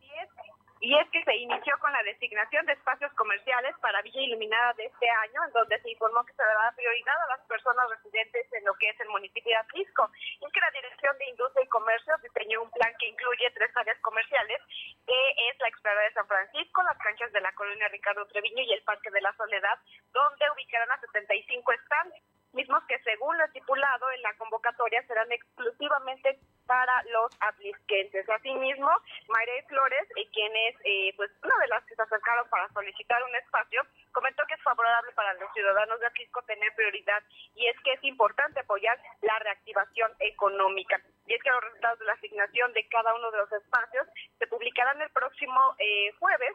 y 0.84 0.92
es 0.98 1.08
que 1.08 1.24
se 1.24 1.34
inició 1.36 1.78
con 1.78 1.90
la 1.92 2.02
designación 2.02 2.66
de 2.66 2.74
espacios 2.74 3.10
comerciales 3.14 3.74
para 3.80 4.02
Villa 4.02 4.20
Iluminada 4.20 4.74
de 4.74 4.84
este 4.84 5.08
año, 5.08 5.40
en 5.46 5.52
donde 5.52 5.80
se 5.80 5.90
informó 5.90 6.22
que 6.26 6.34
se 6.34 6.42
dará 6.42 6.72
prioridad 6.76 7.16
a 7.24 7.38
las 7.38 7.46
personas 7.48 7.88
residentes 7.88 8.52
en 8.52 8.64
lo 8.66 8.74
que 8.74 8.90
es 8.90 9.00
el 9.00 9.08
municipio 9.08 9.48
de 9.48 9.64
Atlisco, 9.64 10.10
y 10.44 10.52
que 10.52 10.60
la 10.60 10.70
Dirección 10.72 11.16
de 11.16 11.30
Industria 11.30 11.64
y 11.64 11.68
Comercio 11.68 12.12
diseñó 12.22 12.60
un 12.60 12.70
plan 12.70 12.92
que 12.98 13.08
incluye 13.08 13.50
tres 13.52 13.74
áreas 13.74 13.98
comerciales, 14.02 14.60
que 15.06 15.48
es 15.48 15.58
la 15.58 15.68
explanada 15.68 16.04
de 16.04 16.12
San 16.12 16.28
Francisco, 16.28 16.82
las 16.82 16.98
canchas 16.98 17.32
de 17.32 17.40
la 17.40 17.52
colonia 17.52 17.88
Ricardo 17.88 18.26
Treviño 18.26 18.62
y 18.62 18.74
el 18.74 18.82
Parque 18.82 19.10
de 19.10 19.22
la 19.22 19.32
Soledad, 19.36 19.78
donde 20.12 20.50
ubicarán 20.52 20.90
a 20.90 21.00
75 21.00 21.72
stands 21.86 22.14
mismos 22.54 22.82
que 22.88 22.98
según 23.00 23.36
lo 23.36 23.44
estipulado 23.44 24.10
en 24.12 24.22
la 24.22 24.34
convocatoria 24.34 25.06
serán 25.06 25.30
exclusivamente 25.32 26.38
para 26.66 27.02
los 27.04 27.30
atlisquenses. 27.40 28.28
Asimismo, 28.28 28.90
Mayre 29.28 29.64
Flores, 29.68 30.08
eh, 30.16 30.28
quien 30.32 30.52
es 30.56 30.76
eh, 30.84 31.12
pues 31.16 31.30
una 31.42 31.56
de 31.58 31.68
las 31.68 31.84
que 31.84 31.94
se 31.94 32.02
acercaron 32.02 32.48
para 32.48 32.68
solicitar 32.68 33.22
un 33.24 33.34
espacio, 33.36 33.82
comentó 34.12 34.42
que 34.46 34.54
es 34.54 34.62
favorable 34.62 35.12
para 35.12 35.34
los 35.34 35.52
ciudadanos 35.52 36.00
de 36.00 36.06
Atlisco 36.06 36.42
tener 36.42 36.74
prioridad 36.74 37.22
y 37.54 37.66
es 37.66 37.76
que 37.80 37.92
es 37.92 38.04
importante 38.04 38.60
apoyar 38.60 38.98
la 39.22 39.38
reactivación 39.40 40.12
económica. 40.20 41.00
Y 41.26 41.34
es 41.34 41.42
que 41.42 41.50
los 41.50 41.64
resultados 41.64 41.98
de 41.98 42.04
la 42.06 42.12
asignación 42.12 42.72
de 42.72 42.88
cada 42.88 43.14
uno 43.14 43.30
de 43.30 43.38
los 43.38 43.52
espacios 43.52 44.06
se 44.38 44.46
publicarán 44.46 45.00
el 45.02 45.10
próximo 45.10 45.74
eh, 45.78 46.12
jueves 46.18 46.54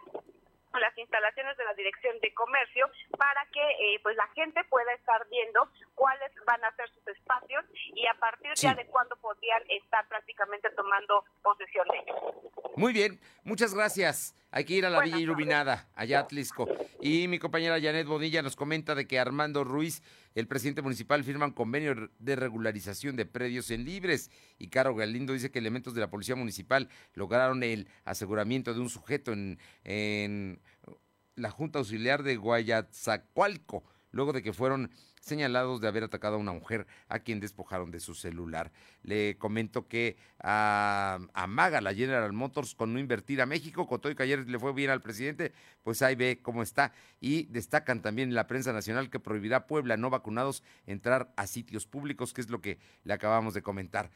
las 0.77 0.95
instalaciones 0.97 1.57
de 1.57 1.65
la 1.65 1.73
Dirección 1.73 2.19
de 2.19 2.33
Comercio 2.33 2.89
para 3.17 3.45
que 3.51 3.61
eh, 3.61 3.99
pues 4.03 4.15
la 4.15 4.27
gente 4.29 4.63
pueda 4.65 4.93
estar 4.93 5.27
viendo 5.29 5.67
cuáles 5.99 6.31
van 6.47 6.63
a 6.63 6.73
ser 6.77 6.89
sus 6.93 7.05
espacios 7.09 7.65
y 7.93 8.07
a 8.07 8.17
partir 8.17 8.51
ya 8.55 8.73
de 8.73 8.85
cuándo 8.87 9.17
podrían 9.17 9.61
estar 9.69 10.07
prácticamente 10.07 10.69
tomando 10.71 11.25
posesión 11.43 11.85
de 11.89 11.97
ellos. 11.99 12.73
Muy 12.77 12.93
bien, 12.93 13.19
muchas 13.43 13.73
gracias. 13.73 14.33
Hay 14.51 14.63
que 14.63 14.75
ir 14.75 14.85
a 14.85 14.89
la 14.89 15.01
Villa 15.01 15.19
Iluminada, 15.19 15.89
allá 15.93 16.19
a 16.19 16.21
Atlisco. 16.21 16.67
Y 17.01 17.27
mi 17.27 17.37
compañera 17.37 17.79
Janet 17.79 18.07
Bonilla 18.07 18.41
nos 18.41 18.55
comenta 18.55 18.95
de 18.95 19.07
que 19.07 19.19
Armando 19.19 19.63
Ruiz, 19.65 20.01
el 20.35 20.47
presidente 20.47 20.81
municipal, 20.81 21.23
firman 21.23 21.51
convenio 21.51 21.93
de 22.17 22.35
regularización 22.37 23.17
de 23.17 23.25
predios 23.25 23.69
en 23.69 23.83
libres. 23.83 24.31
Y 24.57 24.69
Caro 24.69 24.95
Galindo 24.95 25.33
dice 25.33 25.51
que 25.51 25.59
elementos 25.59 25.93
de 25.93 26.01
la 26.01 26.09
policía 26.09 26.35
municipal 26.35 26.89
lograron 27.13 27.61
el 27.61 27.89
aseguramiento 28.05 28.73
de 28.73 28.79
un 28.79 28.89
sujeto 28.89 29.33
en, 29.33 29.59
en 29.83 30.61
la 31.35 31.51
Junta 31.51 31.79
Auxiliar 31.79 32.23
de 32.23 32.37
Guayatzacualco, 32.37 33.83
luego 34.11 34.33
de 34.33 34.41
que 34.41 34.53
fueron 34.53 34.89
señalados 35.19 35.81
de 35.81 35.87
haber 35.87 36.03
atacado 36.03 36.35
a 36.35 36.39
una 36.39 36.51
mujer 36.51 36.87
a 37.07 37.19
quien 37.19 37.39
despojaron 37.39 37.91
de 37.91 37.99
su 37.99 38.15
celular. 38.15 38.71
Le 39.03 39.37
comento 39.37 39.87
que 39.87 40.17
a, 40.39 41.19
Maga, 41.47 41.81
la 41.81 41.93
General 41.93 42.31
Motors, 42.33 42.75
con 42.75 42.93
no 42.93 42.99
invertir 42.99 43.41
a 43.41 43.45
México, 43.45 43.87
con 43.87 44.01
todo 44.01 44.11
y 44.11 44.15
que 44.15 44.23
ayer 44.23 44.47
le 44.49 44.59
fue 44.59 44.73
bien 44.73 44.89
al 44.89 45.01
presidente, 45.01 45.53
pues 45.83 46.01
ahí 46.01 46.15
ve 46.15 46.39
cómo 46.41 46.63
está. 46.63 46.93
Y 47.19 47.43
destacan 47.45 48.01
también 48.01 48.29
en 48.29 48.35
la 48.35 48.47
prensa 48.47 48.73
nacional 48.73 49.09
que 49.09 49.19
prohibirá 49.19 49.57
a 49.57 49.67
Puebla 49.67 49.97
no 49.97 50.09
vacunados 50.09 50.63
entrar 50.85 51.31
a 51.35 51.47
sitios 51.47 51.85
públicos, 51.85 52.33
que 52.33 52.41
es 52.41 52.49
lo 52.49 52.61
que 52.61 52.79
le 53.03 53.13
acabamos 53.13 53.53
de 53.53 53.61
comentar. 53.61 54.09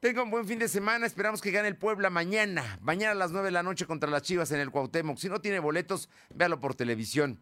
Tenga 0.00 0.22
un 0.22 0.30
buen 0.30 0.46
fin 0.46 0.60
de 0.60 0.68
semana, 0.68 1.06
esperamos 1.06 1.42
que 1.42 1.50
gane 1.50 1.66
el 1.66 1.76
Puebla 1.76 2.08
mañana, 2.08 2.78
mañana 2.80 3.12
a 3.12 3.16
las 3.16 3.32
9 3.32 3.46
de 3.46 3.50
la 3.50 3.64
noche 3.64 3.84
contra 3.84 4.08
las 4.08 4.22
Chivas 4.22 4.52
en 4.52 4.60
el 4.60 4.70
Cuauhtémoc. 4.70 5.18
Si 5.18 5.28
no 5.28 5.40
tiene 5.40 5.58
boletos, 5.58 6.08
véalo 6.32 6.60
por 6.60 6.76
televisión 6.76 7.40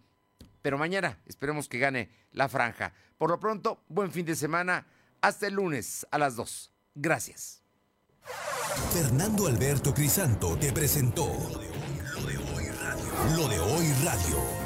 pero 0.66 0.78
mañana 0.78 1.16
esperemos 1.26 1.68
que 1.68 1.78
gane 1.78 2.10
la 2.32 2.48
franja. 2.48 2.92
Por 3.18 3.30
lo 3.30 3.38
pronto, 3.38 3.84
buen 3.86 4.10
fin 4.10 4.26
de 4.26 4.34
semana. 4.34 4.84
Hasta 5.20 5.46
el 5.46 5.54
lunes 5.54 6.04
a 6.10 6.18
las 6.18 6.34
2. 6.34 6.72
Gracias. 6.96 7.62
Fernando 8.92 9.46
Alberto 9.46 9.94
Crisanto 9.94 10.56
te 10.56 10.72
presentó 10.72 11.26
Lo 11.26 12.26
de 12.26 12.36
Hoy 12.36 12.66
Radio. 12.66 13.36
Lo 13.36 13.48
de 13.48 13.60
Hoy 13.60 13.92
Radio. 14.04 14.65